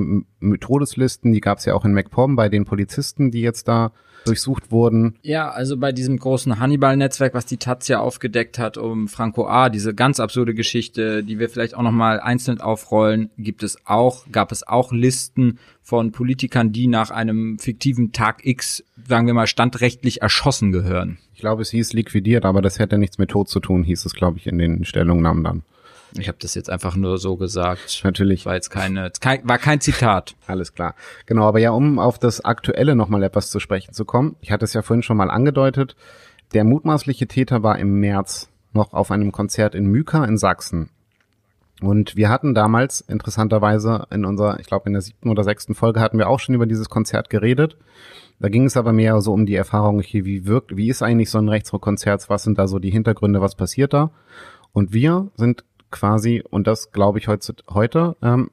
Todeslisten, 0.60 1.32
die 1.32 1.42
gab 1.42 1.60
es 1.60 1.66
ja 1.66 1.74
auch 1.74 1.86
in 1.86 1.94
MacPom 1.94 2.36
bei 2.36 2.50
den 2.50 2.66
Polizisten, 2.66 3.32
die 3.32 3.42
jetzt 3.42 3.68
da 3.68 3.92
durchsucht 4.26 4.72
wurden. 4.72 5.16
Ja, 5.22 5.50
also 5.50 5.78
bei 5.78 5.92
diesem 5.92 6.18
großen 6.18 6.60
Hannibal-Netzwerk, 6.60 7.34
was 7.34 7.46
die 7.46 7.58
Taz 7.58 7.88
ja 7.88 8.00
aufgedeckt 8.00 8.60
hat 8.60 8.78
um 8.78 9.08
Franco 9.08 9.48
A., 9.48 9.70
diese 9.70 9.94
ganz 9.94 10.20
absurde 10.20 10.54
Geschichte, 10.54 11.24
die 11.24 11.40
wir 11.40 11.50
vielleicht 11.50 11.76
auch 11.76 11.82
nochmal 11.82 12.20
einzeln 12.20 12.62
aufrollen, 12.62 13.30
gibt 13.38 13.64
es 13.64 13.78
auch, 13.86 14.26
gab 14.32 14.52
es 14.52 14.68
auch 14.68 14.92
Listen 14.92 15.60
von 15.82 16.12
Politikern, 16.12 16.72
die 16.72 16.88
nach 16.88 17.10
einem 17.10 17.58
fiktiven 17.58 18.12
Tag 18.12 18.46
X, 18.46 18.84
sagen 19.08 19.28
wir 19.28 19.34
mal, 19.34 19.48
standrechtlich 19.48 20.22
erschossen 20.22 20.72
gehören. 20.72 21.18
Ich 21.34 21.40
glaube, 21.40 21.64
es 21.64 21.72
hieß 21.72 21.94
liquidiert, 21.94 22.46
aber 22.46 22.62
das 22.62 22.78
hätte 22.78 22.98
nichts 22.98 23.18
mit 23.18 23.30
Tod 23.30 23.50
zu 23.50 23.60
tun, 23.60 23.84
hieß 23.84 24.06
es, 24.06 24.14
glaube 24.14 24.38
ich, 24.38 24.46
in 24.46 24.60
den 24.60 24.86
Stellungnahmen 24.86 25.44
dann. 25.44 25.64
Ich 26.18 26.28
habe 26.28 26.38
das 26.42 26.56
jetzt 26.56 26.70
einfach 26.70 26.96
nur 26.96 27.18
so 27.18 27.38
gesagt. 27.38 28.02
Natürlich. 28.04 28.46
War 28.46 28.56
jetzt 28.56 28.70
keine, 28.70 29.12
war 29.44 29.58
kein 29.58 29.82
Zitat. 29.82 30.36
Alles 30.48 30.74
klar. 30.74 30.96
Genau, 31.26 31.48
aber 31.48 31.60
ja, 31.60 31.72
um 31.72 32.00
auf 32.00 32.20
das 32.20 32.44
Aktuelle 32.44 32.96
nochmal 32.96 33.24
etwas 33.24 33.50
zu 33.50 33.60
sprechen 33.60 33.94
zu 33.94 34.06
kommen. 34.06 34.36
Ich 34.42 34.52
hatte 34.52 34.66
es 34.66 34.74
ja 34.74 34.82
vorhin 34.82 35.04
schon 35.04 35.18
mal 35.18 35.32
angedeutet. 35.32 35.96
Der 36.54 36.64
mutmaßliche 36.64 37.28
Täter 37.28 37.64
war 37.64 37.80
im 37.80 38.00
März 38.00 38.50
noch 38.74 38.94
auf 38.94 39.12
einem 39.12 39.32
Konzert 39.32 39.76
in 39.76 39.86
Myka 39.86 40.26
in 40.26 40.38
Sachsen. 40.38 40.90
Und 41.82 42.16
wir 42.16 42.30
hatten 42.30 42.54
damals 42.54 43.02
interessanterweise 43.02 44.06
in 44.12 44.24
unserer, 44.24 44.60
ich 44.60 44.68
glaube 44.68 44.86
in 44.86 44.94
der 44.94 45.02
siebten 45.02 45.30
oder 45.30 45.44
sechsten 45.44 45.74
Folge 45.74 46.00
hatten 46.00 46.20
wir 46.20 46.30
auch 46.30 46.40
schon 46.40 46.54
über 46.54 46.68
dieses 46.68 46.90
Konzert 46.90 47.30
geredet. 47.30 47.76
Da 48.40 48.50
ging 48.50 48.66
es 48.66 48.78
aber 48.78 48.94
mehr 48.94 49.20
so 49.22 49.34
um 49.34 49.46
die 49.46 49.56
Erfahrung, 49.56 50.02
hier, 50.02 50.26
wie 50.26 50.46
wirkt, 50.46 50.76
wie 50.76 50.90
ist 50.90 51.02
eigentlich 51.02 51.32
so 51.32 51.40
ein 51.40 51.50
Rechtsrock-Konzert, 51.50 52.30
was 52.30 52.44
sind 52.44 52.58
da 52.60 52.68
so 52.68 52.80
die 52.80 52.92
Hintergründe, 52.92 53.42
was 53.42 53.56
passiert 53.56 53.94
da? 53.94 54.12
Und 54.74 54.94
wir 54.94 55.32
sind 55.36 55.64
quasi, 55.92 56.44
und 56.50 56.68
das 56.68 56.92
glaube 56.92 57.20
ich 57.20 57.28
heute, 57.28 57.54
heute 57.70 58.16
ähm, 58.22 58.50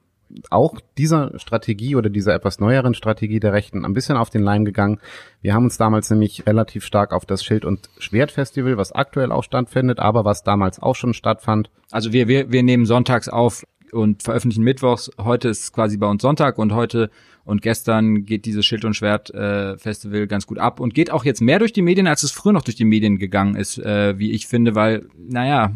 auch 0.51 0.81
dieser 0.97 1.39
Strategie 1.39 1.97
oder 1.97 2.11
dieser 2.11 2.35
etwas 2.35 2.61
neueren 2.61 2.95
Strategie 2.95 3.41
der 3.41 3.53
Rechten 3.53 3.85
ein 3.85 3.95
bisschen 3.95 4.17
auf 4.17 4.31
den 4.31 4.43
Leim 4.43 4.65
gegangen. 4.65 5.01
Wir 5.41 5.55
haben 5.55 5.65
uns 5.65 5.79
damals 5.79 6.11
nämlich 6.11 6.47
relativ 6.47 6.85
stark 6.85 7.13
auf 7.13 7.25
das 7.25 7.43
Schild- 7.43 7.65
und 7.65 7.89
Schwertfestival, 7.99 8.77
was 8.77 8.93
aktuell 8.93 9.33
auch 9.33 9.45
stattfindet, 9.45 9.99
aber 9.99 10.25
was 10.25 10.43
damals 10.43 10.81
auch 10.81 10.97
schon 10.97 11.15
stattfand. 11.15 11.71
Also 11.91 12.13
wir, 12.13 12.29
wir, 12.29 12.53
wir 12.53 12.63
nehmen 12.63 12.85
sonntags 12.85 13.29
auf 13.29 13.65
und 13.93 14.23
veröffentlichen 14.23 14.65
mittwochs. 14.65 15.11
Heute 15.19 15.49
ist 15.49 15.73
quasi 15.73 15.97
bei 15.97 16.07
uns 16.07 16.21
Sonntag 16.21 16.59
und 16.59 16.75
heute 16.75 17.11
und 17.45 17.63
gestern 17.63 18.27
geht 18.27 18.45
dieses 18.45 18.67
Schild- 18.67 18.85
und 18.85 18.95
Schwert-Festival 18.95 20.21
äh, 20.21 20.27
ganz 20.27 20.47
gut 20.47 20.59
ab 20.59 20.81
und 20.81 20.93
geht 20.93 21.11
auch 21.11 21.25
jetzt 21.25 21.41
mehr 21.41 21.59
durch 21.59 21.73
die 21.73 21.81
Medien, 21.81 22.07
als 22.07 22.23
es 22.23 22.31
früher 22.31 22.53
noch 22.53 22.63
durch 22.63 22.77
die 22.77 22.85
Medien 22.85 23.19
gegangen 23.19 23.57
ist, 23.57 23.79
äh, 23.79 24.19
wie 24.19 24.33
ich 24.33 24.47
finde, 24.47 24.75
weil, 24.75 25.09
naja, 25.17 25.73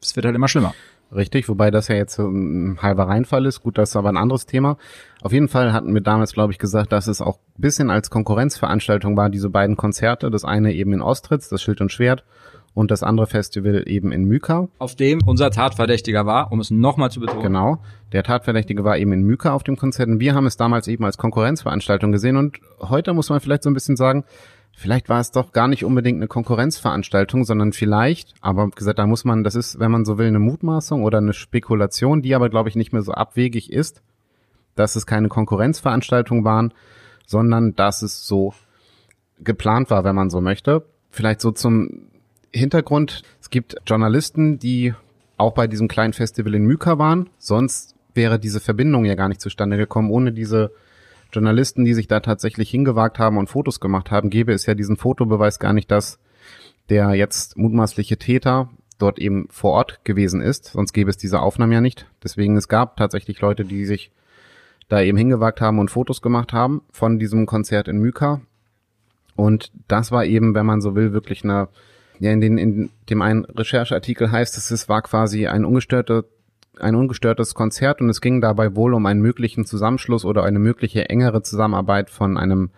es 0.00 0.16
wird 0.16 0.26
halt 0.26 0.34
immer 0.34 0.48
schlimmer. 0.48 0.74
Richtig, 1.14 1.48
wobei 1.48 1.70
das 1.70 1.86
ja 1.86 1.94
jetzt 1.94 2.18
ein 2.18 2.78
halber 2.82 3.04
Reinfall 3.04 3.46
ist. 3.46 3.62
Gut, 3.62 3.78
das 3.78 3.90
ist 3.90 3.96
aber 3.96 4.08
ein 4.08 4.16
anderes 4.16 4.46
Thema. 4.46 4.76
Auf 5.22 5.32
jeden 5.32 5.48
Fall 5.48 5.72
hatten 5.72 5.94
wir 5.94 6.00
damals, 6.00 6.32
glaube 6.32 6.52
ich, 6.52 6.58
gesagt, 6.58 6.90
dass 6.90 7.06
es 7.06 7.20
auch 7.20 7.38
ein 7.56 7.60
bisschen 7.60 7.90
als 7.90 8.10
Konkurrenzveranstaltung 8.10 9.16
war, 9.16 9.30
diese 9.30 9.48
beiden 9.48 9.76
Konzerte. 9.76 10.30
Das 10.30 10.44
eine 10.44 10.72
eben 10.72 10.92
in 10.92 11.02
Ostritz, 11.02 11.48
das 11.48 11.62
Schild 11.62 11.80
und 11.80 11.92
Schwert, 11.92 12.24
und 12.76 12.90
das 12.90 13.02
andere 13.02 13.26
Festival 13.26 13.84
eben 13.86 14.12
in 14.12 14.24
Myka. 14.24 14.68
Auf 14.78 14.94
dem 14.94 15.20
unser 15.24 15.50
Tatverdächtiger 15.50 16.26
war, 16.26 16.52
um 16.52 16.60
es 16.60 16.70
nochmal 16.70 17.10
zu 17.10 17.20
betonen. 17.20 17.42
Genau. 17.42 17.78
Der 18.12 18.22
Tatverdächtige 18.22 18.84
war 18.84 18.98
eben 18.98 19.12
in 19.12 19.22
Myka 19.22 19.52
auf 19.52 19.62
dem 19.62 19.76
Konzert 19.76 20.08
und 20.08 20.20
wir 20.20 20.34
haben 20.34 20.44
es 20.44 20.58
damals 20.58 20.86
eben 20.86 21.04
als 21.06 21.16
Konkurrenzveranstaltung 21.16 22.12
gesehen 22.12 22.36
und 22.36 22.58
heute 22.80 23.14
muss 23.14 23.30
man 23.30 23.40
vielleicht 23.40 23.62
so 23.62 23.70
ein 23.70 23.74
bisschen 23.74 23.96
sagen, 23.96 24.24
vielleicht 24.76 25.08
war 25.08 25.20
es 25.20 25.30
doch 25.32 25.52
gar 25.52 25.68
nicht 25.68 25.84
unbedingt 25.84 26.18
eine 26.18 26.28
Konkurrenzveranstaltung, 26.28 27.44
sondern 27.44 27.72
vielleicht, 27.72 28.34
aber 28.42 28.68
gesagt, 28.68 28.98
da 28.98 29.06
muss 29.06 29.24
man, 29.24 29.42
das 29.42 29.54
ist, 29.54 29.80
wenn 29.80 29.90
man 29.90 30.04
so 30.04 30.18
will, 30.18 30.28
eine 30.28 30.38
Mutmaßung 30.38 31.02
oder 31.02 31.18
eine 31.18 31.32
Spekulation, 31.32 32.22
die 32.22 32.34
aber, 32.34 32.50
glaube 32.50 32.68
ich, 32.68 32.76
nicht 32.76 32.92
mehr 32.92 33.02
so 33.02 33.12
abwegig 33.12 33.72
ist, 33.72 34.02
dass 34.74 34.94
es 34.94 35.06
keine 35.06 35.28
Konkurrenzveranstaltung 35.28 36.44
waren, 36.44 36.74
sondern 37.26 37.74
dass 37.74 38.02
es 38.02 38.26
so 38.26 38.52
geplant 39.40 39.90
war, 39.90 40.04
wenn 40.04 40.14
man 40.14 40.30
so 40.30 40.42
möchte. 40.42 40.84
Vielleicht 41.10 41.40
so 41.40 41.50
zum 41.50 42.08
Hintergrund. 42.52 43.22
Es 43.40 43.48
gibt 43.48 43.76
Journalisten, 43.86 44.58
die 44.58 44.94
auch 45.38 45.52
bei 45.52 45.66
diesem 45.66 45.88
kleinen 45.88 46.12
Festival 46.12 46.54
in 46.54 46.64
Myka 46.64 46.98
waren. 46.98 47.30
Sonst 47.38 47.94
wäre 48.14 48.38
diese 48.38 48.60
Verbindung 48.60 49.06
ja 49.06 49.14
gar 49.14 49.28
nicht 49.28 49.40
zustande 49.40 49.78
gekommen. 49.78 50.10
Ohne 50.10 50.32
diese 50.32 50.72
Journalisten, 51.32 51.84
die 51.84 51.94
sich 51.94 52.08
da 52.08 52.20
tatsächlich 52.20 52.70
hingewagt 52.70 53.18
haben 53.18 53.36
und 53.36 53.48
Fotos 53.48 53.80
gemacht 53.80 54.10
haben, 54.10 54.30
gäbe 54.30 54.52
es 54.52 54.66
ja 54.66 54.74
diesen 54.74 54.96
Fotobeweis 54.96 55.58
gar 55.58 55.72
nicht, 55.72 55.90
dass 55.90 56.18
der 56.88 57.14
jetzt 57.14 57.56
mutmaßliche 57.56 58.16
Täter 58.16 58.70
dort 58.98 59.18
eben 59.18 59.48
vor 59.50 59.72
Ort 59.72 60.04
gewesen 60.04 60.40
ist. 60.40 60.66
Sonst 60.66 60.92
gäbe 60.92 61.10
es 61.10 61.16
diese 61.16 61.40
Aufnahmen 61.40 61.72
ja 61.72 61.80
nicht. 61.80 62.06
Deswegen 62.22 62.56
es 62.56 62.68
gab 62.68 62.96
tatsächlich 62.96 63.40
Leute, 63.40 63.64
die 63.64 63.84
sich 63.84 64.10
da 64.88 65.00
eben 65.00 65.18
hingewagt 65.18 65.60
haben 65.60 65.78
und 65.78 65.90
Fotos 65.90 66.22
gemacht 66.22 66.52
haben 66.52 66.82
von 66.92 67.18
diesem 67.18 67.46
Konzert 67.46 67.88
in 67.88 67.98
Myka. 67.98 68.40
Und 69.34 69.72
das 69.88 70.12
war 70.12 70.24
eben, 70.24 70.54
wenn 70.54 70.64
man 70.64 70.80
so 70.80 70.94
will, 70.94 71.12
wirklich 71.12 71.44
eine, 71.44 71.68
ja, 72.18 72.30
in, 72.30 72.40
den, 72.40 72.56
in 72.56 72.90
dem 73.10 73.20
einen 73.20 73.44
Rechercheartikel 73.44 74.30
heißt 74.30 74.56
es, 74.56 74.70
es 74.70 74.88
war 74.88 75.02
quasi 75.02 75.46
ein 75.46 75.64
ungestörter 75.64 76.24
ein 76.80 76.94
ungestörtes 76.94 77.54
Konzert 77.54 78.00
und 78.00 78.08
es 78.08 78.20
ging 78.20 78.40
dabei 78.40 78.76
wohl 78.76 78.94
um 78.94 79.06
einen 79.06 79.20
möglichen 79.20 79.64
Zusammenschluss 79.64 80.24
oder 80.24 80.44
eine 80.44 80.58
mögliche 80.58 81.08
engere 81.08 81.42
Zusammenarbeit 81.42 82.10
von 82.10 82.36
einem, 82.36 82.70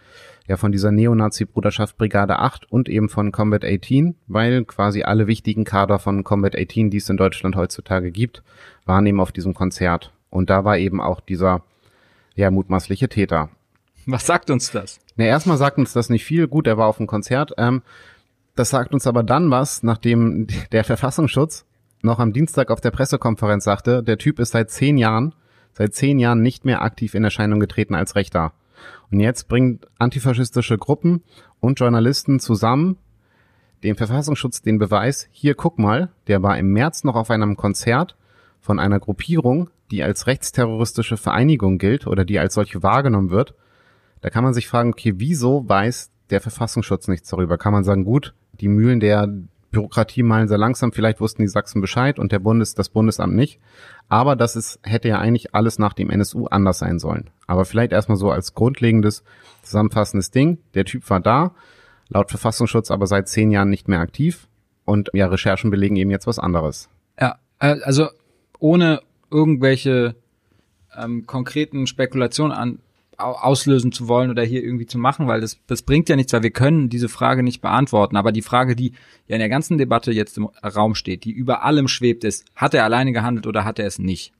ja, 0.47 0.57
von 0.57 0.73
dieser 0.73 0.93
Neonazi-Bruderschaft 0.93 1.97
Brigade 1.97 2.39
8 2.39 2.71
und 2.71 2.89
eben 2.89 3.09
von 3.09 3.33
Combat 3.33 3.65
18, 3.65 4.17
weil 4.27 4.65
quasi 4.65 5.03
alle 5.03 5.27
wichtigen 5.27 5.65
Kader 5.65 5.99
von 5.99 6.25
Combat 6.25 6.57
18, 6.57 6.91
die 6.91 6.99
es 6.99 7.09
in 7.09 7.17
Deutschland 7.17 7.57
heutzutage 7.57 8.11
gibt, 8.11 8.43
waren 8.87 9.07
eben 9.07 9.21
auf 9.21 9.33
diesem 9.33 9.55
Konzert. 9.55 10.13
Und 10.31 10.51
da 10.51 10.65
war 10.65 10.79
eben 10.79 11.01
auch 11.01 11.21
dieser, 11.21 11.63
ja, 12.35 12.51
mutmaßliche 12.51 13.09
Täter. 13.09 13.51
Was 14.07 14.27
sagt 14.27 14.51
uns 14.51 14.71
das? 14.71 15.01
Na, 15.17 15.27
erstmal 15.27 15.59
sagt 15.59 15.79
uns 15.79 15.93
das 15.93 16.09
nicht 16.09 16.25
viel. 16.25 16.49
Gut, 16.49 16.67
er 16.67 16.79
war 16.79 16.87
auf 16.87 16.97
dem 16.97 17.07
Konzert. 17.07 17.53
Ähm, 17.59 17.83
das 18.55 18.71
sagt 18.71 18.93
uns 18.93 19.07
aber 19.07 19.23
dann 19.23 19.51
was, 19.51 19.83
nachdem 19.83 20.47
der 20.73 20.83
Verfassungsschutz 20.85 21.65
noch 22.03 22.19
am 22.19 22.33
Dienstag 22.33 22.71
auf 22.71 22.81
der 22.81 22.91
Pressekonferenz 22.91 23.65
sagte, 23.65 24.03
der 24.03 24.19
Typ 24.19 24.39
ist 24.39 24.53
seit 24.53 24.71
zehn 24.71 24.99
Jahren, 24.99 25.35
seit 25.73 25.95
zehn 25.95 26.19
Jahren 26.19 26.43
nicht 26.43 26.65
mehr 26.65 26.83
aktiv 26.83 27.15
in 27.15 27.25
Erscheinung 27.25 27.61
getreten 27.61 27.95
als 27.95 28.15
Rechter. 28.15 28.53
Und 29.11 29.21
jetzt 29.21 29.49
bringt 29.49 29.87
antifaschistische 29.99 30.79
Gruppen 30.79 31.23
und 31.61 31.81
Journalisten 31.81 32.41
zusammen 32.41 32.97
dem 33.83 33.97
Verfassungsschutz 33.97 34.63
den 34.63 34.79
Beweis, 34.79 35.29
hier 35.31 35.55
guck 35.55 35.79
mal, 35.79 36.11
der 36.27 36.43
war 36.43 36.59
im 36.59 36.73
März 36.73 37.05
noch 37.05 37.15
auf 37.15 37.31
einem 37.31 37.57
Konzert 37.57 38.17
von 38.61 38.79
einer 38.79 38.99
Gruppierung, 38.99 39.71
die 39.91 40.03
als 40.03 40.27
rechtsterroristische 40.27 41.17
Vereinigung 41.17 41.79
gilt 41.79 42.07
oder 42.07 42.25
die 42.25 42.39
als 42.39 42.55
solche 42.55 42.83
wahrgenommen 42.83 43.31
wird. 43.31 43.55
Da 44.21 44.31
kann 44.31 44.45
man 44.45 44.53
sich 44.53 44.67
fragen, 44.67 44.91
okay, 44.91 45.15
wieso 45.17 45.69
weiß 45.69 46.11
der 46.31 46.41
Verfassungsschutz 46.41 47.09
nichts 47.09 47.31
darüber? 47.31 47.57
Kann 47.57 47.73
man 47.73 47.85
sagen, 47.85 48.05
gut, 48.05 48.35
die 48.61 48.69
Mühlen 48.69 49.01
der 49.01 49.29
Bürokratie 49.71 50.23
malen 50.23 50.49
sehr 50.49 50.59
langsam. 50.59 50.93
Vielleicht 50.93 51.21
wussten 51.21 51.43
die 51.43 51.49
Sachsen 51.49 51.81
Bescheid 51.81 52.19
und 52.19 52.33
der 52.33 52.39
Bundes, 52.39 52.75
das 52.75 52.89
Bundesamt 52.89 53.35
nicht. 53.35 53.61
Aber 54.09 54.37
das 54.37 54.57
ist, 54.57 54.81
hätte 54.83 55.09
ja 55.09 55.19
eigentlich 55.19 55.55
alles 55.55 55.79
nach 55.79 55.93
dem 55.93 56.11
NSU 56.11 56.47
anders 56.47 56.79
sein 56.79 56.99
sollen. 56.99 57.31
Aber 57.47 57.65
vielleicht 57.65 57.93
erstmal 57.93 58.17
so 58.17 58.31
als 58.31 58.55
grundlegendes, 58.55 59.23
zusammenfassendes 59.63 60.31
Ding. 60.31 60.59
Der 60.75 60.85
Typ 60.85 61.09
war 61.11 61.21
da, 61.21 61.55
laut 62.09 62.31
Verfassungsschutz 62.31 62.91
aber 62.91 63.07
seit 63.07 63.29
zehn 63.29 63.51
Jahren 63.51 63.71
nicht 63.71 63.89
mehr 63.89 64.01
aktiv. 64.01 64.49
Und 64.85 65.11
ja, 65.13 65.27
Recherchen 65.27 65.71
belegen 65.71 65.97
eben 65.97 66.11
jetzt 66.11 66.27
was 66.27 66.39
anderes. 66.39 66.89
Ja, 67.21 67.37
äh, 67.59 67.77
also 67.83 68.09
ohne 68.59 69.03
irgendwelche 69.31 70.15
ähm, 70.97 71.27
konkreten 71.27 71.87
Spekulationen 71.87 72.53
an, 72.53 72.79
auslösen 73.19 73.91
zu 73.91 74.07
wollen 74.07 74.31
oder 74.31 74.45
hier 74.45 74.63
irgendwie 74.63 74.87
zu 74.87 74.97
machen, 74.97 75.27
weil 75.27 75.41
das, 75.41 75.59
das 75.67 75.83
bringt 75.83 76.09
ja 76.09 76.17
nichts, 76.17 76.33
weil 76.33 76.45
wir 76.45 76.53
können 76.53 76.89
diese 76.89 77.09
Frage 77.09 77.43
nicht 77.43 77.61
beantworten. 77.61 78.17
Aber 78.17 78.31
die 78.31 78.43
Frage, 78.43 78.77
die 78.77 78.93
ja 79.27 79.35
in 79.35 79.41
der 79.41 79.49
ganzen 79.49 79.77
Debatte 79.77 80.13
jetzt 80.13 80.39
im 80.39 80.47
Raum 80.47 80.95
steht, 80.95 81.25
die 81.25 81.33
über 81.33 81.65
allem 81.65 81.89
schwebt, 81.89 82.23
ist, 82.25 82.45
hat 82.55 82.75
er 82.75 82.85
alleine 82.85 83.13
gehandelt 83.13 83.47
oder 83.47 83.65
hat 83.65 83.81
er 83.81 83.87
es 83.87 83.99
nicht? 83.99 84.33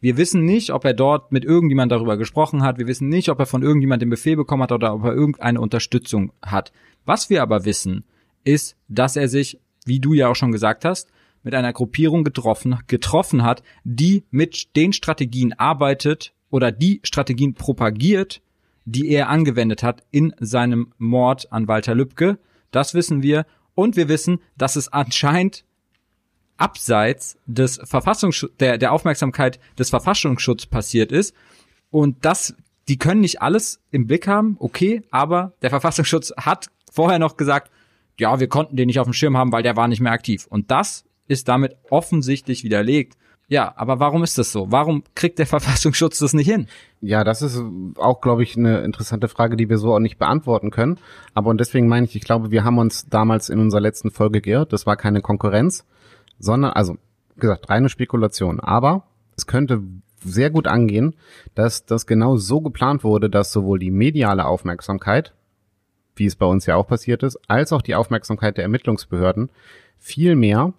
Wir 0.00 0.16
wissen 0.16 0.44
nicht, 0.44 0.70
ob 0.70 0.84
er 0.84 0.94
dort 0.94 1.32
mit 1.32 1.44
irgendjemand 1.44 1.90
darüber 1.90 2.16
gesprochen 2.16 2.62
hat. 2.62 2.78
Wir 2.78 2.86
wissen 2.86 3.08
nicht, 3.08 3.30
ob 3.30 3.38
er 3.40 3.46
von 3.46 3.62
irgendjemand 3.62 4.02
den 4.02 4.10
Befehl 4.10 4.36
bekommen 4.36 4.62
hat 4.62 4.72
oder 4.72 4.94
ob 4.94 5.04
er 5.04 5.12
irgendeine 5.12 5.60
Unterstützung 5.60 6.32
hat. 6.42 6.72
Was 7.04 7.30
wir 7.30 7.42
aber 7.42 7.64
wissen, 7.64 8.04
ist, 8.44 8.76
dass 8.88 9.16
er 9.16 9.28
sich, 9.28 9.58
wie 9.86 10.00
du 10.00 10.12
ja 10.12 10.28
auch 10.28 10.36
schon 10.36 10.52
gesagt 10.52 10.84
hast, 10.84 11.08
mit 11.42 11.54
einer 11.54 11.72
Gruppierung 11.72 12.24
getroffen, 12.24 12.78
getroffen 12.86 13.42
hat, 13.42 13.62
die 13.84 14.24
mit 14.30 14.76
den 14.76 14.92
Strategien 14.92 15.52
arbeitet, 15.54 16.32
oder 16.50 16.72
die 16.72 17.00
Strategien 17.02 17.54
propagiert, 17.54 18.40
die 18.84 19.08
er 19.08 19.28
angewendet 19.28 19.82
hat 19.82 20.02
in 20.10 20.34
seinem 20.40 20.92
Mord 20.98 21.52
an 21.52 21.68
Walter 21.68 21.94
Lübcke. 21.94 22.38
Das 22.70 22.94
wissen 22.94 23.22
wir. 23.22 23.46
Und 23.74 23.96
wir 23.96 24.08
wissen, 24.08 24.40
dass 24.56 24.76
es 24.76 24.92
anscheinend 24.92 25.64
abseits 26.56 27.38
des 27.46 27.80
Verfassungsschutz, 27.84 28.52
der, 28.58 28.78
der 28.78 28.92
Aufmerksamkeit 28.92 29.60
des 29.78 29.90
Verfassungsschutzes 29.90 30.66
passiert 30.66 31.12
ist. 31.12 31.34
Und 31.90 32.24
das, 32.24 32.54
die 32.88 32.98
können 32.98 33.20
nicht 33.20 33.40
alles 33.40 33.80
im 33.90 34.06
Blick 34.06 34.26
haben, 34.26 34.56
okay, 34.58 35.02
aber 35.10 35.52
der 35.62 35.70
Verfassungsschutz 35.70 36.32
hat 36.36 36.70
vorher 36.90 37.18
noch 37.18 37.36
gesagt, 37.36 37.70
ja, 38.18 38.40
wir 38.40 38.48
konnten 38.48 38.76
den 38.76 38.88
nicht 38.88 38.98
auf 38.98 39.06
dem 39.06 39.12
Schirm 39.12 39.36
haben, 39.36 39.52
weil 39.52 39.62
der 39.62 39.76
war 39.76 39.86
nicht 39.86 40.00
mehr 40.00 40.12
aktiv. 40.12 40.46
Und 40.50 40.70
das 40.70 41.04
ist 41.28 41.46
damit 41.48 41.76
offensichtlich 41.90 42.64
widerlegt. 42.64 43.16
Ja, 43.50 43.72
aber 43.76 43.98
warum 43.98 44.22
ist 44.22 44.36
das 44.36 44.52
so? 44.52 44.70
Warum 44.70 45.02
kriegt 45.14 45.38
der 45.38 45.46
Verfassungsschutz 45.46 46.18
das 46.18 46.34
nicht 46.34 46.50
hin? 46.50 46.66
Ja, 47.00 47.24
das 47.24 47.40
ist 47.40 47.60
auch, 47.96 48.20
glaube 48.20 48.42
ich, 48.42 48.56
eine 48.56 48.80
interessante 48.80 49.26
Frage, 49.28 49.56
die 49.56 49.70
wir 49.70 49.78
so 49.78 49.94
auch 49.94 50.00
nicht 50.00 50.18
beantworten 50.18 50.70
können. 50.70 50.98
Aber 51.32 51.48
und 51.48 51.58
deswegen 51.58 51.88
meine 51.88 52.04
ich, 52.04 52.14
ich 52.14 52.24
glaube, 52.24 52.50
wir 52.50 52.64
haben 52.64 52.76
uns 52.76 53.08
damals 53.08 53.48
in 53.48 53.58
unserer 53.58 53.80
letzten 53.80 54.10
Folge 54.10 54.42
geirrt. 54.42 54.74
Das 54.74 54.84
war 54.84 54.96
keine 54.96 55.22
Konkurrenz, 55.22 55.86
sondern, 56.38 56.72
also, 56.72 56.98
gesagt, 57.36 57.70
reine 57.70 57.88
Spekulation. 57.88 58.60
Aber 58.60 59.04
es 59.34 59.46
könnte 59.46 59.82
sehr 60.22 60.50
gut 60.50 60.66
angehen, 60.66 61.14
dass 61.54 61.86
das 61.86 62.06
genau 62.06 62.36
so 62.36 62.60
geplant 62.60 63.02
wurde, 63.02 63.30
dass 63.30 63.52
sowohl 63.52 63.78
die 63.78 63.90
mediale 63.90 64.44
Aufmerksamkeit, 64.44 65.32
wie 66.16 66.26
es 66.26 66.36
bei 66.36 66.46
uns 66.46 66.66
ja 66.66 66.76
auch 66.76 66.86
passiert 66.86 67.22
ist, 67.22 67.38
als 67.48 67.72
auch 67.72 67.80
die 67.80 67.94
Aufmerksamkeit 67.94 68.58
der 68.58 68.64
Ermittlungsbehörden 68.64 69.48
viel 69.96 70.36
mehr 70.36 70.74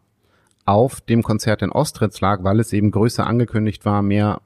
auf 0.65 1.01
dem 1.01 1.23
Konzert 1.23 1.61
in 1.61 1.71
Ostritz 1.71 2.21
lag, 2.21 2.43
weil 2.43 2.59
es 2.59 2.73
eben 2.73 2.91
größer 2.91 3.25
angekündigt 3.25 3.85
war, 3.85 4.01
mehr 4.01 4.41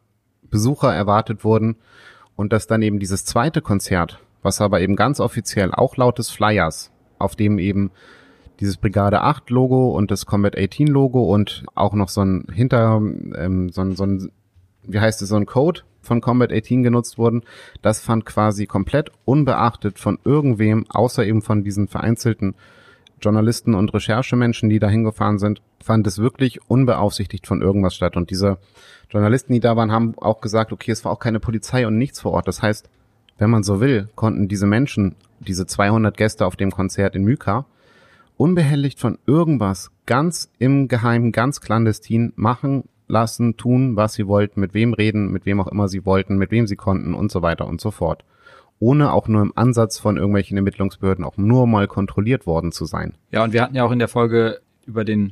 Besucher 0.49 0.93
erwartet 0.93 1.43
wurden 1.43 1.75
und 2.35 2.53
dass 2.53 2.67
dann 2.67 2.81
eben 2.81 2.99
dieses 2.99 3.25
zweite 3.25 3.61
Konzert, 3.61 4.19
was 4.41 4.61
aber 4.61 4.81
eben 4.81 4.95
ganz 4.95 5.19
offiziell 5.19 5.71
auch 5.73 5.97
laut 5.97 6.19
des 6.19 6.29
Flyers, 6.29 6.91
auf 7.19 7.35
dem 7.35 7.59
eben 7.59 7.91
dieses 8.59 8.77
Brigade 8.77 9.21
8 9.21 9.49
Logo 9.49 9.89
und 9.89 10.11
das 10.11 10.25
Combat 10.25 10.57
18 10.57 10.87
Logo 10.87 11.23
und 11.23 11.65
auch 11.75 11.93
noch 11.93 12.09
so 12.09 12.21
ein 12.21 12.47
hinter, 12.53 13.01
ähm, 13.35 13.69
so 13.69 13.81
ein, 13.81 13.95
so 13.95 14.05
ein, 14.05 14.31
wie 14.83 14.99
heißt 14.99 15.21
es, 15.21 15.29
so 15.29 15.35
ein 15.35 15.45
Code 15.45 15.81
von 16.01 16.21
Combat 16.21 16.51
18 16.51 16.83
genutzt 16.83 17.17
wurden. 17.17 17.41
Das 17.81 17.99
fand 17.99 18.25
quasi 18.25 18.65
komplett 18.65 19.11
unbeachtet 19.25 19.99
von 19.99 20.19
irgendwem, 20.23 20.85
außer 20.89 21.25
eben 21.25 21.41
von 21.41 21.63
diesen 21.63 21.87
vereinzelten 21.87 22.55
Journalisten 23.23 23.73
und 23.73 23.93
Recherchemenschen, 23.93 24.69
die 24.69 24.79
da 24.79 24.89
hingefahren 24.89 25.39
sind, 25.39 25.61
fand 25.83 26.05
es 26.07 26.19
wirklich 26.19 26.59
unbeaufsichtigt 26.69 27.47
von 27.47 27.61
irgendwas 27.61 27.95
statt. 27.95 28.17
Und 28.17 28.29
diese 28.29 28.57
Journalisten, 29.09 29.53
die 29.53 29.59
da 29.59 29.75
waren, 29.75 29.91
haben 29.91 30.15
auch 30.17 30.41
gesagt, 30.41 30.71
okay, 30.71 30.91
es 30.91 31.05
war 31.05 31.11
auch 31.11 31.19
keine 31.19 31.39
Polizei 31.39 31.87
und 31.87 31.97
nichts 31.97 32.21
vor 32.21 32.31
Ort. 32.31 32.47
Das 32.47 32.61
heißt, 32.61 32.89
wenn 33.37 33.49
man 33.49 33.63
so 33.63 33.79
will, 33.81 34.09
konnten 34.15 34.47
diese 34.47 34.67
Menschen, 34.67 35.15
diese 35.39 35.65
200 35.65 36.15
Gäste 36.15 36.45
auf 36.45 36.55
dem 36.55 36.71
Konzert 36.71 37.15
in 37.15 37.23
Myka, 37.23 37.65
unbehelligt 38.37 38.99
von 38.99 39.17
irgendwas 39.25 39.91
ganz 40.05 40.49
im 40.59 40.87
Geheimen, 40.87 41.31
ganz 41.31 41.61
clandestin 41.61 42.33
machen, 42.35 42.83
lassen, 43.07 43.57
tun, 43.57 43.95
was 43.95 44.13
sie 44.13 44.27
wollten, 44.27 44.59
mit 44.59 44.73
wem 44.73 44.93
reden, 44.93 45.31
mit 45.31 45.45
wem 45.45 45.59
auch 45.59 45.67
immer 45.67 45.87
sie 45.87 46.05
wollten, 46.05 46.37
mit 46.37 46.51
wem 46.51 46.67
sie 46.67 46.75
konnten 46.75 47.13
und 47.13 47.31
so 47.31 47.41
weiter 47.41 47.67
und 47.67 47.81
so 47.81 47.91
fort. 47.91 48.23
Ohne 48.83 49.13
auch 49.13 49.29
nur 49.29 49.41
im 49.41 49.53
Ansatz 49.55 49.97
von 49.97 50.17
irgendwelchen 50.17 50.57
Ermittlungsbehörden 50.57 51.23
auch 51.23 51.37
nur 51.37 51.67
mal 51.67 51.87
kontrolliert 51.87 52.45
worden 52.45 52.73
zu 52.73 52.83
sein. 52.83 53.13
Ja, 53.31 53.41
und 53.41 53.53
wir 53.53 53.61
hatten 53.61 53.75
ja 53.75 53.85
auch 53.85 53.93
in 53.93 53.99
der 53.99 54.09
Folge 54.09 54.59
über 54.85 55.05
den, 55.05 55.31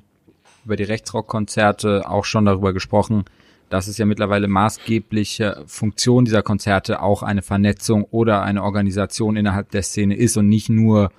über 0.64 0.78
die 0.78 0.86
Rechtsrockkonzerte 0.86 2.10
auch 2.10 2.24
schon 2.24 2.46
darüber 2.46 2.72
gesprochen, 2.72 3.26
dass 3.68 3.90
es 3.90 3.98
ja 3.98 4.06
mittlerweile 4.06 4.48
maßgebliche 4.48 5.64
Funktion 5.66 6.24
dieser 6.24 6.44
Konzerte 6.44 7.02
auch 7.02 7.24
eine 7.24 7.42
Vernetzung 7.42 8.06
oder 8.06 8.42
eine 8.42 8.64
Organisation 8.64 9.36
innerhalb 9.36 9.70
der 9.72 9.84
Szene 9.84 10.16
ist 10.16 10.38
und 10.38 10.48
nicht 10.48 10.70
nur 10.70 11.12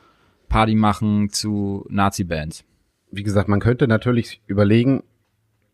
Party 0.48 0.74
machen 0.74 1.28
zu 1.28 1.84
Nazi-Bands. 1.90 2.64
Wie 3.10 3.24
gesagt, 3.24 3.50
man 3.50 3.60
könnte 3.60 3.86
natürlich 3.88 4.40
überlegen, 4.46 5.02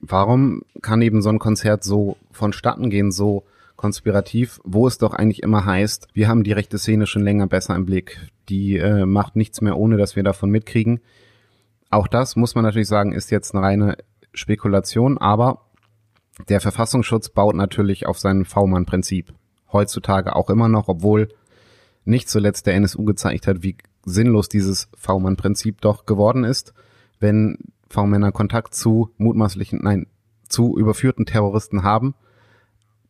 warum 0.00 0.62
kann 0.82 1.02
eben 1.02 1.22
so 1.22 1.28
ein 1.28 1.38
Konzert 1.38 1.84
so 1.84 2.16
vonstatten 2.32 2.90
gehen, 2.90 3.12
so 3.12 3.44
konspirativ, 3.78 4.60
wo 4.64 4.86
es 4.86 4.98
doch 4.98 5.14
eigentlich 5.14 5.42
immer 5.42 5.64
heißt, 5.64 6.08
wir 6.12 6.28
haben 6.28 6.42
die 6.42 6.52
rechte 6.52 6.78
Szene 6.78 7.06
schon 7.06 7.22
länger 7.22 7.46
besser 7.46 7.76
im 7.76 7.86
Blick. 7.86 8.18
Die 8.48 8.76
äh, 8.76 9.06
macht 9.06 9.36
nichts 9.36 9.60
mehr, 9.62 9.78
ohne 9.78 9.96
dass 9.96 10.16
wir 10.16 10.24
davon 10.24 10.50
mitkriegen. 10.50 11.00
Auch 11.88 12.08
das 12.08 12.36
muss 12.36 12.54
man 12.54 12.64
natürlich 12.64 12.88
sagen, 12.88 13.12
ist 13.12 13.30
jetzt 13.30 13.54
eine 13.54 13.64
reine 13.64 13.96
Spekulation, 14.34 15.16
aber 15.16 15.62
der 16.48 16.60
Verfassungsschutz 16.60 17.30
baut 17.30 17.54
natürlich 17.54 18.06
auf 18.06 18.18
sein 18.18 18.44
V-Mann-Prinzip. 18.44 19.32
Heutzutage 19.72 20.34
auch 20.34 20.50
immer 20.50 20.68
noch, 20.68 20.88
obwohl 20.88 21.28
nicht 22.04 22.28
zuletzt 22.28 22.66
der 22.66 22.74
NSU 22.74 23.04
gezeigt 23.04 23.46
hat, 23.46 23.62
wie 23.62 23.76
sinnlos 24.04 24.48
dieses 24.48 24.88
V-Mann-Prinzip 24.96 25.80
doch 25.80 26.04
geworden 26.04 26.42
ist, 26.42 26.74
wenn 27.20 27.58
V-Männer 27.90 28.32
Kontakt 28.32 28.74
zu 28.74 29.10
mutmaßlichen, 29.18 29.80
nein, 29.82 30.08
zu 30.48 30.76
überführten 30.76 31.26
Terroristen 31.26 31.84
haben, 31.84 32.14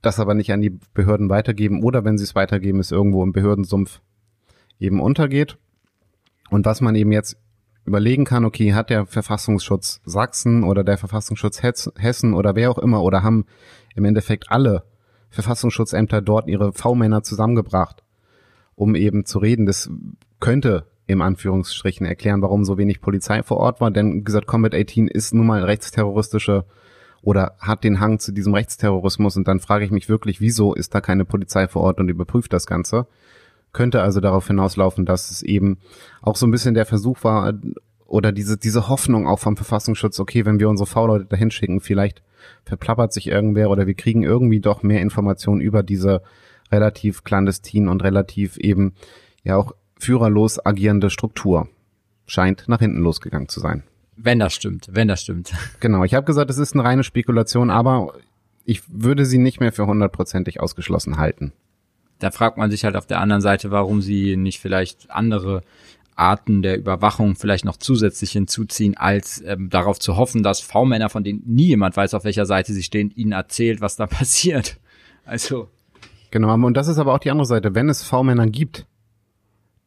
das 0.02 0.20
aber 0.20 0.34
nicht 0.34 0.52
an 0.52 0.60
die 0.60 0.78
Behörden 0.94 1.28
weitergeben 1.28 1.82
oder 1.82 2.04
wenn 2.04 2.18
sie 2.18 2.24
es 2.24 2.34
weitergeben, 2.34 2.80
es 2.80 2.92
irgendwo 2.92 3.22
im 3.22 3.32
Behördensumpf 3.32 4.00
eben 4.78 5.00
untergeht. 5.00 5.58
Und 6.50 6.64
was 6.66 6.80
man 6.80 6.94
eben 6.94 7.12
jetzt 7.12 7.36
überlegen 7.84 8.24
kann, 8.24 8.44
okay, 8.44 8.74
hat 8.74 8.90
der 8.90 9.06
Verfassungsschutz 9.06 10.00
Sachsen 10.04 10.62
oder 10.62 10.84
der 10.84 10.98
Verfassungsschutz 10.98 11.62
Hessen 11.62 12.34
oder 12.34 12.54
wer 12.54 12.70
auch 12.70 12.78
immer 12.78 13.02
oder 13.02 13.22
haben 13.22 13.46
im 13.94 14.04
Endeffekt 14.04 14.50
alle 14.50 14.84
Verfassungsschutzämter 15.30 16.22
dort 16.22 16.48
ihre 16.48 16.72
V-Männer 16.72 17.22
zusammengebracht, 17.22 18.02
um 18.74 18.94
eben 18.94 19.24
zu 19.24 19.38
reden. 19.38 19.66
Das 19.66 19.90
könnte 20.40 20.86
im 21.06 21.22
Anführungsstrichen 21.22 22.06
erklären, 22.06 22.42
warum 22.42 22.64
so 22.64 22.78
wenig 22.78 23.00
Polizei 23.00 23.42
vor 23.42 23.56
Ort 23.58 23.80
war. 23.80 23.90
Denn 23.90 24.14
wie 24.14 24.24
gesagt, 24.24 24.46
Combat 24.46 24.74
18 24.74 25.08
ist 25.08 25.34
nun 25.34 25.46
mal 25.46 25.64
rechtsterroristische 25.64 26.64
oder 27.22 27.56
hat 27.58 27.84
den 27.84 28.00
Hang 28.00 28.18
zu 28.18 28.32
diesem 28.32 28.54
Rechtsterrorismus. 28.54 29.36
Und 29.36 29.48
dann 29.48 29.60
frage 29.60 29.84
ich 29.84 29.90
mich 29.90 30.08
wirklich, 30.08 30.40
wieso 30.40 30.74
ist 30.74 30.94
da 30.94 31.00
keine 31.00 31.24
Polizei 31.24 31.68
vor 31.68 31.82
Ort 31.82 32.00
und 32.00 32.08
überprüft 32.08 32.52
das 32.52 32.66
Ganze? 32.66 33.06
Könnte 33.72 34.02
also 34.02 34.20
darauf 34.20 34.46
hinauslaufen, 34.46 35.04
dass 35.04 35.30
es 35.30 35.42
eben 35.42 35.78
auch 36.22 36.36
so 36.36 36.46
ein 36.46 36.50
bisschen 36.50 36.74
der 36.74 36.86
Versuch 36.86 37.22
war 37.24 37.52
oder 38.06 38.32
diese, 38.32 38.56
diese 38.56 38.88
Hoffnung 38.88 39.26
auch 39.26 39.38
vom 39.38 39.56
Verfassungsschutz, 39.56 40.18
okay, 40.18 40.46
wenn 40.46 40.58
wir 40.58 40.68
unsere 40.68 40.86
V-Leute 40.86 41.26
dahin 41.26 41.50
schicken, 41.50 41.80
vielleicht 41.80 42.22
verplappert 42.64 43.12
sich 43.12 43.26
irgendwer 43.26 43.68
oder 43.68 43.86
wir 43.86 43.94
kriegen 43.94 44.22
irgendwie 44.22 44.60
doch 44.60 44.82
mehr 44.82 45.02
Informationen 45.02 45.60
über 45.60 45.82
diese 45.82 46.22
relativ 46.72 47.24
clandestin 47.24 47.88
und 47.88 48.02
relativ 48.02 48.56
eben 48.56 48.94
ja 49.42 49.56
auch 49.56 49.72
führerlos 49.98 50.64
agierende 50.64 51.10
Struktur. 51.10 51.68
Scheint 52.26 52.64
nach 52.68 52.78
hinten 52.78 53.00
losgegangen 53.00 53.48
zu 53.48 53.60
sein. 53.60 53.84
Wenn 54.20 54.40
das 54.40 54.52
stimmt, 54.52 54.88
wenn 54.90 55.06
das 55.08 55.22
stimmt. 55.22 55.52
Genau, 55.80 56.02
ich 56.02 56.14
habe 56.14 56.26
gesagt, 56.26 56.50
es 56.50 56.58
ist 56.58 56.74
eine 56.74 56.82
reine 56.82 57.04
Spekulation, 57.04 57.70
aber 57.70 58.14
ich 58.64 58.82
würde 58.88 59.24
sie 59.24 59.38
nicht 59.38 59.60
mehr 59.60 59.72
für 59.72 59.86
hundertprozentig 59.86 60.60
ausgeschlossen 60.60 61.18
halten. 61.18 61.52
Da 62.18 62.32
fragt 62.32 62.58
man 62.58 62.70
sich 62.70 62.84
halt 62.84 62.96
auf 62.96 63.06
der 63.06 63.20
anderen 63.20 63.40
Seite, 63.40 63.70
warum 63.70 64.02
sie 64.02 64.36
nicht 64.36 64.58
vielleicht 64.58 65.10
andere 65.10 65.62
Arten 66.16 66.62
der 66.62 66.76
Überwachung 66.76 67.36
vielleicht 67.36 67.64
noch 67.64 67.76
zusätzlich 67.76 68.32
hinzuziehen, 68.32 68.96
als 68.96 69.40
ähm, 69.46 69.70
darauf 69.70 70.00
zu 70.00 70.16
hoffen, 70.16 70.42
dass 70.42 70.60
V-Männer, 70.60 71.10
von 71.10 71.22
denen 71.22 71.42
nie 71.46 71.68
jemand 71.68 71.96
weiß, 71.96 72.12
auf 72.14 72.24
welcher 72.24 72.44
Seite 72.44 72.72
sie 72.72 72.82
stehen, 72.82 73.12
ihnen 73.14 73.32
erzählt, 73.32 73.80
was 73.80 73.94
da 73.94 74.06
passiert. 74.08 74.78
Also. 75.24 75.68
Genau, 76.32 76.52
und 76.52 76.76
das 76.76 76.88
ist 76.88 76.98
aber 76.98 77.14
auch 77.14 77.20
die 77.20 77.30
andere 77.30 77.46
Seite. 77.46 77.76
Wenn 77.76 77.88
es 77.88 78.02
V-Männer 78.02 78.48
gibt, 78.48 78.84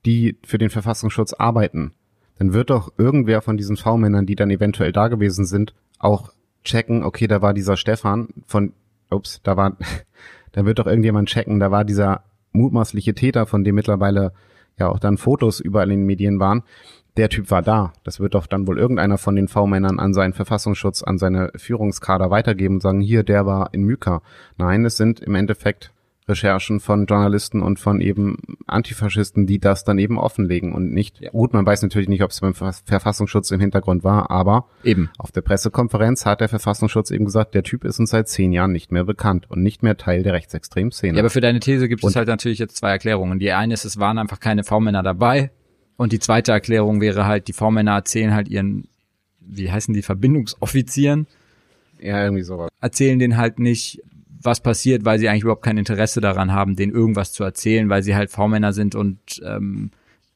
die 0.06 0.38
für 0.44 0.58
den 0.58 0.70
Verfassungsschutz 0.70 1.34
arbeiten, 1.34 1.94
dann 2.42 2.54
wird 2.54 2.72
doch 2.72 2.92
irgendwer 2.98 3.44
von 3.44 3.56
diesen 3.56 3.78
V-Männern, 3.78 4.26
die 4.26 4.34
dann 4.34 4.50
eventuell 4.50 4.92
da 4.92 5.10
gewesen 5.10 5.46
sind, 5.46 5.76
auch 6.00 6.34
checken, 6.64 7.04
okay, 7.04 7.28
da 7.28 7.44
war 7.44 7.54
dieser 7.54 7.78
Stefan 7.78 8.30
von, 8.48 8.74
ups, 9.12 9.42
da 9.44 9.58
war, 9.58 9.78
da 10.52 10.66
wird 10.66 10.80
doch 10.80 10.88
irgendjemand 10.88 11.30
checken, 11.30 11.60
da 11.60 11.70
war 11.70 11.86
dieser 11.86 12.24
mutmaßliche 12.52 13.14
Täter, 13.14 13.46
von 13.46 13.64
dem 13.64 13.76
mittlerweile 13.76 14.34
ja 14.80 14.89
auch 14.89 14.98
dann 14.98 15.18
Fotos 15.18 15.60
überall 15.60 15.92
in 15.92 16.00
den 16.00 16.08
Medien 16.08 16.39
waren. 16.39 16.64
Der 17.16 17.30
Typ 17.30 17.52
war 17.52 17.62
da. 17.62 17.94
Das 18.04 18.20
wird 18.20 18.34
doch 18.34 18.48
dann 18.48 18.66
wohl 18.66 18.80
irgendeiner 18.80 19.20
von 19.20 19.36
den 19.36 19.48
V-Männern 19.48 20.00
an 20.00 20.16
seinen 20.16 20.34
Verfassungsschutz, 20.34 21.04
an 21.04 21.20
seine 21.20 21.52
Führungskader 21.56 22.32
weitergeben 22.32 22.78
und 22.78 22.82
sagen, 22.82 23.02
hier, 23.02 23.22
der 23.22 23.46
war 23.46 23.72
in 23.72 23.84
Myka. 23.84 24.24
Nein, 24.58 24.84
es 24.84 24.98
sind 24.98 25.20
im 25.20 25.36
Endeffekt 25.36 25.94
Recherchen 26.28 26.80
von 26.80 27.05
Journalisten 27.05 27.61
und 27.61 27.80
von 27.80 27.99
eben 27.99 28.38
Antifaschisten, 28.67 29.47
die 29.47 29.59
das 29.59 29.84
dann 29.84 29.97
eben 29.97 30.17
offenlegen 30.17 30.74
und 30.74 30.93
nicht, 30.93 31.19
ja. 31.19 31.32
gut, 31.32 31.53
man 31.53 31.65
weiß 31.65 31.82
natürlich 31.82 32.09
nicht, 32.09 32.24
ob 32.24 32.32
es 32.32 32.41
beim 32.41 32.53
Verfassungsschutz 32.53 33.51
im 33.51 33.59
Hintergrund 33.59 34.03
war, 34.03 34.30
aber 34.30 34.67
eben 34.84 35.09
auf 35.17 35.32
der 35.32 35.41
Pressekonferenz 35.41 36.26
hat 36.26 36.41
der 36.41 36.49
Verfassungsschutz 36.49 37.11
eben 37.11 37.26
gesagt, 37.26 37.55
der 37.55 37.63
Typ 37.63 37.84
ist 37.84 37.99
uns 37.99 38.11
seit 38.11 38.30
zehn 38.30 38.53
Jahren 38.53 38.72
nicht 38.72 38.91
mehr 38.91 39.03
bekannt 39.03 39.49
und 39.49 39.63
nicht 39.63 39.84
mehr 39.84 39.97
Teil 39.97 40.24
der 40.24 40.34
rechtsextremen 40.34 40.91
Szene. 40.91 41.17
Ja, 41.17 41.22
aber 41.22 41.32
für 41.32 41.41
deine 41.41 41.59
These 41.59 41.89
gibt 41.89 42.03
es 42.03 42.15
halt 42.15 42.28
natürlich 42.28 42.59
jetzt 42.59 42.78
zwei 42.78 42.91
Erklärungen. 42.91 43.39
Die 43.39 43.51
eine 43.51 43.74
ist, 43.74 43.86
es 43.86 43.99
waren 43.99 44.17
einfach 44.17 44.39
keine 44.39 44.63
V-Männer 44.63 45.03
dabei 45.03 45.51
und 45.97 46.11
die 46.11 46.19
zweite 46.19 46.51
Erklärung 46.51 47.01
wäre 47.01 47.26
halt, 47.26 47.47
die 47.47 47.53
V-Männer 47.53 47.93
erzählen 47.93 48.34
halt 48.34 48.47
ihren, 48.47 48.88
wie 49.39 49.72
heißen 49.72 49.93
die, 49.93 50.03
Verbindungsoffizieren, 50.03 51.28
ja, 51.99 52.24
irgendwie 52.24 52.43
sowas. 52.43 52.69
Erzählen 52.80 53.19
den 53.19 53.38
halt 53.38 53.59
nicht, 53.59 54.01
was 54.44 54.62
passiert, 54.62 55.06
weil 55.06 55.20
sie 55.20 55.30
eigentlich 55.30 55.44
überhaupt 55.44 55.64
kein 55.64 55.78
Interesse 55.78 56.22
daran 56.22 56.54
haben, 56.54 56.76
denen 56.76 56.94
irgendwas 56.94 57.32
zu 57.32 57.44
erzählen, 57.44 57.89
weil 57.89 58.04
sie 58.04 58.16
halt 58.16 58.32
V-Männer 58.32 58.74
sind 58.74 58.96
und 58.96 59.20
ähm, 59.46 59.92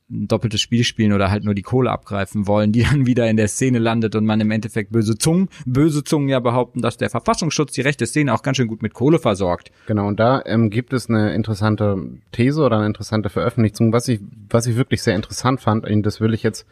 ein 0.10 0.28
doppeltes 0.28 0.62
Spiel 0.62 0.84
spielen 0.84 1.14
oder 1.14 1.32
halt 1.32 1.44
nur 1.44 1.56
die 1.56 1.64
Kohle 1.64 1.92
abgreifen 1.92 2.48
wollen, 2.48 2.72
die 2.72 2.84
dann 2.92 3.06
wieder 3.06 3.30
in 3.30 3.38
der 3.38 3.48
Szene 3.48 3.80
landet 3.80 4.16
und 4.16 4.26
man 4.26 4.40
im 4.40 4.52
Endeffekt 4.52 4.92
böse 4.92 5.18
Zungen, 5.18 5.50
böse 5.66 6.04
Zungen 6.04 6.30
ja 6.30 6.40
behaupten, 6.40 6.82
dass 6.82 6.98
der 6.98 7.10
Verfassungsschutz 7.10 7.74
die 7.74 7.82
rechte 7.82 8.06
Szene 8.06 8.34
auch 8.34 8.44
ganz 8.44 8.58
schön 8.58 8.68
gut 8.68 8.82
mit 8.82 8.94
Kohle 8.94 9.20
versorgt. 9.20 9.72
Genau, 9.88 10.08
und 10.08 10.20
da 10.20 10.42
ähm, 10.46 10.70
gibt 10.70 10.94
es 10.94 11.10
eine 11.10 11.34
interessante 11.34 11.98
These 12.32 12.62
oder 12.62 12.78
eine 12.78 12.88
interessante 12.88 13.30
Veröffentlichung, 13.30 13.94
was 13.94 14.08
ich, 14.08 14.20
was 14.50 14.68
ich 14.68 14.76
wirklich 14.76 15.02
sehr 15.02 15.16
interessant 15.16 15.62
fand, 15.62 15.90
und 15.90 16.04
das 16.04 16.22
will 16.22 16.34
ich 16.34 16.44
jetzt 16.44 16.68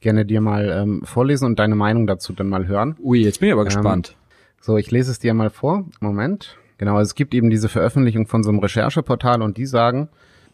gerne 0.00 0.24
dir 0.24 0.40
mal 0.40 0.70
ähm, 0.70 1.02
vorlesen 1.04 1.46
und 1.46 1.58
deine 1.58 1.74
Meinung 1.74 2.06
dazu 2.06 2.32
dann 2.32 2.48
mal 2.48 2.66
hören. 2.66 2.96
Ui, 3.00 3.20
jetzt 3.20 3.40
bin 3.40 3.48
ich 3.48 3.52
aber 3.52 3.62
ähm, 3.62 3.66
gespannt. 3.66 4.16
So, 4.60 4.76
ich 4.76 4.90
lese 4.90 5.10
es 5.10 5.18
dir 5.18 5.34
mal 5.34 5.50
vor. 5.50 5.84
Moment. 6.00 6.56
Genau, 6.78 6.96
also 6.96 7.08
es 7.08 7.14
gibt 7.14 7.34
eben 7.34 7.50
diese 7.50 7.68
Veröffentlichung 7.68 8.26
von 8.26 8.42
so 8.42 8.50
einem 8.50 8.60
Rechercheportal 8.60 9.42
und 9.42 9.56
die 9.56 9.66
sagen, 9.66 10.08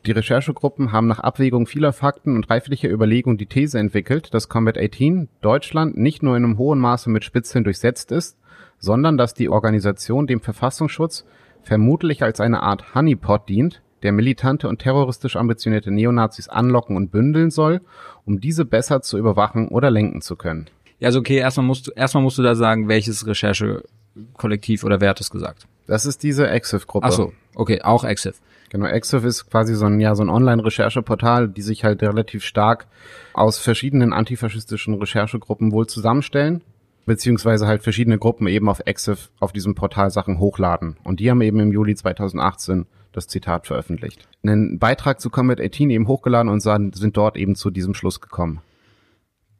die 0.06 0.12
Recherchegruppen 0.12 0.92
haben 0.92 1.06
nach 1.06 1.20
Abwägung 1.20 1.66
vieler 1.66 1.92
Fakten 1.92 2.36
und 2.36 2.50
reiflicher 2.50 2.90
Überlegung 2.90 3.38
die 3.38 3.46
These 3.46 3.78
entwickelt, 3.78 4.34
dass 4.34 4.48
Combat 4.50 4.76
18 4.76 5.28
Deutschland 5.40 5.96
nicht 5.96 6.22
nur 6.22 6.36
in 6.36 6.44
einem 6.44 6.58
hohen 6.58 6.78
Maße 6.78 7.08
mit 7.08 7.24
Spitzeln 7.24 7.64
durchsetzt 7.64 8.12
ist, 8.12 8.36
sondern 8.78 9.16
dass 9.16 9.32
die 9.32 9.48
Organisation 9.48 10.26
dem 10.26 10.40
Verfassungsschutz 10.40 11.24
vermutlich 11.62 12.22
als 12.22 12.40
eine 12.40 12.62
Art 12.62 12.94
Honeypot 12.94 13.48
dient, 13.48 13.80
der 14.02 14.12
militante 14.12 14.68
und 14.68 14.80
terroristisch 14.80 15.36
ambitionierte 15.36 15.90
Neonazis 15.90 16.48
anlocken 16.48 16.96
und 16.96 17.10
bündeln 17.10 17.50
soll, 17.50 17.80
um 18.26 18.40
diese 18.40 18.66
besser 18.66 19.00
zu 19.00 19.16
überwachen 19.16 19.68
oder 19.68 19.90
lenken 19.90 20.20
zu 20.20 20.36
können. 20.36 20.66
Ja, 20.98 21.06
also 21.06 21.20
okay, 21.20 21.38
erstmal 21.38 21.66
musst 21.66 21.86
du, 21.86 21.92
erstmal 21.92 22.22
musst 22.22 22.36
du 22.36 22.42
da 22.42 22.54
sagen, 22.54 22.88
welches 22.88 23.26
Recherchekollektiv 23.26 24.84
oder 24.84 25.00
wer 25.00 25.10
hat 25.10 25.20
es 25.20 25.30
gesagt? 25.30 25.66
Das 25.86 26.06
ist 26.06 26.22
diese 26.22 26.48
EXIF-Gruppe. 26.48 27.06
Ach 27.06 27.12
so, 27.12 27.32
okay, 27.54 27.82
auch 27.82 28.04
EXIF. 28.04 28.40
Genau, 28.70 28.86
Exif 28.86 29.24
ist 29.24 29.50
quasi 29.50 29.74
so 29.74 29.86
ein, 29.86 30.00
ja, 30.00 30.14
so 30.14 30.24
ein 30.24 30.28
Online-Rechercheportal, 30.30 31.48
die 31.48 31.62
sich 31.62 31.84
halt 31.84 32.02
relativ 32.02 32.44
stark 32.44 32.86
aus 33.32 33.58
verschiedenen 33.58 34.12
antifaschistischen 34.12 34.94
Recherchegruppen 34.94 35.70
wohl 35.70 35.86
zusammenstellen, 35.86 36.62
beziehungsweise 37.06 37.66
halt 37.66 37.82
verschiedene 37.82 38.18
Gruppen 38.18 38.48
eben 38.48 38.68
auf 38.68 38.80
Exif 38.84 39.30
auf 39.38 39.52
diesem 39.52 39.74
Portal 39.74 40.10
Sachen 40.10 40.40
hochladen. 40.40 40.96
Und 41.04 41.20
die 41.20 41.30
haben 41.30 41.40
eben 41.42 41.60
im 41.60 41.70
Juli 41.70 41.94
2018 41.94 42.86
das 43.12 43.28
Zitat 43.28 43.68
veröffentlicht. 43.68 44.26
Einen 44.42 44.80
Beitrag 44.80 45.20
zu 45.20 45.30
Combat 45.30 45.60
18 45.60 45.90
eben 45.90 46.08
hochgeladen 46.08 46.50
und 46.50 46.60
sind 46.60 47.16
dort 47.16 47.36
eben 47.36 47.54
zu 47.54 47.70
diesem 47.70 47.94
Schluss 47.94 48.20
gekommen. 48.20 48.60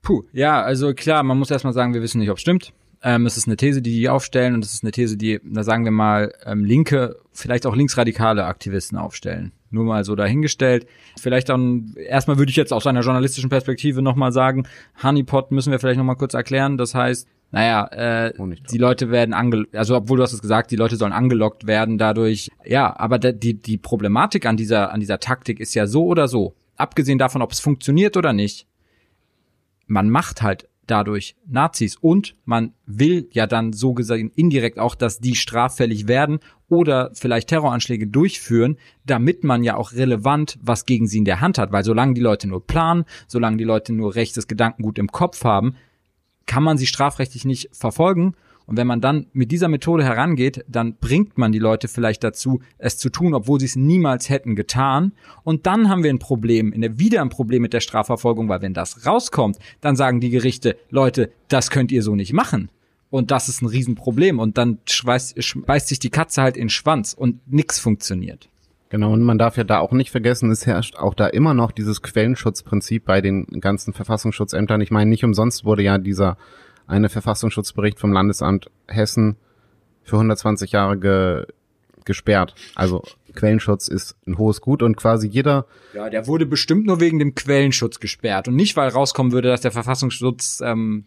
Puh, 0.03 0.25
ja, 0.33 0.61
also 0.61 0.93
klar, 0.93 1.23
man 1.23 1.39
muss 1.39 1.53
erstmal 1.53 1.73
sagen, 1.73 1.95
wir 1.95 2.03
wissen 2.03 2.19
nicht, 2.19 2.31
ob 2.31 2.39
es 2.39 2.43
stimmt. 2.43 2.73
Ähm, 3.07 3.27
es 3.27 3.37
ist 3.37 3.47
eine 3.47 3.57
These, 3.57 3.83
die 3.83 3.93
die 3.93 4.09
aufstellen 4.09 4.55
und 4.55 4.65
es 4.65 4.73
ist 4.73 4.83
eine 4.83 4.91
These, 4.91 5.19
die, 5.19 5.39
da 5.45 5.63
sagen 5.63 5.85
wir 5.85 5.93
mal, 5.93 6.33
ähm, 6.47 6.65
linke, 6.65 7.17
vielleicht 7.33 7.67
auch 7.67 7.77
linksradikale 7.77 8.47
Aktivisten 8.47 8.97
aufstellen. 8.97 9.53
Nur 9.71 9.85
mal 9.85 10.05
so 10.05 10.17
dahingestellt. 10.17 10.87
Vielleicht 11.21 11.51
auch, 11.51 11.59
erstmal 11.97 12.39
würde 12.39 12.49
ich 12.49 12.57
jetzt 12.57 12.73
aus 12.73 12.87
einer 12.87 13.03
journalistischen 13.03 13.51
Perspektive 13.51 14.01
nochmal 14.01 14.33
sagen, 14.33 14.67
Honeypot 15.03 15.51
müssen 15.51 15.71
wir 15.71 15.79
vielleicht 15.79 15.99
nochmal 15.99 16.17
kurz 16.17 16.33
erklären. 16.33 16.79
Das 16.79 16.95
heißt, 16.95 17.29
naja, 17.51 17.87
äh, 17.89 18.33
die 18.73 18.79
Leute 18.79 19.11
werden 19.11 19.35
angelockt, 19.35 19.77
also 19.77 19.97
obwohl 19.97 20.17
du 20.17 20.23
hast 20.23 20.33
es 20.33 20.41
gesagt, 20.41 20.71
die 20.71 20.77
Leute 20.77 20.97
sollen 20.97 21.13
angelockt 21.13 21.67
werden 21.67 21.99
dadurch. 21.99 22.51
Ja, 22.65 22.99
aber 22.99 23.19
die, 23.19 23.61
die 23.61 23.77
Problematik 23.77 24.47
an 24.47 24.57
dieser, 24.57 24.93
an 24.93 25.01
dieser 25.01 25.21
Taktik 25.21 25.61
ist 25.61 25.75
ja 25.75 25.87
so 25.87 26.07
oder 26.07 26.27
so. 26.27 26.55
Abgesehen 26.77 27.19
davon, 27.19 27.43
ob 27.43 27.53
es 27.53 27.61
funktioniert 27.61 28.17
oder 28.17 28.33
nicht. 28.33 28.67
Man 29.87 30.09
macht 30.09 30.41
halt 30.41 30.69
dadurch 30.87 31.37
Nazis. 31.47 31.97
Und 31.97 32.35
man 32.45 32.73
will 32.87 33.29
ja 33.33 33.47
dann 33.47 33.73
so 33.73 33.95
gesehen 33.95 34.31
indirekt 34.35 34.79
auch, 34.79 34.95
dass 34.95 35.19
die 35.19 35.35
straffällig 35.35 36.09
werden 36.09 36.39
oder 36.69 37.11
vielleicht 37.15 37.49
Terroranschläge 37.49 38.07
durchführen, 38.07 38.77
damit 39.05 39.45
man 39.45 39.63
ja 39.63 39.77
auch 39.77 39.93
relevant 39.93 40.59
was 40.63 40.87
gegen 40.87 41.07
sie 41.07 41.19
in 41.19 41.25
der 41.25 41.41
Hand 41.41 41.59
hat, 41.59 41.73
weil 41.73 41.85
solange 41.85 42.15
die 42.15 42.21
Leute 42.21 42.49
nur 42.49 42.67
planen, 42.67 43.05
solange 43.27 43.57
die 43.57 43.65
Leute 43.65 43.93
nur 43.93 44.15
rechtes 44.15 44.49
Gedankengut 44.49 44.99
im 44.99 45.09
Kopf 45.09 45.45
haben, 45.45 45.77
kann 46.47 46.63
man 46.63 46.79
sie 46.79 46.87
strafrechtlich 46.87 47.45
nicht 47.45 47.71
verfolgen 47.73 48.35
und 48.67 48.79
wenn 48.79 48.87
man 48.87 49.01
dann 49.01 49.27
mit 49.33 49.51
dieser 49.51 49.69
Methode 49.69 50.05
herangeht, 50.05 50.65
dann 50.69 50.97
bringt 50.97 51.37
man 51.37 51.53
die 51.53 51.59
Leute 51.59 51.89
vielleicht 51.89 52.25
dazu, 52.25 52.61
es 52.79 52.97
zu 52.97 53.11
tun, 53.11 53.35
obwohl 53.35 53.61
sie 53.61 53.67
es 53.67 53.77
niemals 53.77 54.31
hätten 54.31 54.57
getan. 54.57 55.13
Und 55.43 55.67
dann 55.67 55.91
haben 55.91 56.03
wir 56.03 56.11
ein 56.11 56.19
Problem, 56.19 56.73
wieder 56.99 57.21
ein 57.21 57.29
Problem 57.29 57.63
mit 57.63 57.75
der 57.75 57.81
Strafverfolgung, 57.81 58.49
weil 58.49 58.63
wenn 58.63 58.75
das 58.75 59.07
rauskommt, 59.07 59.59
dann 59.81 59.97
sagen 59.97 60.21
die 60.21 60.31
Gerichte, 60.31 60.77
Leute, 60.89 61.31
das 61.49 61.71
könnt 61.71 61.93
ihr 61.93 62.03
so 62.03 62.15
nicht 62.15 62.33
machen. 62.33 62.71
Und 63.11 63.31
das 63.31 63.49
ist 63.49 63.63
ein 63.63 63.67
Riesenproblem. 63.67 64.39
Und 64.39 64.57
dann 64.59 64.79
schweißt, 64.89 65.37
beißt 65.67 65.89
sich 65.89 65.99
die 65.99 66.11
Katze 66.11 66.43
halt 66.43 66.57
in 66.57 66.65
den 66.65 66.71
Schwanz 66.71 67.13
und 67.13 67.41
nix 67.47 67.79
funktioniert. 67.79 68.49
Genau, 68.89 69.13
und 69.13 69.23
man 69.23 69.39
darf 69.39 69.57
ja 69.57 69.65
da 69.65 69.81
auch 69.81 69.93
nicht 69.93 70.11
vergessen, 70.11 70.51
es 70.51 70.67
herrscht 70.67 70.97
auch 70.97 71.15
da 71.15 71.27
immer 71.27 71.53
noch 71.53 71.73
dieses 71.73 72.01
Quellenschutzprinzip 72.01 73.05
bei 73.05 73.21
den 73.21 73.47
ganzen 73.61 73.93
Verfassungsschutzämtern. 73.93 74.81
Ich 74.81 74.91
meine, 74.91 75.11
nicht 75.11 75.25
umsonst 75.25 75.65
wurde 75.65 75.83
ja 75.83 75.99
dieser 75.99 76.37
eine 76.87 77.09
Verfassungsschutzbericht 77.09 77.99
vom 77.99 78.13
Landesamt 78.13 78.71
Hessen 78.89 79.37
für 80.03 80.17
120 80.17 80.73
Jahre 80.73 80.99
ge 80.99 81.47
gesperrt. 82.05 82.55
Also 82.75 83.03
Quellenschutz 83.35 83.89
ist 83.89 84.17
ein 84.27 84.37
hohes 84.37 84.61
Gut 84.61 84.83
und 84.83 84.97
quasi 84.97 85.27
jeder. 85.27 85.67
Ja, 85.95 86.11
der 86.11 86.27
wurde 86.27 86.45
bestimmt 86.45 86.87
nur 86.87 87.01
wegen 87.01 87.19
dem 87.19 87.35
Quellenschutz 87.35 87.99
gesperrt 87.99 88.47
und 88.47 88.57
nicht, 88.57 88.77
weil 88.77 88.91
rauskommen 88.91 89.33
würde, 89.33 89.49
dass 89.49 89.63
der 89.63 89.73
Verfassungsschutz 89.73 90.61
ähm, 90.63 91.07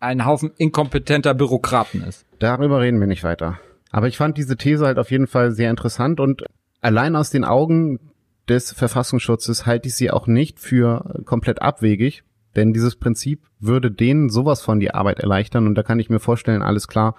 ein 0.00 0.24
Haufen 0.26 0.50
inkompetenter 0.56 1.34
Bürokraten 1.34 2.02
ist. 2.02 2.26
Darüber 2.40 2.80
reden 2.80 2.98
wir 2.98 3.06
nicht 3.06 3.22
weiter. 3.22 3.60
Aber 3.90 4.08
ich 4.08 4.16
fand 4.16 4.36
diese 4.36 4.56
These 4.56 4.84
halt 4.84 4.98
auf 4.98 5.10
jeden 5.10 5.28
Fall 5.28 5.52
sehr 5.52 5.70
interessant 5.70 6.18
und 6.18 6.42
allein 6.80 7.14
aus 7.14 7.30
den 7.30 7.44
Augen 7.44 8.00
des 8.48 8.72
Verfassungsschutzes 8.72 9.66
halte 9.66 9.88
ich 9.88 9.94
sie 9.94 10.10
auch 10.10 10.26
nicht 10.26 10.58
für 10.58 11.22
komplett 11.24 11.62
abwegig, 11.62 12.24
denn 12.56 12.72
dieses 12.72 12.96
Prinzip 12.96 13.46
würde 13.60 13.90
denen 13.90 14.28
sowas 14.28 14.62
von 14.62 14.80
die 14.80 14.92
Arbeit 14.92 15.20
erleichtern 15.20 15.66
und 15.66 15.74
da 15.74 15.82
kann 15.82 15.98
ich 15.98 16.10
mir 16.10 16.20
vorstellen, 16.20 16.62
alles 16.62 16.88
klar, 16.88 17.14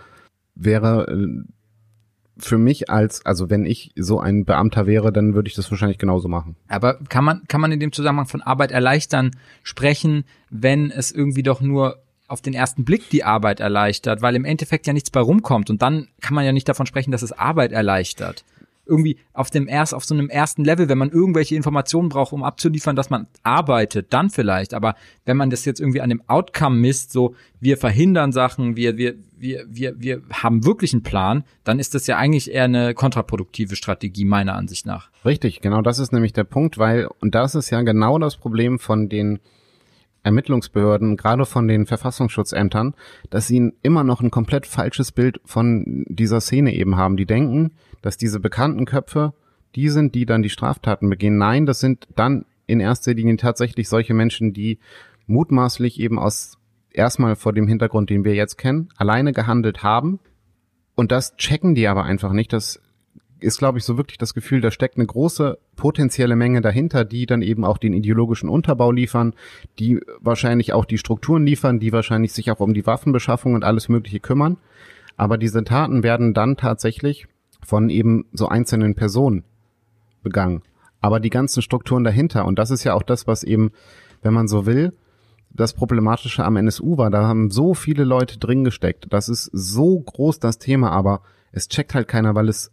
wäre 0.55 1.07
äh, 1.07 1.43
für 2.37 2.57
mich 2.57 2.89
als, 2.89 3.25
also 3.25 3.49
wenn 3.49 3.65
ich 3.65 3.91
so 3.95 4.19
ein 4.19 4.45
Beamter 4.45 4.87
wäre, 4.87 5.13
dann 5.13 5.33
würde 5.35 5.47
ich 5.47 5.55
das 5.55 5.71
wahrscheinlich 5.71 5.97
genauso 5.97 6.27
machen. 6.27 6.55
Aber 6.67 6.99
kann 7.09 7.23
man, 7.23 7.43
kann 7.47 7.61
man 7.61 7.71
in 7.71 7.79
dem 7.79 7.91
Zusammenhang 7.91 8.27
von 8.27 8.41
Arbeit 8.41 8.71
erleichtern 8.71 9.31
sprechen, 9.63 10.25
wenn 10.49 10.91
es 10.91 11.11
irgendwie 11.11 11.43
doch 11.43 11.61
nur 11.61 12.03
auf 12.27 12.41
den 12.41 12.53
ersten 12.53 12.85
Blick 12.85 13.09
die 13.09 13.23
Arbeit 13.23 13.59
erleichtert, 13.59 14.21
weil 14.21 14.35
im 14.35 14.45
Endeffekt 14.45 14.87
ja 14.87 14.93
nichts 14.93 15.11
bei 15.11 15.19
rumkommt 15.19 15.69
und 15.69 15.81
dann 15.81 16.07
kann 16.21 16.33
man 16.33 16.43
ja 16.43 16.51
nicht 16.51 16.67
davon 16.67 16.87
sprechen, 16.87 17.11
dass 17.11 17.21
es 17.21 17.31
Arbeit 17.31 17.71
erleichtert 17.71 18.43
irgendwie 18.85 19.17
auf 19.33 19.49
dem 19.49 19.67
erst, 19.67 19.93
auf 19.93 20.05
so 20.05 20.13
einem 20.13 20.29
ersten 20.29 20.63
Level, 20.63 20.89
wenn 20.89 20.97
man 20.97 21.09
irgendwelche 21.09 21.55
Informationen 21.55 22.09
braucht, 22.09 22.33
um 22.33 22.43
abzuliefern, 22.43 22.95
dass 22.95 23.09
man 23.09 23.27
arbeitet, 23.43 24.13
dann 24.13 24.29
vielleicht. 24.29 24.73
Aber 24.73 24.95
wenn 25.25 25.37
man 25.37 25.49
das 25.49 25.65
jetzt 25.65 25.79
irgendwie 25.79 26.01
an 26.01 26.09
dem 26.09 26.21
Outcome 26.27 26.77
misst, 26.77 27.11
so 27.11 27.35
wir 27.59 27.77
verhindern 27.77 28.31
Sachen, 28.31 28.75
wir, 28.75 28.97
wir, 28.97 29.15
wir, 29.37 29.65
wir, 29.67 29.99
wir 29.99 30.21
haben 30.31 30.65
wirklich 30.65 30.93
einen 30.93 31.03
Plan, 31.03 31.43
dann 31.63 31.79
ist 31.79 31.95
das 31.95 32.07
ja 32.07 32.17
eigentlich 32.17 32.51
eher 32.51 32.65
eine 32.65 32.93
kontraproduktive 32.93 33.75
Strategie, 33.75 34.25
meiner 34.25 34.55
Ansicht 34.55 34.85
nach. 34.85 35.09
Richtig, 35.23 35.61
genau 35.61 35.81
das 35.81 35.99
ist 35.99 36.13
nämlich 36.13 36.33
der 36.33 36.43
Punkt, 36.43 36.77
weil, 36.77 37.07
und 37.19 37.35
das 37.35 37.55
ist 37.55 37.69
ja 37.69 37.81
genau 37.81 38.19
das 38.19 38.37
Problem 38.37 38.79
von 38.79 39.09
den 39.09 39.39
Ermittlungsbehörden, 40.25 41.17
gerade 41.17 41.45
von 41.45 41.67
den 41.67 41.85
Verfassungsschutzämtern, 41.85 42.95
dass 43.29 43.47
sie 43.47 43.71
immer 43.83 44.03
noch 44.03 44.21
ein 44.21 44.31
komplett 44.31 44.65
falsches 44.65 45.11
Bild 45.11 45.39
von 45.45 46.03
dieser 46.09 46.41
Szene 46.41 46.73
eben 46.73 46.97
haben. 46.97 47.15
Die 47.15 47.27
denken, 47.27 47.71
dass 48.05 48.17
diese 48.17 48.39
bekannten 48.39 48.85
Köpfe 48.85 49.33
die 49.75 49.89
sind, 49.89 50.15
die 50.15 50.25
dann 50.25 50.43
die 50.43 50.49
Straftaten 50.49 51.09
begehen. 51.09 51.37
Nein, 51.37 51.65
das 51.65 51.79
sind 51.79 52.07
dann 52.15 52.45
in 52.67 52.79
erster 52.79 53.13
Linie 53.13 53.37
tatsächlich 53.37 53.89
solche 53.89 54.13
Menschen, 54.13 54.53
die 54.53 54.79
mutmaßlich 55.27 55.99
eben 55.99 56.19
aus 56.19 56.57
erstmal 56.91 57.35
vor 57.35 57.51
dem 57.51 57.67
Hintergrund, 57.67 58.09
den 58.09 58.23
wir 58.23 58.35
jetzt 58.35 58.57
kennen, 58.57 58.89
alleine 58.95 59.33
gehandelt 59.33 59.83
haben. 59.83 60.19
Und 60.93 61.11
das 61.11 61.35
checken 61.35 61.75
die 61.75 61.87
aber 61.87 62.03
einfach 62.03 62.31
nicht. 62.31 62.53
Das 62.53 62.79
ist, 63.39 63.57
glaube 63.57 63.79
ich, 63.79 63.83
so 63.83 63.97
wirklich 63.97 64.19
das 64.19 64.33
Gefühl, 64.33 64.61
da 64.61 64.69
steckt 64.71 64.97
eine 64.97 65.05
große 65.07 65.57
potenzielle 65.75 66.35
Menge 66.35 66.61
dahinter, 66.61 67.03
die 67.05 67.25
dann 67.25 67.41
eben 67.41 67.65
auch 67.65 67.79
den 67.79 67.93
ideologischen 67.93 68.49
Unterbau 68.49 68.91
liefern, 68.91 69.33
die 69.77 69.99
wahrscheinlich 70.21 70.73
auch 70.73 70.85
die 70.85 70.99
Strukturen 70.99 71.45
liefern, 71.45 71.79
die 71.79 71.91
wahrscheinlich 71.91 72.33
sich 72.33 72.49
auch 72.51 72.59
um 72.59 72.73
die 72.73 72.85
Waffenbeschaffung 72.85 73.55
und 73.55 73.63
alles 73.65 73.89
Mögliche 73.89 74.19
kümmern. 74.19 74.57
Aber 75.17 75.37
diese 75.37 75.63
Taten 75.63 76.03
werden 76.03 76.33
dann 76.33 76.55
tatsächlich 76.55 77.27
von 77.65 77.89
eben 77.89 78.25
so 78.31 78.47
einzelnen 78.47 78.95
Personen 78.95 79.43
begangen. 80.23 80.61
Aber 81.01 81.19
die 81.19 81.29
ganzen 81.29 81.61
Strukturen 81.61 82.03
dahinter, 82.03 82.45
und 82.45 82.57
das 82.57 82.71
ist 82.71 82.83
ja 82.83 82.93
auch 82.93 83.03
das, 83.03 83.27
was 83.27 83.43
eben, 83.43 83.71
wenn 84.21 84.33
man 84.33 84.47
so 84.47 84.65
will, 84.65 84.93
das 85.49 85.73
Problematische 85.73 86.43
am 86.43 86.57
NSU 86.57 86.97
war, 86.97 87.09
da 87.09 87.27
haben 87.27 87.49
so 87.49 87.73
viele 87.73 88.03
Leute 88.03 88.37
drin 88.39 88.63
gesteckt. 88.63 89.07
Das 89.09 89.29
ist 89.29 89.49
so 89.53 89.99
groß 89.99 90.39
das 90.39 90.57
Thema, 90.57 90.91
aber 90.91 91.21
es 91.51 91.69
checkt 91.69 91.95
halt 91.95 92.07
keiner, 92.07 92.35
weil 92.35 92.49
es 92.49 92.71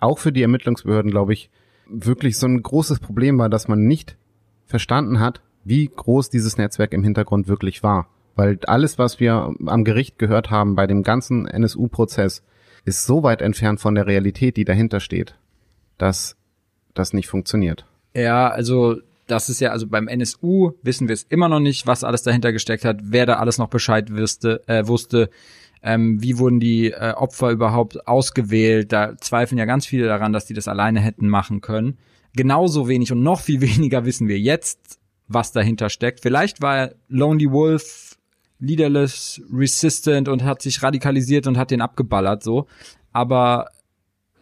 auch 0.00 0.18
für 0.18 0.32
die 0.32 0.42
Ermittlungsbehörden, 0.42 1.10
glaube 1.10 1.34
ich, 1.34 1.50
wirklich 1.88 2.38
so 2.38 2.46
ein 2.46 2.62
großes 2.62 3.00
Problem 3.00 3.38
war, 3.38 3.48
dass 3.48 3.68
man 3.68 3.84
nicht 3.84 4.16
verstanden 4.64 5.20
hat, 5.20 5.42
wie 5.64 5.86
groß 5.86 6.30
dieses 6.30 6.56
Netzwerk 6.56 6.92
im 6.94 7.04
Hintergrund 7.04 7.48
wirklich 7.48 7.82
war. 7.82 8.08
Weil 8.34 8.58
alles, 8.66 8.98
was 8.98 9.20
wir 9.20 9.54
am 9.66 9.84
Gericht 9.84 10.18
gehört 10.18 10.50
haben 10.50 10.74
bei 10.74 10.86
dem 10.86 11.02
ganzen 11.02 11.46
NSU-Prozess, 11.46 12.42
ist 12.84 13.04
so 13.04 13.22
weit 13.22 13.42
entfernt 13.42 13.80
von 13.80 13.94
der 13.94 14.06
Realität, 14.06 14.56
die 14.56 14.64
dahinter 14.64 15.00
steht, 15.00 15.36
dass 15.98 16.36
das 16.94 17.12
nicht 17.12 17.28
funktioniert. 17.28 17.86
Ja, 18.14 18.48
also 18.48 18.96
das 19.26 19.48
ist 19.48 19.60
ja, 19.60 19.70
also 19.70 19.86
beim 19.86 20.08
NSU 20.08 20.72
wissen 20.82 21.08
wir 21.08 21.14
es 21.14 21.22
immer 21.22 21.48
noch 21.48 21.60
nicht, 21.60 21.86
was 21.86 22.04
alles 22.04 22.22
dahinter 22.22 22.52
gesteckt 22.52 22.84
hat, 22.84 23.00
wer 23.02 23.24
da 23.24 23.34
alles 23.34 23.58
noch 23.58 23.68
Bescheid 23.68 24.14
wusste, 24.14 24.62
äh, 24.66 24.86
wusste 24.86 25.30
ähm, 25.82 26.22
wie 26.22 26.38
wurden 26.38 26.60
die 26.60 26.92
äh, 26.92 27.12
Opfer 27.12 27.50
überhaupt 27.50 28.06
ausgewählt. 28.06 28.92
Da 28.92 29.16
zweifeln 29.18 29.58
ja 29.58 29.64
ganz 29.64 29.86
viele 29.86 30.06
daran, 30.06 30.32
dass 30.32 30.46
die 30.46 30.54
das 30.54 30.68
alleine 30.68 31.00
hätten 31.00 31.28
machen 31.28 31.60
können. 31.60 31.98
Genauso 32.34 32.88
wenig 32.88 33.12
und 33.12 33.22
noch 33.22 33.40
viel 33.40 33.60
weniger 33.76 34.04
wissen 34.04 34.28
wir 34.28 34.38
jetzt, 34.38 34.98
was 35.28 35.52
dahinter 35.52 35.88
steckt. 35.88 36.20
Vielleicht 36.20 36.62
war 36.62 36.90
Lonely 37.08 37.50
Wolf 37.50 38.11
leaderless, 38.62 39.42
resistant 39.52 40.28
und 40.28 40.44
hat 40.44 40.62
sich 40.62 40.82
radikalisiert 40.82 41.46
und 41.46 41.58
hat 41.58 41.70
den 41.70 41.80
abgeballert 41.80 42.42
so. 42.42 42.66
Aber 43.12 43.68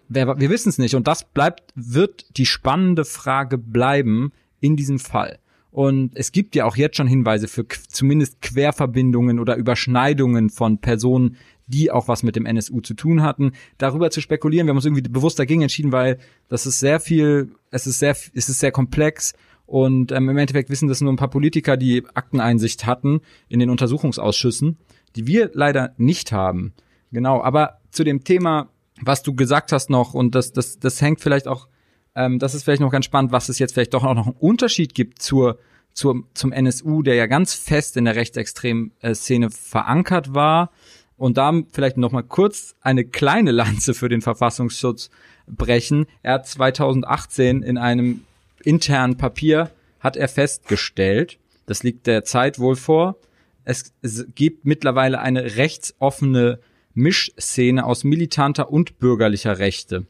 wer, 0.09 0.39
wir 0.39 0.51
wissen 0.51 0.69
es 0.69 0.79
nicht 0.79 0.95
und 0.95 1.09
das 1.09 1.25
bleibt, 1.25 1.73
wird 1.75 2.37
die 2.37 2.47
spannende 2.47 3.05
Frage 3.05 3.57
bleiben 3.57 4.33
in 4.61 4.77
diesem 4.77 4.99
Fall. 4.99 5.39
Und 5.71 6.11
es 6.15 6.33
gibt 6.33 6.55
ja 6.55 6.65
auch 6.65 6.77
jetzt 6.77 6.97
schon 6.97 7.07
Hinweise 7.07 7.49
für 7.49 7.65
zumindest 7.89 8.43
Querverbindungen 8.43 9.39
oder 9.39 9.57
Überschneidungen 9.57 10.51
von 10.51 10.79
Personen, 10.79 11.37
die 11.67 11.91
auch 11.91 12.09
was 12.09 12.23
mit 12.23 12.35
dem 12.35 12.45
NSU 12.45 12.81
zu 12.81 12.95
tun 12.95 13.23
hatten. 13.23 13.53
Darüber 13.79 14.11
zu 14.11 14.21
spekulieren, 14.21 14.67
wir 14.67 14.71
haben 14.71 14.79
uns 14.79 14.85
irgendwie 14.85 15.09
bewusst 15.09 15.39
dagegen 15.39 15.63
entschieden, 15.63 15.93
weil 15.93 16.19
das 16.49 16.67
ist 16.67 16.81
sehr 16.81 16.99
viel, 16.99 17.53
es 17.71 17.87
ist 17.87 18.01
sehr, 18.01 18.17
es 18.35 18.49
ist 18.49 18.59
sehr 18.59 18.73
komplex 18.73 19.35
und 19.71 20.13
ähm, 20.13 20.29
im 20.29 20.37
Endeffekt 20.37 20.71
wissen 20.71 20.89
das 20.89 21.01
nur 21.01 21.13
ein 21.13 21.17
paar 21.17 21.31
Politiker, 21.31 21.77
die 21.77 22.05
Akteneinsicht 22.15 22.87
hatten 22.87 23.21
in 23.49 23.61
den 23.61 23.71
Untersuchungsausschüssen, 23.71 24.79
die 25.17 25.27
wir 25.27 25.51
leider 25.55 25.95
nicht 25.97 26.33
haben. 26.33 26.75
Genau, 27.13 27.43
aber 27.43 27.79
zu 27.91 28.05
dem 28.05 28.25
Thema, 28.25 28.69
was 29.01 29.23
du 29.23 29.35
gesagt 29.35 29.73
hast 29.73 29.89
noch, 29.91 30.15
und 30.15 30.35
das, 30.35 30.53
das, 30.53 30.79
das 30.79 31.01
hängt 31.01 31.21
vielleicht 31.21 31.49
auch 31.49 31.69
ähm, 32.15 32.39
das 32.39 32.55
ist 32.55 32.65
vielleicht 32.65 32.81
noch 32.81 32.91
ganz 32.91 33.05
spannend, 33.05 33.33
was 33.33 33.49
es 33.49 33.59
jetzt 33.59 33.75
vielleicht 33.75 33.95
doch 33.95 34.05
auch 34.05 34.15
noch 34.15 34.27
einen 34.27 34.37
Unterschied 34.37 34.95
gibt 34.95 35.23
zur, 35.23 35.59
zur, 35.93 36.25
zum 36.35 36.53
NSU, 36.53 37.03
der 37.03 37.15
ja 37.15 37.27
ganz 37.27 37.55
fest 37.55 37.97
in 37.97 38.05
der 38.05 38.17
rechtsextremen 38.17 38.93
äh, 39.01 39.15
Szene 39.15 39.51
verankert 39.51 40.35
war. 40.35 40.71
Und 41.17 41.37
da 41.37 41.53
vielleicht 41.71 41.99
noch 41.99 42.13
mal 42.13 42.23
kurz 42.23 42.77
eine 42.81 43.05
kleine 43.05 43.51
Lanze 43.53 43.95
für 43.95 44.09
den 44.09 44.23
Verfassungsschutz 44.23 45.11
brechen. 45.47 46.07
Er 46.23 46.35
hat 46.35 46.47
2018 46.47 47.63
in 47.63 47.79
einem 47.79 48.23
internen 48.65 49.17
Papier 49.17 49.71
hat 49.99 50.17
er 50.17 50.29
festgestellt, 50.29 51.39
das 51.67 51.83
liegt 51.83 52.07
der 52.07 52.25
Zeit 52.25 52.59
wohl 52.59 52.77
vor, 52.77 53.17
es, 53.65 53.93
es 54.03 54.27
gibt 54.35 54.65
mittlerweile 54.65 55.21
eine 55.21 55.57
rechtsoffene 55.57 56.61
Mischszene 56.95 57.85
aus 57.85 58.05
militanter 58.05 58.71
und 58.71 58.99
bürgerlicher 58.99 59.59
Rechte, 59.59 60.07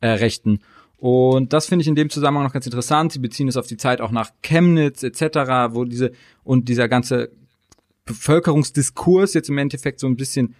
äh, 0.00 0.08
Rechten. 0.08 0.60
Und 0.96 1.52
das 1.52 1.66
finde 1.66 1.82
ich 1.82 1.88
in 1.88 1.94
dem 1.94 2.10
Zusammenhang 2.10 2.44
noch 2.44 2.52
ganz 2.52 2.66
interessant. 2.66 3.12
Sie 3.12 3.20
beziehen 3.20 3.46
es 3.46 3.56
auf 3.56 3.68
die 3.68 3.76
Zeit 3.76 4.00
auch 4.00 4.10
nach 4.10 4.30
Chemnitz 4.42 5.04
etc., 5.04 5.20
wo 5.70 5.84
diese 5.84 6.10
und 6.42 6.68
dieser 6.68 6.88
ganze 6.88 7.30
Bevölkerungsdiskurs 8.04 9.34
jetzt 9.34 9.48
im 9.48 9.58
Endeffekt 9.58 10.00
so 10.00 10.08
ein 10.08 10.16
bisschen 10.16 10.56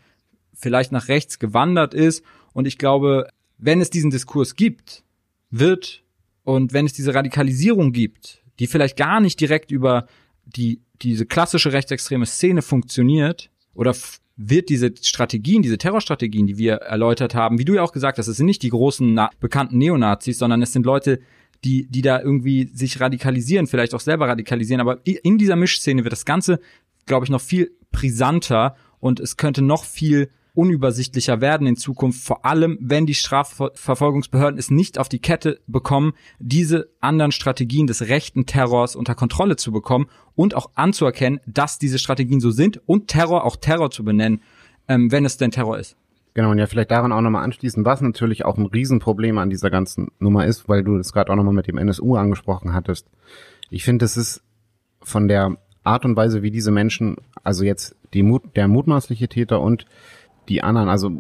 vielleicht 0.55 0.93
nach 0.93 1.09
rechts 1.09 1.39
gewandert 1.39 1.93
ist. 1.93 2.24
Und 2.53 2.66
ich 2.66 2.79
glaube, 2.79 3.29
wenn 3.59 3.81
es 3.81 3.91
diesen 3.91 4.11
Diskurs 4.11 4.55
gibt, 4.55 5.03
wird 5.51 6.05
und 6.49 6.72
wenn 6.72 6.86
es 6.86 6.94
diese 6.94 7.12
Radikalisierung 7.12 7.92
gibt, 7.92 8.42
die 8.59 8.66
vielleicht 8.66 8.96
gar 8.96 9.20
nicht 9.20 9.38
direkt 9.38 9.70
über 9.70 10.07
die 10.46 10.80
diese 11.03 11.26
klassische 11.26 11.74
rechtsextreme 11.74 12.24
Szene 12.24 12.62
funktioniert 12.62 13.51
oder 13.74 13.94
wird 14.38 14.70
diese 14.70 14.94
Strategien, 15.03 15.61
diese 15.61 15.76
Terrorstrategien, 15.76 16.46
die 16.46 16.57
wir 16.57 16.76
erläutert 16.76 17.34
haben, 17.34 17.59
wie 17.59 17.66
du 17.66 17.74
ja 17.74 17.82
auch 17.82 17.92
gesagt 17.92 18.16
hast, 18.16 18.28
es 18.28 18.38
sind 18.38 18.46
nicht 18.46 18.62
die 18.62 18.70
großen 18.70 19.20
bekannten 19.40 19.76
Neonazis, 19.76 20.38
sondern 20.38 20.62
es 20.62 20.72
sind 20.72 20.86
Leute, 20.86 21.20
die, 21.64 21.86
die 21.90 22.01
da 22.01 22.18
irgendwie 22.18 22.70
sich 22.72 22.99
radikalisieren, 22.99 23.66
vielleicht 23.66 23.92
auch 23.92 24.01
selber 24.01 24.26
radikalisieren. 24.26 24.80
Aber 24.80 25.01
in 25.05 25.36
dieser 25.36 25.57
Mischszene 25.57 26.03
wird 26.03 26.12
das 26.12 26.24
Ganze, 26.24 26.61
glaube 27.05 27.26
ich, 27.26 27.30
noch 27.30 27.42
viel 27.42 27.72
brisanter 27.92 28.74
und 29.01 29.20
es 29.20 29.36
könnte 29.36 29.61
noch 29.61 29.84
viel 29.84 30.30
unübersichtlicher 30.59 31.40
werden 31.40 31.68
in 31.68 31.76
Zukunft, 31.76 32.20
vor 32.24 32.44
allem 32.44 32.78
wenn 32.80 33.06
die 33.06 33.14
Strafverfolgungsbehörden 33.14 34.59
es 34.59 34.72
nicht 34.72 34.98
auf 34.98 35.09
die 35.09 35.20
Kette 35.20 35.61
bekommen, 35.68 36.14
diese 36.40 36.88
anderen 37.00 37.30
Strategien 37.30 37.86
des 37.86 38.09
rechten 38.09 38.44
Terrors 38.44 38.96
unter 38.96 39.14
Kontrolle 39.14 39.54
zu 39.54 39.70
bekommen 39.70 40.09
und 40.34 40.56
auch 40.56 40.70
anzuerkennen, 40.74 41.38
dass 41.46 41.78
diese 41.78 42.00
Strategien 42.00 42.40
so 42.40 42.50
sind 42.50 42.80
und 42.86 43.06
Terror 43.06 43.44
auch 43.44 43.54
Terror 43.54 43.92
zu 43.92 44.04
benennen, 44.04 44.42
ähm, 44.88 45.12
wenn 45.12 45.24
es 45.24 45.36
denn 45.36 45.52
Terror 45.52 45.78
ist. 45.78 45.96
Genau, 46.34 46.50
und 46.50 46.59
ja, 46.59 46.66
vielleicht 46.66 46.90
daran 46.90 47.12
auch 47.12 47.20
nochmal 47.20 47.44
anschließen, 47.44 47.84
was 47.84 48.00
natürlich 48.00 48.44
auch 48.44 48.59
ein 48.59 48.66
Riesenproblem 48.66 49.38
an 49.38 49.50
dieser 49.50 49.70
ganzen 49.70 50.11
Nummer 50.18 50.44
ist, 50.44 50.68
weil 50.68 50.82
du 50.82 50.98
das 50.98 51.12
gerade 51.12 51.30
auch 51.30 51.36
nochmal 51.36 51.54
mit 51.54 51.68
dem 51.68 51.78
NSU 51.78 52.16
angesprochen 52.16 52.74
hattest. 52.74 53.06
Ich 53.70 53.84
finde, 53.84 54.04
es 54.04 54.16
ist 54.16 54.42
von 55.02 55.28
der 55.28 55.56
Art 55.84 56.04
und 56.04 56.16
Weise, 56.16 56.42
wie 56.42 56.50
diese 56.50 56.72
Menschen, 56.72 57.16
also 57.44 57.64
jetzt 57.64 57.94
die 58.12 58.24
Mut, 58.24 58.56
der 58.56 58.66
mutmaßliche 58.66 59.28
Täter 59.28 59.61
und 59.61 59.86
die 60.49 60.62
anderen, 60.62 60.88
also 60.88 61.11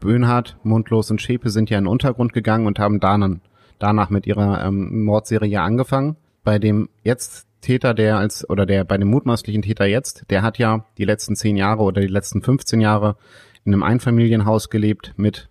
Böhnhardt, 0.00 0.56
Mundlos 0.62 1.10
und 1.10 1.20
Schäpe 1.20 1.50
sind 1.50 1.70
ja 1.70 1.78
in 1.78 1.84
den 1.84 1.90
Untergrund 1.90 2.32
gegangen 2.32 2.66
und 2.66 2.78
haben 2.78 3.00
dann, 3.00 3.40
danach 3.78 4.10
mit 4.10 4.26
ihrer 4.26 4.64
ähm, 4.64 5.04
Mordserie 5.04 5.60
angefangen. 5.60 6.16
Bei 6.42 6.58
dem 6.58 6.88
jetzt 7.02 7.46
Täter, 7.60 7.94
der 7.94 8.18
als, 8.18 8.48
oder 8.48 8.66
der 8.66 8.84
bei 8.84 8.98
dem 8.98 9.08
mutmaßlichen 9.08 9.62
Täter 9.62 9.86
jetzt, 9.86 10.26
der 10.30 10.42
hat 10.42 10.58
ja 10.58 10.84
die 10.98 11.04
letzten 11.04 11.34
zehn 11.34 11.56
Jahre 11.56 11.82
oder 11.82 12.00
die 12.00 12.06
letzten 12.06 12.42
15 12.42 12.80
Jahre 12.80 13.16
in 13.64 13.72
einem 13.72 13.82
Einfamilienhaus 13.82 14.68
gelebt 14.68 15.14
mit 15.16 15.48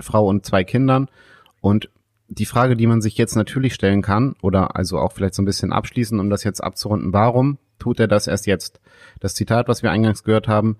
Frau 0.00 0.26
und 0.26 0.44
zwei 0.44 0.64
Kindern. 0.64 1.08
Und 1.60 1.88
die 2.28 2.46
Frage, 2.46 2.76
die 2.76 2.86
man 2.86 3.00
sich 3.00 3.16
jetzt 3.18 3.36
natürlich 3.36 3.74
stellen 3.74 4.02
kann, 4.02 4.34
oder 4.42 4.74
also 4.74 4.98
auch 4.98 5.12
vielleicht 5.12 5.34
so 5.34 5.42
ein 5.42 5.46
bisschen 5.46 5.72
abschließen, 5.72 6.18
um 6.18 6.30
das 6.30 6.44
jetzt 6.44 6.62
abzurunden, 6.62 7.12
warum 7.12 7.58
tut 7.78 8.00
er 8.00 8.08
das 8.08 8.26
erst 8.26 8.46
jetzt? 8.46 8.80
Das 9.20 9.34
Zitat, 9.34 9.68
was 9.68 9.82
wir 9.82 9.90
eingangs 9.90 10.24
gehört 10.24 10.48
haben, 10.48 10.78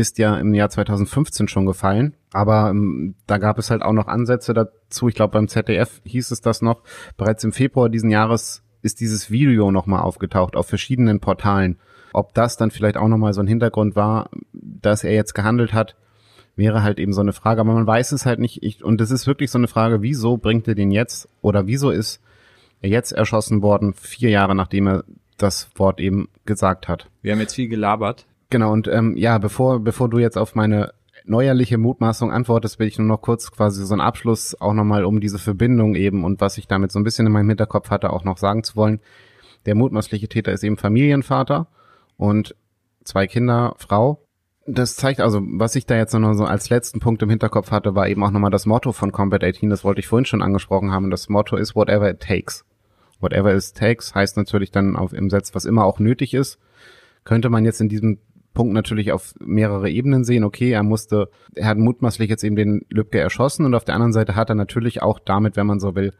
ist 0.00 0.18
ja 0.18 0.36
im 0.36 0.54
Jahr 0.54 0.70
2015 0.70 1.48
schon 1.48 1.66
gefallen. 1.66 2.14
Aber 2.32 2.70
ähm, 2.70 3.14
da 3.26 3.38
gab 3.38 3.58
es 3.58 3.70
halt 3.70 3.82
auch 3.82 3.92
noch 3.92 4.08
Ansätze 4.08 4.54
dazu. 4.54 5.08
Ich 5.08 5.14
glaube, 5.14 5.32
beim 5.32 5.48
ZDF 5.48 6.00
hieß 6.04 6.30
es 6.30 6.40
das 6.40 6.62
noch. 6.62 6.82
Bereits 7.16 7.44
im 7.44 7.52
Februar 7.52 7.88
diesen 7.88 8.10
Jahres 8.10 8.62
ist 8.82 9.00
dieses 9.00 9.30
Video 9.30 9.70
nochmal 9.70 10.02
aufgetaucht 10.02 10.56
auf 10.56 10.66
verschiedenen 10.66 11.20
Portalen. 11.20 11.78
Ob 12.12 12.34
das 12.34 12.56
dann 12.56 12.70
vielleicht 12.70 12.96
auch 12.96 13.08
nochmal 13.08 13.34
so 13.34 13.40
ein 13.40 13.46
Hintergrund 13.46 13.94
war, 13.94 14.30
dass 14.52 15.04
er 15.04 15.12
jetzt 15.12 15.34
gehandelt 15.34 15.72
hat, 15.72 15.96
wäre 16.56 16.82
halt 16.82 16.98
eben 16.98 17.12
so 17.12 17.20
eine 17.20 17.32
Frage. 17.32 17.60
Aber 17.60 17.72
man 17.72 17.86
weiß 17.86 18.12
es 18.12 18.26
halt 18.26 18.40
nicht. 18.40 18.62
Ich, 18.62 18.82
und 18.82 19.00
es 19.00 19.10
ist 19.10 19.26
wirklich 19.26 19.50
so 19.50 19.58
eine 19.58 19.68
Frage, 19.68 20.02
wieso 20.02 20.36
bringt 20.36 20.66
er 20.66 20.74
den 20.74 20.90
jetzt 20.90 21.28
oder 21.42 21.66
wieso 21.66 21.90
ist 21.90 22.20
er 22.82 22.88
jetzt 22.88 23.12
erschossen 23.12 23.62
worden, 23.62 23.92
vier 23.94 24.30
Jahre 24.30 24.54
nachdem 24.54 24.88
er 24.88 25.04
das 25.36 25.70
Wort 25.76 26.00
eben 26.00 26.28
gesagt 26.44 26.88
hat. 26.88 27.08
Wir 27.22 27.32
haben 27.32 27.40
jetzt 27.40 27.54
viel 27.54 27.68
gelabert. 27.68 28.26
Genau, 28.50 28.72
und 28.72 28.88
ähm, 28.88 29.16
ja, 29.16 29.38
bevor, 29.38 29.80
bevor 29.80 30.08
du 30.08 30.18
jetzt 30.18 30.36
auf 30.36 30.54
meine 30.54 30.92
neuerliche 31.24 31.78
Mutmaßung 31.78 32.32
antwortest, 32.32 32.78
will 32.78 32.88
ich 32.88 32.98
nur 32.98 33.06
noch 33.06 33.22
kurz 33.22 33.50
quasi 33.52 33.84
so 33.84 33.94
einen 33.94 34.00
Abschluss 34.00 34.60
auch 34.60 34.72
nochmal 34.72 35.04
um 35.04 35.20
diese 35.20 35.38
Verbindung 35.38 35.94
eben 35.94 36.24
und 36.24 36.40
was 36.40 36.58
ich 36.58 36.66
damit 36.66 36.92
so 36.92 36.98
ein 36.98 37.04
bisschen 37.04 37.26
in 37.26 37.32
meinem 37.32 37.48
Hinterkopf 37.48 37.90
hatte, 37.90 38.12
auch 38.12 38.24
noch 38.24 38.38
sagen 38.38 38.64
zu 38.64 38.76
wollen. 38.76 39.00
Der 39.66 39.74
mutmaßliche 39.74 40.28
Täter 40.28 40.52
ist 40.52 40.64
eben 40.64 40.76
Familienvater 40.76 41.68
und 42.16 42.56
zwei 43.04 43.26
Kinder, 43.26 43.74
Frau. 43.78 44.24
Das 44.66 44.96
zeigt 44.96 45.20
also, 45.20 45.40
was 45.42 45.74
ich 45.74 45.86
da 45.86 45.96
jetzt 45.96 46.14
noch 46.14 46.34
so 46.34 46.44
als 46.44 46.70
letzten 46.70 47.00
Punkt 47.00 47.22
im 47.22 47.30
Hinterkopf 47.30 47.70
hatte, 47.70 47.94
war 47.94 48.08
eben 48.08 48.22
auch 48.22 48.30
nochmal 48.30 48.50
das 48.50 48.66
Motto 48.66 48.92
von 48.92 49.12
Combat 49.12 49.42
18, 49.42 49.70
das 49.70 49.84
wollte 49.84 50.00
ich 50.00 50.06
vorhin 50.06 50.26
schon 50.26 50.42
angesprochen 50.42 50.92
haben. 50.92 51.10
Das 51.10 51.28
Motto 51.28 51.56
ist 51.56 51.74
whatever 51.74 52.10
it 52.10 52.20
takes. 52.20 52.64
Whatever 53.20 53.54
it 53.54 53.74
takes 53.74 54.14
heißt 54.14 54.36
natürlich 54.36 54.70
dann 54.70 54.96
auf 54.96 55.12
im 55.12 55.28
Satz, 55.28 55.54
was 55.54 55.64
immer 55.64 55.84
auch 55.84 55.98
nötig 55.98 56.34
ist. 56.34 56.58
Könnte 57.24 57.50
man 57.50 57.64
jetzt 57.64 57.80
in 57.80 57.88
diesem 57.88 58.18
Punkt 58.54 58.72
natürlich 58.74 59.12
auf 59.12 59.34
mehrere 59.40 59.90
Ebenen 59.90 60.24
sehen. 60.24 60.44
Okay, 60.44 60.70
er 60.72 60.82
musste, 60.82 61.30
er 61.54 61.66
hat 61.66 61.78
mutmaßlich 61.78 62.28
jetzt 62.28 62.44
eben 62.44 62.56
den 62.56 62.84
Lübcke 62.90 63.18
erschossen 63.18 63.64
und 63.64 63.74
auf 63.74 63.84
der 63.84 63.94
anderen 63.94 64.12
Seite 64.12 64.36
hat 64.36 64.48
er 64.48 64.56
natürlich 64.56 65.02
auch 65.02 65.18
damit, 65.18 65.56
wenn 65.56 65.66
man 65.66 65.80
so 65.80 65.94
will, 65.94 66.12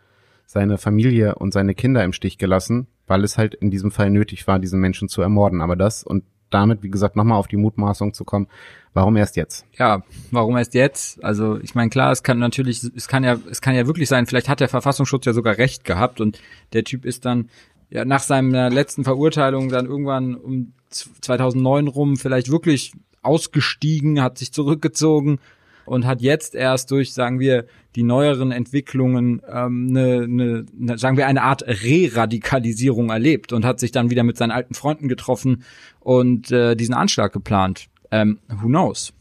seine 0.47 0.79
Familie 0.79 1.37
und 1.37 1.53
seine 1.53 1.75
Kinder 1.75 2.03
im 2.03 2.13
Stich 2.13 2.37
gelassen, 2.37 2.89
weil 3.07 3.23
es 3.23 3.39
halt 3.39 3.55
in 3.55 3.71
diesem 3.71 3.93
Fall 3.93 4.11
nötig 4.11 4.47
war, 4.47 4.59
diesen 4.59 4.81
Menschen 4.81 5.09
zu 5.09 5.23
ermorden. 5.23 5.61
Aber 5.61 5.77
das 5.77 6.03
und 6.03 6.25
damit, 6.51 6.83
wie 6.83 6.91
gesagt, 6.91 7.17
nochmal 7.17 7.39
auf 7.39 7.47
die 7.47 7.57
Mutmaßung 7.57 8.13
zu 8.13 8.25
kommen, 8.25 8.49
warum 8.93 9.17
erst 9.17 9.37
jetzt? 9.37 9.65
Ja, 9.79 10.03
warum 10.31 10.57
erst 10.57 10.75
jetzt? 10.75 11.23
Also 11.23 11.59
ich 11.61 11.75
meine, 11.75 11.91
klar, 11.91 12.11
es 12.11 12.23
kann 12.23 12.39
natürlich, 12.39 12.83
es 12.83 13.09
kann 13.09 13.25
ja, 13.25 13.39
es 13.49 13.61
kann 13.61 13.75
ja 13.75 13.87
wirklich 13.87 14.09
sein, 14.09 14.27
vielleicht 14.27 14.49
hat 14.49 14.61
der 14.61 14.69
Verfassungsschutz 14.69 15.25
ja 15.27 15.33
sogar 15.33 15.59
recht 15.59 15.85
gehabt 15.85 16.21
und 16.21 16.41
der 16.73 16.85
Typ 16.85 17.05
ist 17.05 17.25
dann 17.25 17.49
ja 17.91 18.05
nach 18.05 18.21
seiner 18.21 18.71
letzten 18.71 19.05
Verurteilung 19.05 19.69
dann 19.69 19.87
irgendwann 19.87 20.35
um 20.37 20.73
2009 20.91 21.89
rum 21.89 22.17
vielleicht 22.17 22.51
wirklich 22.51 22.93
ausgestiegen, 23.23 24.23
hat 24.23 24.39
sich 24.39 24.53
zurückgezogen 24.53 25.39
und 25.85 26.07
hat 26.07 26.23
jetzt 26.23 26.55
erst 26.55 26.91
durch, 26.91 27.13
sagen 27.13 27.41
wir, 27.41 27.67
die 27.97 28.03
neueren 28.03 28.53
Entwicklungen 28.53 29.43
ähm, 29.49 29.89
eine, 29.91 30.23
eine, 30.23 30.67
eine, 30.81 30.99
sagen 30.99 31.17
wir, 31.17 31.27
eine 31.27 31.43
Art 31.43 31.63
Re-Radikalisierung 31.63 33.11
erlebt 33.11 33.53
und 33.53 33.65
hat 33.65 33.81
sich 33.81 33.91
dann 33.91 34.11
wieder 34.11 34.23
mit 34.23 34.37
seinen 34.37 34.53
alten 34.53 34.75
Freunden 34.75 35.09
getroffen 35.09 35.65
und 35.99 36.51
äh, 36.53 36.77
diesen 36.77 36.95
Anschlag 36.95 37.33
geplant. 37.33 37.89
Ähm, 38.11 38.39
who 38.49 38.69
knows? 38.69 39.13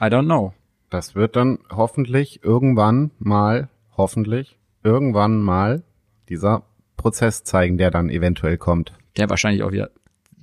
I 0.00 0.04
don't 0.04 0.24
know. 0.24 0.54
Das 0.90 1.14
wird 1.14 1.36
dann 1.36 1.58
hoffentlich 1.70 2.40
irgendwann 2.42 3.10
mal, 3.18 3.68
hoffentlich 3.96 4.58
irgendwann 4.82 5.42
mal 5.42 5.82
dieser 6.28 6.62
Prozess 6.96 7.44
zeigen, 7.44 7.78
der 7.78 7.90
dann 7.90 8.10
eventuell 8.10 8.58
kommt. 8.58 8.92
Der 9.16 9.30
wahrscheinlich 9.30 9.62
auch 9.62 9.72
wieder 9.72 9.90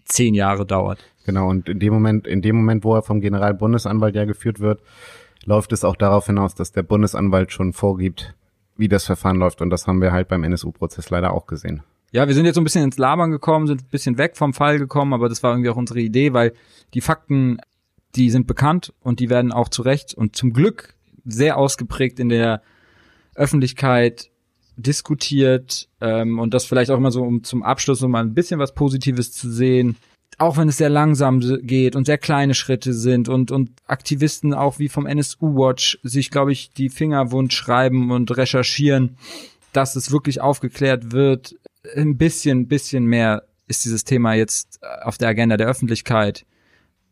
zehn 0.06 0.34
Jahre 0.34 0.66
dauert. 0.66 0.99
Genau, 1.26 1.49
und 1.49 1.70
in 1.70 1.80
dem 1.80 1.93
Moment, 1.93 2.28
in 2.28 2.41
dem 2.41 2.56
Moment, 2.56 2.84
wo 2.84 2.95
er 2.95 3.04
vom 3.04 3.22
Generalbundesanwalt 3.22 4.16
ja 4.16 4.26
geführt 4.26 4.60
wird, 4.60 4.82
läuft 5.45 5.72
es 5.72 5.84
auch 5.84 5.95
darauf 5.95 6.26
hinaus, 6.26 6.56
dass 6.56 6.72
der 6.72 6.84
Bundesanwalt 6.84 7.52
schon 7.52 7.74
vorgibt, 7.74 8.36
wie 8.78 8.88
das 8.88 9.06
Verfahren 9.06 9.38
läuft. 9.38 9.62
Und 9.62 9.70
das 9.70 9.88
haben 9.88 10.02
wir 10.02 10.12
halt 10.12 10.28
beim 10.28 10.43
NSU-Prozess 10.43 11.10
leider 11.10 11.34
auch 11.34 11.47
gesehen. 11.47 11.84
Ja, 12.12 12.28
wir 12.28 12.34
sind 12.34 12.45
jetzt 12.45 12.56
so 12.56 12.62
ein 12.62 12.66
bisschen 12.66 12.84
ins 12.84 12.97
Labern 12.97 13.32
gekommen, 13.32 13.68
sind 13.68 13.84
ein 13.84 13.89
bisschen 13.89 14.18
weg 14.18 14.36
vom 14.36 14.54
Fall 14.54 14.80
gekommen, 14.80 15.14
aber 15.14 15.30
das 15.30 15.43
war 15.43 15.52
irgendwie 15.54 15.70
auch 15.70 15.78
unsere 15.78 16.02
Idee, 16.02 16.34
weil 16.34 16.54
die 16.93 17.02
Fakten, 17.02 17.60
die 18.16 18.30
sind 18.30 18.47
bekannt 18.47 18.93
und 18.99 19.20
die 19.20 19.30
werden 19.30 19.54
auch 19.54 19.70
zu 19.70 19.82
Recht 19.82 20.14
und 20.14 20.36
zum 20.36 20.52
Glück 20.52 20.95
sehr 21.24 21.58
ausgeprägt 21.58 22.20
in 22.20 22.28
der 22.28 22.62
Öffentlichkeit 23.36 24.30
diskutiert 24.76 25.88
ähm, 25.99 26.39
und 26.39 26.53
das 26.53 26.65
vielleicht 26.65 26.91
auch 26.91 26.97
immer 26.97 27.11
so, 27.11 27.22
um 27.22 27.43
zum 27.43 27.63
Abschluss 27.63 28.01
um 28.03 28.15
ein 28.15 28.34
bisschen 28.34 28.59
was 28.59 28.74
Positives 28.74 29.32
zu 29.32 29.49
sehen. 29.49 29.97
Auch 30.38 30.57
wenn 30.57 30.69
es 30.69 30.78
sehr 30.78 30.89
langsam 30.89 31.39
geht 31.61 31.95
und 31.95 32.05
sehr 32.05 32.17
kleine 32.17 32.53
Schritte 32.53 32.93
sind 32.93 33.30
und, 33.30 33.51
und 33.51 33.72
Aktivisten 33.86 34.53
auch 34.53 34.80
wie 34.80 34.89
vom 34.89 35.05
NSU 35.05 35.55
Watch 35.55 35.99
sich, 36.03 36.32
glaube 36.32 36.51
ich, 36.51 36.72
die 36.72 36.89
Finger 36.89 37.32
wund 37.32 37.53
schreiben 37.53 38.11
und 38.11 38.36
recherchieren, 38.36 39.17
dass 39.74 39.95
es 39.95 40.11
wirklich 40.11 40.41
aufgeklärt 40.41 41.11
wird. 41.11 41.55
Ein 41.95 42.17
bisschen, 42.17 42.67
bisschen 42.67 43.05
mehr 43.05 43.43
ist 43.67 43.86
dieses 43.86 44.03
Thema 44.03 44.34
jetzt 44.34 44.80
auf 45.03 45.17
der 45.17 45.30
Agenda 45.30 45.57
der 45.57 45.67
Öffentlichkeit, 45.67 46.45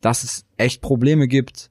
dass 0.01 0.23
es 0.23 0.45
echt 0.57 0.81
Probleme 0.81 1.27
gibt 1.27 1.69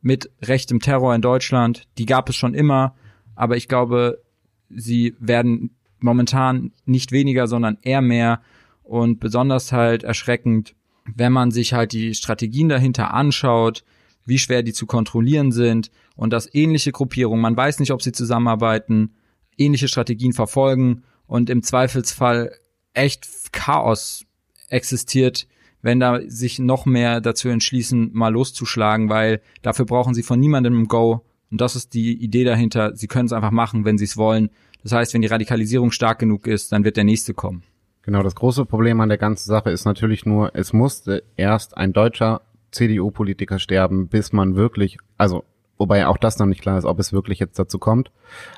mit 0.00 0.30
rechtem 0.42 0.80
Terror 0.80 1.14
in 1.14 1.22
Deutschland. 1.22 1.84
Die 1.96 2.06
gab 2.06 2.28
es 2.28 2.36
schon 2.36 2.54
immer, 2.54 2.94
aber 3.34 3.56
ich 3.56 3.68
glaube, 3.68 4.22
sie 4.70 5.14
werden 5.18 5.76
momentan 6.00 6.72
nicht 6.84 7.12
weniger, 7.12 7.46
sondern 7.46 7.78
eher 7.82 8.02
mehr 8.02 8.40
und 8.82 9.20
besonders 9.20 9.72
halt 9.72 10.04
erschreckend, 10.04 10.74
wenn 11.14 11.32
man 11.32 11.50
sich 11.50 11.72
halt 11.72 11.92
die 11.92 12.14
Strategien 12.14 12.68
dahinter 12.68 13.14
anschaut, 13.14 13.84
wie 14.24 14.38
schwer 14.38 14.62
die 14.62 14.72
zu 14.72 14.86
kontrollieren 14.86 15.52
sind 15.52 15.90
und 16.16 16.32
dass 16.32 16.52
ähnliche 16.54 16.92
Gruppierungen, 16.92 17.40
man 17.40 17.56
weiß 17.56 17.80
nicht, 17.80 17.92
ob 17.92 18.02
sie 18.02 18.12
zusammenarbeiten, 18.12 19.14
ähnliche 19.56 19.88
Strategien 19.88 20.32
verfolgen 20.32 21.02
und 21.26 21.50
im 21.50 21.62
Zweifelsfall 21.62 22.52
echt 22.92 23.52
Chaos 23.52 24.26
existiert, 24.68 25.46
wenn 25.80 26.00
da 26.00 26.20
sich 26.26 26.58
noch 26.58 26.86
mehr 26.86 27.20
dazu 27.20 27.48
entschließen, 27.48 28.10
mal 28.12 28.32
loszuschlagen, 28.32 29.08
weil 29.08 29.40
dafür 29.62 29.86
brauchen 29.86 30.14
sie 30.14 30.22
von 30.22 30.40
niemandem 30.40 30.82
ein 30.82 30.88
Go. 30.88 31.24
Und 31.50 31.60
das 31.60 31.76
ist 31.76 31.94
die 31.94 32.12
Idee 32.22 32.44
dahinter. 32.44 32.94
Sie 32.94 33.06
können 33.06 33.26
es 33.26 33.32
einfach 33.32 33.50
machen, 33.50 33.84
wenn 33.84 33.98
sie 33.98 34.04
es 34.04 34.16
wollen. 34.16 34.50
Das 34.82 34.92
heißt, 34.92 35.14
wenn 35.14 35.22
die 35.22 35.28
Radikalisierung 35.28 35.90
stark 35.90 36.18
genug 36.18 36.46
ist, 36.46 36.72
dann 36.72 36.84
wird 36.84 36.96
der 36.96 37.04
nächste 37.04 37.34
kommen. 37.34 37.62
Genau, 38.02 38.22
das 38.22 38.34
große 38.34 38.64
Problem 38.64 39.00
an 39.00 39.08
der 39.08 39.18
ganzen 39.18 39.48
Sache 39.48 39.70
ist 39.70 39.84
natürlich 39.84 40.24
nur, 40.24 40.54
es 40.54 40.72
musste 40.72 41.24
erst 41.36 41.76
ein 41.76 41.92
deutscher 41.92 42.40
CDU-Politiker 42.70 43.58
sterben, 43.58 44.08
bis 44.08 44.32
man 44.32 44.56
wirklich, 44.56 44.98
also 45.16 45.44
wobei 45.76 46.06
auch 46.06 46.16
das 46.16 46.38
noch 46.38 46.46
nicht 46.46 46.62
klar 46.62 46.78
ist, 46.78 46.84
ob 46.84 46.98
es 46.98 47.12
wirklich 47.12 47.38
jetzt 47.38 47.58
dazu 47.58 47.78
kommt, 47.78 48.10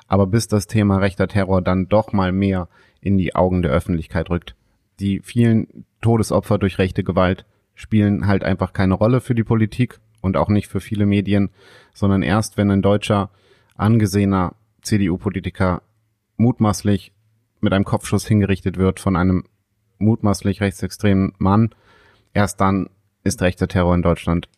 aber 0.06 0.26
bis 0.26 0.46
das 0.46 0.66
Thema 0.66 0.98
rechter 0.98 1.28
Terror 1.28 1.62
dann 1.62 1.88
doch 1.88 2.12
mal 2.12 2.32
mehr 2.32 2.68
in 3.00 3.18
die 3.18 3.34
Augen 3.34 3.62
der 3.62 3.72
Öffentlichkeit 3.72 4.30
rückt. 4.30 4.54
Die 5.00 5.20
vielen 5.20 5.84
Todesopfer 6.00 6.58
durch 6.58 6.78
rechte 6.78 7.02
Gewalt 7.02 7.44
spielen 7.74 8.26
halt 8.26 8.44
einfach 8.44 8.72
keine 8.72 8.94
Rolle 8.94 9.20
für 9.20 9.34
die 9.34 9.44
Politik 9.44 9.98
und 10.20 10.36
auch 10.36 10.48
nicht 10.48 10.68
für 10.68 10.80
viele 10.80 11.06
Medien, 11.06 11.50
sondern 11.94 12.22
erst 12.22 12.56
wenn 12.56 12.70
ein 12.70 12.82
deutscher 12.82 13.30
angesehener 13.76 14.54
CDU-Politiker 14.82 15.82
mutmaßlich 16.36 17.12
mit 17.60 17.72
einem 17.72 17.84
Kopfschuss 17.84 18.26
hingerichtet 18.26 18.76
wird 18.76 19.00
von 19.00 19.16
einem 19.16 19.44
mutmaßlich 19.98 20.60
rechtsextremen 20.60 21.32
Mann, 21.38 21.70
erst 22.32 22.60
dann 22.60 22.88
ist 23.22 23.42
rechter 23.42 23.68
Terror 23.68 23.94
in 23.94 24.02
Deutschland 24.02 24.48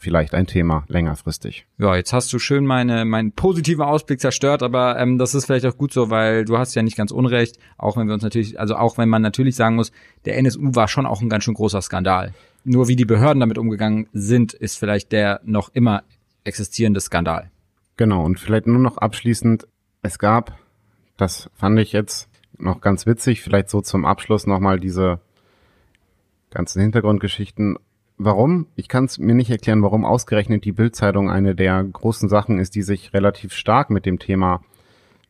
vielleicht 0.00 0.34
ein 0.34 0.46
Thema 0.46 0.84
längerfristig. 0.88 1.66
Ja, 1.78 1.94
jetzt 1.94 2.12
hast 2.12 2.32
du 2.32 2.38
schön 2.38 2.64
meine 2.64 3.04
meinen 3.04 3.32
positiven 3.32 3.82
Ausblick 3.82 4.18
zerstört, 4.20 4.62
aber 4.62 4.98
ähm, 4.98 5.18
das 5.18 5.34
ist 5.34 5.44
vielleicht 5.44 5.66
auch 5.66 5.76
gut 5.76 5.92
so, 5.92 6.08
weil 6.08 6.46
du 6.46 6.56
hast 6.56 6.74
ja 6.74 6.82
nicht 6.82 6.96
ganz 6.96 7.10
unrecht, 7.10 7.58
auch 7.76 7.96
wenn 7.96 8.06
wir 8.06 8.14
uns 8.14 8.22
natürlich, 8.22 8.58
also 8.58 8.76
auch 8.76 8.96
wenn 8.96 9.10
man 9.10 9.20
natürlich 9.20 9.56
sagen 9.56 9.76
muss, 9.76 9.92
der 10.24 10.38
NSU 10.38 10.74
war 10.74 10.88
schon 10.88 11.06
auch 11.06 11.20
ein 11.20 11.28
ganz 11.28 11.44
schön 11.44 11.54
großer 11.54 11.82
Skandal. 11.82 12.32
Nur 12.64 12.88
wie 12.88 12.96
die 12.96 13.04
Behörden 13.04 13.40
damit 13.40 13.58
umgegangen 13.58 14.08
sind, 14.12 14.52
ist 14.52 14.78
vielleicht 14.78 15.12
der 15.12 15.40
noch 15.44 15.70
immer 15.74 16.02
existierende 16.44 17.00
Skandal. 17.00 17.50
Genau, 17.96 18.24
und 18.24 18.38
vielleicht 18.38 18.66
nur 18.66 18.78
noch 18.78 18.98
abschließend, 18.98 19.66
es 20.02 20.18
gab, 20.18 20.58
das 21.16 21.50
fand 21.54 21.78
ich 21.78 21.92
jetzt 21.92 22.28
noch 22.58 22.80
ganz 22.80 23.06
witzig, 23.06 23.42
vielleicht 23.42 23.70
so 23.70 23.80
zum 23.80 24.04
Abschluss 24.04 24.46
nochmal 24.46 24.80
diese 24.80 25.20
ganzen 26.50 26.80
Hintergrundgeschichten. 26.82 27.78
Warum? 28.18 28.66
Ich 28.76 28.88
kann 28.88 29.06
es 29.06 29.18
mir 29.18 29.34
nicht 29.34 29.50
erklären, 29.50 29.82
warum 29.82 30.04
ausgerechnet 30.04 30.64
die 30.64 30.72
Bildzeitung 30.72 31.30
eine 31.30 31.54
der 31.54 31.82
großen 31.82 32.28
Sachen 32.28 32.58
ist, 32.58 32.74
die 32.74 32.82
sich 32.82 33.14
relativ 33.14 33.54
stark 33.54 33.88
mit 33.90 34.04
dem 34.04 34.18
Thema 34.18 34.62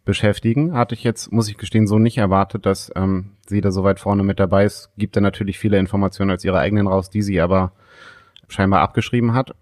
beschäftigen. 0.05 0.75
Hatte 0.75 0.95
ich 0.95 1.05
jetzt, 1.05 1.33
muss 1.33 1.49
ich 1.49 1.57
gestehen, 1.57 1.87
so 1.87 1.99
nicht 1.99 2.19
erwartet, 2.19 2.67
dass 2.67 2.91
ähm, 2.97 3.33
sie 3.47 3.61
da 3.61 3.71
so 3.71 3.85
weit 3.85 4.01
vorne 4.01 4.23
mit 4.23 4.41
dabei 4.41 4.65
ist. 4.65 4.91
Gibt 4.97 5.17
da 5.17 5.21
natürlich 5.21 5.59
viele 5.59 5.79
Informationen 5.79 6.31
als 6.31 6.45
ihre 6.45 6.59
eigenen 6.59 6.87
raus, 6.87 7.11
die 7.11 7.23
sie 7.23 7.41
aber 7.41 7.73
scheinbar 8.49 8.81
abgeschrieben 8.81 9.35
hat. 9.35 9.55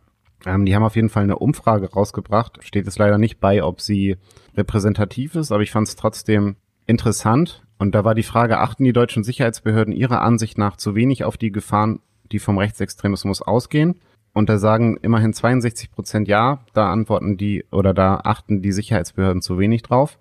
Ähm, 0.46 0.64
die 0.64 0.74
haben 0.74 0.84
auf 0.84 0.96
jeden 0.96 1.08
Fall 1.08 1.24
eine 1.24 1.38
Umfrage 1.38 1.90
rausgebracht. 1.90 2.58
Steht 2.62 2.86
es 2.86 2.98
leider 2.98 3.18
nicht 3.18 3.40
bei, 3.40 3.62
ob 3.62 3.80
sie 3.80 4.16
repräsentativ 4.56 5.34
ist, 5.34 5.52
aber 5.52 5.62
ich 5.62 5.70
fand 5.70 5.88
es 5.88 5.96
trotzdem 5.96 6.56
interessant. 6.86 7.62
Und 7.78 7.94
da 7.94 8.04
war 8.04 8.14
die 8.14 8.22
Frage, 8.22 8.58
achten 8.58 8.84
die 8.84 8.92
deutschen 8.92 9.24
Sicherheitsbehörden 9.24 9.92
ihrer 9.92 10.22
Ansicht 10.22 10.58
nach 10.58 10.76
zu 10.76 10.94
wenig 10.94 11.24
auf 11.24 11.36
die 11.36 11.52
Gefahren, 11.52 12.00
die 12.32 12.38
vom 12.38 12.58
Rechtsextremismus 12.58 13.42
ausgehen? 13.42 14.00
Und 14.32 14.48
da 14.48 14.58
sagen 14.58 14.96
immerhin 15.02 15.32
62 15.32 15.90
Prozent 15.90 16.28
ja, 16.28 16.64
da 16.72 16.90
antworten 16.92 17.36
die 17.36 17.64
oder 17.70 17.94
da 17.94 18.20
achten 18.24 18.62
die 18.62 18.72
Sicherheitsbehörden 18.72 19.42
zu 19.42 19.58
wenig 19.58 19.82
drauf. 19.82 20.18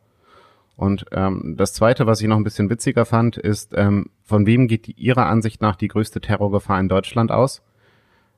Und 0.78 1.06
ähm, 1.12 1.56
das 1.58 1.74
Zweite, 1.74 2.06
was 2.06 2.22
ich 2.22 2.28
noch 2.28 2.38
ein 2.38 2.44
bisschen 2.44 2.70
witziger 2.70 3.06
fand, 3.06 3.36
ist, 3.36 3.74
ähm, 3.76 4.12
von 4.24 4.46
wem 4.46 4.68
geht 4.68 4.86
die, 4.86 4.94
Ihrer 4.94 5.26
Ansicht 5.26 5.60
nach 5.60 5.76
die 5.76 5.88
größte 5.88 6.22
Terrorgefahr 6.22 6.80
in 6.80 6.88
Deutschland 6.88 7.32
aus? 7.32 7.64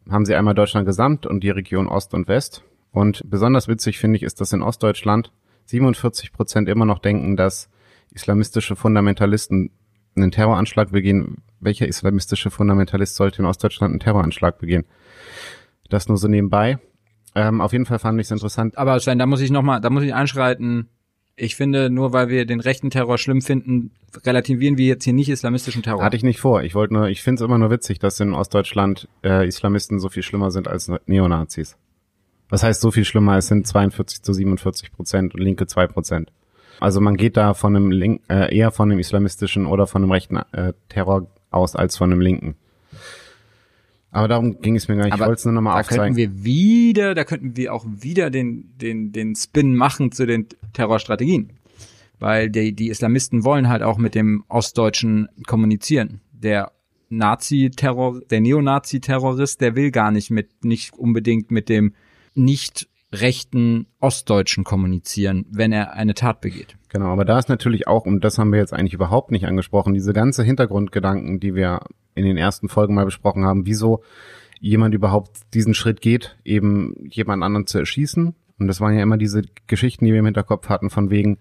Haben 0.09 0.25
Sie 0.25 0.33
einmal 0.33 0.55
Deutschland 0.55 0.87
gesamt 0.87 1.25
und 1.25 1.43
die 1.43 1.49
Region 1.49 1.87
Ost 1.87 2.13
und 2.13 2.29
West. 2.29 2.63
Und 2.91 3.29
besonders 3.29 3.67
witzig 3.67 3.99
finde 3.99 4.15
ich, 4.15 4.23
ist, 4.23 4.39
dass 4.39 4.53
in 4.53 4.61
Ostdeutschland 4.61 5.33
47 5.65 6.31
Prozent 6.31 6.69
immer 6.69 6.85
noch 6.85 6.99
denken, 6.99 7.35
dass 7.35 7.69
islamistische 8.11 8.77
Fundamentalisten 8.77 9.71
einen 10.15 10.31
Terroranschlag 10.31 10.91
begehen. 10.91 11.43
Welcher 11.59 11.87
islamistische 11.87 12.51
Fundamentalist 12.51 13.15
sollte 13.15 13.41
in 13.41 13.45
Ostdeutschland 13.45 13.91
einen 13.91 13.99
Terroranschlag 13.99 14.59
begehen? 14.59 14.85
Das 15.89 16.07
nur 16.07 16.17
so 16.17 16.29
nebenbei. 16.29 16.79
Ähm, 17.35 17.59
auf 17.59 17.73
jeden 17.73 17.85
Fall 17.85 17.99
fand 17.99 18.19
ich 18.19 18.27
es 18.27 18.31
interessant. 18.31 18.77
Aber 18.77 18.97
Sven, 18.99 19.19
da 19.19 19.25
muss 19.25 19.41
ich 19.41 19.51
nochmal, 19.51 19.81
da 19.81 19.89
muss 19.89 20.03
ich 20.03 20.13
einschreiten. 20.13 20.87
Ich 21.41 21.55
finde, 21.55 21.89
nur 21.89 22.11
weil 22.11 22.27
wir 22.27 22.45
den 22.45 22.59
rechten 22.59 22.89
Terror 22.89 23.17
schlimm 23.17 23.41
finden, 23.41 23.91
relativieren 24.25 24.77
wir 24.77 24.87
jetzt 24.87 25.05
hier 25.05 25.13
nicht 25.13 25.29
islamistischen 25.29 25.83
Terror. 25.83 26.03
Hatte 26.03 26.17
ich 26.17 26.23
nicht 26.23 26.41
vor. 26.41 26.63
Ich 26.63 26.75
wollte 26.75 26.93
nur, 26.93 27.07
ich 27.07 27.23
finde 27.23 27.41
es 27.41 27.45
immer 27.45 27.57
nur 27.57 27.71
witzig, 27.71 27.97
dass 27.99 28.19
in 28.19 28.33
Ostdeutschland 28.33 29.07
äh, 29.23 29.47
Islamisten 29.47 29.99
so 29.99 30.09
viel 30.09 30.21
schlimmer 30.21 30.51
sind 30.51 30.67
als 30.67 30.91
Neonazis. 31.05 31.77
Was 32.49 32.63
heißt 32.63 32.81
so 32.81 32.91
viel 32.91 33.05
schlimmer? 33.05 33.37
Es 33.37 33.47
sind 33.47 33.65
42 33.65 34.21
zu 34.21 34.33
47 34.33 34.91
Prozent 34.91 35.33
und 35.33 35.39
Linke 35.39 35.65
2 35.65 35.87
Prozent. 35.87 36.31
Also 36.81 36.99
man 36.99 37.15
geht 37.15 37.37
da 37.37 37.53
von 37.53 37.75
einem 37.75 37.91
Link, 37.91 38.21
äh, 38.29 38.53
eher 38.53 38.71
von 38.71 38.91
einem 38.91 38.99
islamistischen 38.99 39.65
oder 39.65 39.87
von 39.87 40.03
einem 40.03 40.11
rechten 40.11 40.37
äh, 40.51 40.73
Terror 40.89 41.27
aus 41.51 41.75
als 41.75 41.95
von 41.95 42.11
einem 42.11 42.21
linken. 42.21 42.55
Aber 44.11 44.27
darum 44.27 44.59
ging 44.61 44.75
es 44.75 44.87
mir 44.87 44.95
gar 44.95 45.05
nicht. 45.05 45.13
Aber 45.13 45.23
ich 45.23 45.27
wollte 45.27 45.39
es 45.39 45.45
nur 45.45 45.53
nochmal 45.53 45.75
da 45.75 45.79
aufzeigen. 45.81 46.15
könnten 46.15 46.17
wir 46.17 46.43
wieder, 46.43 47.15
da 47.15 47.23
könnten 47.23 47.55
wir 47.55 47.73
auch 47.73 47.85
wieder 47.87 48.29
den, 48.29 48.73
den, 48.77 49.11
den 49.11 49.35
Spin 49.35 49.75
machen 49.75 50.11
zu 50.11 50.25
den 50.25 50.47
Terrorstrategien. 50.73 51.53
Weil 52.17 52.49
die, 52.49 52.73
die 52.73 52.89
Islamisten 52.89 53.43
wollen 53.43 53.69
halt 53.69 53.83
auch 53.83 53.97
mit 53.97 54.15
dem 54.15 54.43
Ostdeutschen 54.49 55.29
kommunizieren. 55.45 56.21
Der 56.33 56.71
Nazi-Terror, 57.09 58.21
der 58.29 58.41
Neonazi-Terrorist, 58.41 59.61
der 59.61 59.75
will 59.75 59.91
gar 59.91 60.11
nicht 60.11 60.31
mit, 60.31 60.65
nicht 60.65 60.93
unbedingt 60.93 61.51
mit 61.51 61.69
dem 61.69 61.93
nicht 62.33 62.87
rechten 63.11 63.87
Ostdeutschen 63.99 64.63
kommunizieren, 64.63 65.45
wenn 65.49 65.71
er 65.71 65.93
eine 65.93 66.13
Tat 66.13 66.41
begeht. 66.41 66.77
Genau, 66.89 67.07
aber 67.07 67.25
da 67.25 67.39
ist 67.39 67.49
natürlich 67.49 67.87
auch, 67.87 68.05
und 68.05 68.23
das 68.23 68.37
haben 68.37 68.51
wir 68.51 68.59
jetzt 68.59 68.73
eigentlich 68.73 68.93
überhaupt 68.93 69.31
nicht 69.31 69.45
angesprochen, 69.45 69.93
diese 69.93 70.13
ganze 70.13 70.43
Hintergrundgedanken, 70.43 71.39
die 71.39 71.55
wir 71.55 71.81
in 72.15 72.25
den 72.25 72.37
ersten 72.37 72.69
Folgen 72.69 72.95
mal 72.95 73.05
besprochen 73.05 73.45
haben, 73.45 73.65
wieso 73.65 74.03
jemand 74.59 74.93
überhaupt 74.93 75.31
diesen 75.53 75.73
Schritt 75.73 76.01
geht, 76.01 76.37
eben 76.43 77.07
jemand 77.09 77.43
anderen 77.43 77.67
zu 77.67 77.79
erschießen. 77.79 78.35
Und 78.59 78.67
das 78.67 78.81
waren 78.81 78.95
ja 78.95 79.03
immer 79.03 79.17
diese 79.17 79.43
Geschichten, 79.67 80.05
die 80.05 80.11
wir 80.11 80.19
im 80.19 80.25
Hinterkopf 80.25 80.67
hatten, 80.67 80.89
von 80.89 81.09
wegen, 81.09 81.37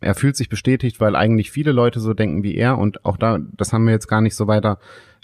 er 0.00 0.16
fühlt 0.16 0.36
sich 0.36 0.48
bestätigt, 0.48 1.00
weil 1.00 1.14
eigentlich 1.14 1.52
viele 1.52 1.70
Leute 1.70 2.00
so 2.00 2.12
denken 2.12 2.42
wie 2.42 2.56
er 2.56 2.78
und 2.78 3.04
auch 3.04 3.16
da, 3.16 3.38
das 3.56 3.72
haben 3.72 3.84
wir 3.84 3.92
jetzt 3.92 4.08
gar 4.08 4.20
nicht 4.20 4.34
so 4.34 4.48
weiter 4.48 4.78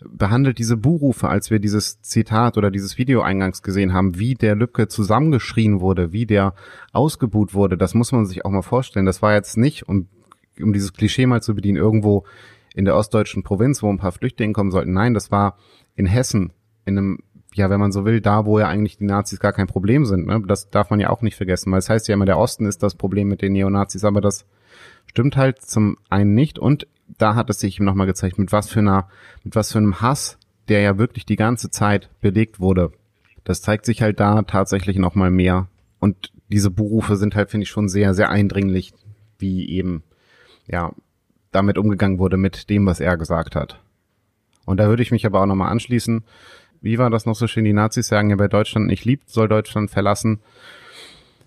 behandelt, 0.08 0.58
diese 0.58 0.76
Buhrufe, 0.76 1.28
als 1.28 1.50
wir 1.50 1.58
dieses 1.58 2.00
Zitat 2.02 2.56
oder 2.56 2.70
dieses 2.70 2.98
Video 2.98 3.20
eingangs 3.22 3.62
gesehen 3.62 3.92
haben, 3.92 4.18
wie 4.18 4.34
der 4.34 4.54
Lübcke 4.54 4.86
zusammengeschrien 4.86 5.80
wurde, 5.80 6.12
wie 6.12 6.26
der 6.26 6.54
ausgebuht 6.92 7.52
wurde, 7.54 7.76
das 7.76 7.94
muss 7.94 8.12
man 8.12 8.24
sich 8.24 8.44
auch 8.44 8.50
mal 8.50 8.62
vorstellen. 8.62 9.06
Das 9.06 9.22
war 9.22 9.34
jetzt 9.34 9.56
nicht, 9.56 9.88
um, 9.88 10.06
um 10.62 10.72
dieses 10.72 10.92
Klischee 10.92 11.26
mal 11.26 11.42
zu 11.42 11.56
bedienen, 11.56 11.76
irgendwo 11.76 12.24
in 12.74 12.84
der 12.84 12.96
ostdeutschen 12.96 13.42
Provinz, 13.42 13.82
wo 13.82 13.90
ein 13.90 13.98
paar 13.98 14.12
Flüchtlinge 14.12 14.52
kommen 14.52 14.70
sollten. 14.70 14.92
Nein, 14.92 15.14
das 15.14 15.30
war 15.30 15.56
in 15.96 16.06
Hessen, 16.06 16.52
in 16.84 16.98
einem 16.98 17.18
ja, 17.54 17.70
wenn 17.70 17.80
man 17.80 17.92
so 17.92 18.04
will, 18.04 18.20
da, 18.20 18.46
wo 18.46 18.58
ja 18.58 18.68
eigentlich 18.68 18.98
die 18.98 19.04
Nazis 19.04 19.40
gar 19.40 19.52
kein 19.52 19.66
Problem 19.66 20.04
sind. 20.04 20.26
Ne? 20.26 20.42
Das 20.46 20.70
darf 20.70 20.90
man 20.90 21.00
ja 21.00 21.10
auch 21.10 21.22
nicht 21.22 21.36
vergessen, 21.36 21.72
weil 21.72 21.78
es 21.78 21.88
heißt 21.88 22.08
ja 22.08 22.14
immer, 22.14 22.26
der 22.26 22.38
Osten 22.38 22.66
ist 22.66 22.82
das 22.82 22.94
Problem 22.94 23.28
mit 23.28 23.42
den 23.42 23.52
Neonazis, 23.52 24.04
aber 24.04 24.20
das 24.20 24.46
stimmt 25.06 25.36
halt 25.36 25.62
zum 25.62 25.96
einen 26.08 26.34
nicht 26.34 26.58
und 26.58 26.86
da 27.16 27.34
hat 27.34 27.48
es 27.50 27.60
sich 27.60 27.80
nochmal 27.80 28.06
gezeigt, 28.06 28.38
mit 28.38 28.52
was 28.52 28.68
für 28.68 28.80
einer, 28.80 29.08
mit 29.42 29.56
was 29.56 29.72
für 29.72 29.78
einem 29.78 30.00
Hass, 30.00 30.38
der 30.68 30.80
ja 30.80 30.98
wirklich 30.98 31.24
die 31.24 31.36
ganze 31.36 31.70
Zeit 31.70 32.10
belegt 32.20 32.60
wurde. 32.60 32.92
Das 33.44 33.62
zeigt 33.62 33.86
sich 33.86 34.02
halt 34.02 34.20
da 34.20 34.42
tatsächlich 34.42 34.98
nochmal 34.98 35.30
mehr. 35.30 35.68
Und 36.00 36.32
diese 36.48 36.70
Berufe 36.70 37.16
sind 37.16 37.34
halt, 37.34 37.50
finde 37.50 37.64
ich, 37.64 37.70
schon 37.70 37.88
sehr, 37.88 38.12
sehr 38.12 38.28
eindringlich, 38.28 38.92
wie 39.38 39.68
eben, 39.70 40.02
ja, 40.66 40.92
damit 41.58 41.78
umgegangen 41.78 42.18
wurde 42.18 42.36
mit 42.36 42.70
dem, 42.70 42.86
was 42.86 43.00
er 43.00 43.16
gesagt 43.16 43.56
hat. 43.56 43.80
Und 44.64 44.78
da 44.78 44.88
würde 44.88 45.02
ich 45.02 45.10
mich 45.10 45.26
aber 45.26 45.40
auch 45.40 45.46
nochmal 45.46 45.70
anschließen. 45.72 46.24
Wie 46.80 46.98
war 46.98 47.10
das 47.10 47.26
noch 47.26 47.34
so 47.34 47.46
schön? 47.46 47.64
Die 47.64 47.72
Nazis 47.72 48.06
sagen 48.06 48.30
ja, 48.30 48.38
wer 48.38 48.48
Deutschland 48.48 48.86
nicht 48.86 49.04
liebt, 49.04 49.28
soll 49.28 49.48
Deutschland 49.48 49.90
verlassen. 49.90 50.40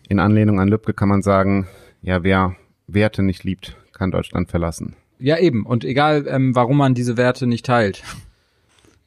In 0.09 0.20
Anlehnung 0.20 0.59
an 0.59 0.68
Lübcke 0.68 0.93
kann 0.93 1.07
man 1.07 1.22
sagen, 1.22 1.68
ja, 2.01 2.24
wer 2.24 2.55
Werte 2.88 3.24
nicht 3.24 3.43
liebt, 3.43 3.78
kann 3.93 4.12
Deutschland 4.12 4.49
verlassen. 4.49 4.95
Ja, 5.20 5.38
eben. 5.38 5.66
Und 5.66 5.86
egal, 5.86 6.26
ähm, 6.28 6.55
warum 6.55 6.78
man 6.78 6.93
diese 6.93 7.16
Werte 7.16 7.47
nicht 7.47 7.66
teilt. 7.66 8.03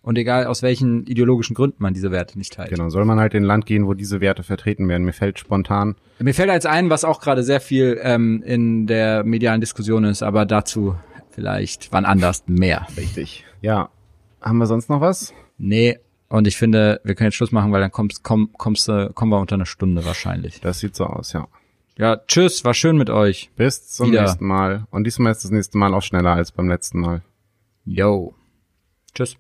Und 0.04 0.18
egal 0.18 0.46
aus 0.46 0.62
welchen 0.62 1.06
ideologischen 1.06 1.54
Gründen 1.54 1.82
man 1.82 1.94
diese 1.94 2.10
Werte 2.10 2.36
nicht 2.36 2.52
teilt. 2.52 2.68
Genau, 2.68 2.90
soll 2.90 3.06
man 3.06 3.18
halt 3.18 3.32
in 3.32 3.42
ein 3.42 3.46
Land 3.46 3.64
gehen, 3.64 3.86
wo 3.86 3.94
diese 3.94 4.20
Werte 4.20 4.42
vertreten 4.42 4.86
werden. 4.86 5.04
Mir 5.04 5.14
fällt 5.14 5.38
spontan. 5.38 5.96
Mir 6.18 6.34
fällt 6.34 6.50
als 6.50 6.66
ein, 6.66 6.90
was 6.90 7.04
auch 7.04 7.20
gerade 7.22 7.42
sehr 7.42 7.60
viel 7.60 7.98
ähm, 8.02 8.42
in 8.44 8.86
der 8.86 9.24
medialen 9.24 9.62
Diskussion 9.62 10.04
ist, 10.04 10.22
aber 10.22 10.44
dazu 10.44 10.94
vielleicht 11.30 11.90
wann 11.90 12.04
anders 12.04 12.44
mehr. 12.46 12.86
Richtig. 12.98 13.46
Ja. 13.62 13.88
Haben 14.42 14.58
wir 14.58 14.66
sonst 14.66 14.90
noch 14.90 15.00
was? 15.00 15.32
Nee, 15.56 15.98
und 16.28 16.46
ich 16.46 16.56
finde, 16.56 17.00
wir 17.04 17.14
können 17.14 17.28
jetzt 17.28 17.36
Schluss 17.36 17.52
machen, 17.52 17.72
weil 17.72 17.80
dann 17.80 17.90
kommst, 17.90 18.22
komm, 18.22 18.50
kommst, 18.58 18.88
äh, 18.88 19.08
kommen 19.14 19.32
wir 19.32 19.40
unter 19.40 19.54
eine 19.54 19.66
Stunde 19.66 20.04
wahrscheinlich. 20.04 20.60
Das 20.60 20.80
sieht 20.80 20.96
so 20.96 21.06
aus, 21.06 21.32
ja. 21.32 21.48
Ja, 21.96 22.16
tschüss, 22.26 22.64
war 22.64 22.74
schön 22.74 22.96
mit 22.96 23.08
euch. 23.08 23.50
Bis 23.56 23.88
zum 23.88 24.10
Wieder. 24.10 24.22
nächsten 24.22 24.44
Mal. 24.44 24.86
Und 24.90 25.04
diesmal 25.04 25.30
ist 25.32 25.44
das 25.44 25.52
nächste 25.52 25.78
Mal 25.78 25.94
auch 25.94 26.02
schneller 26.02 26.32
als 26.32 26.50
beim 26.50 26.68
letzten 26.68 27.00
Mal. 27.00 27.22
Yo. 27.84 28.34
Tschüss. 29.14 29.36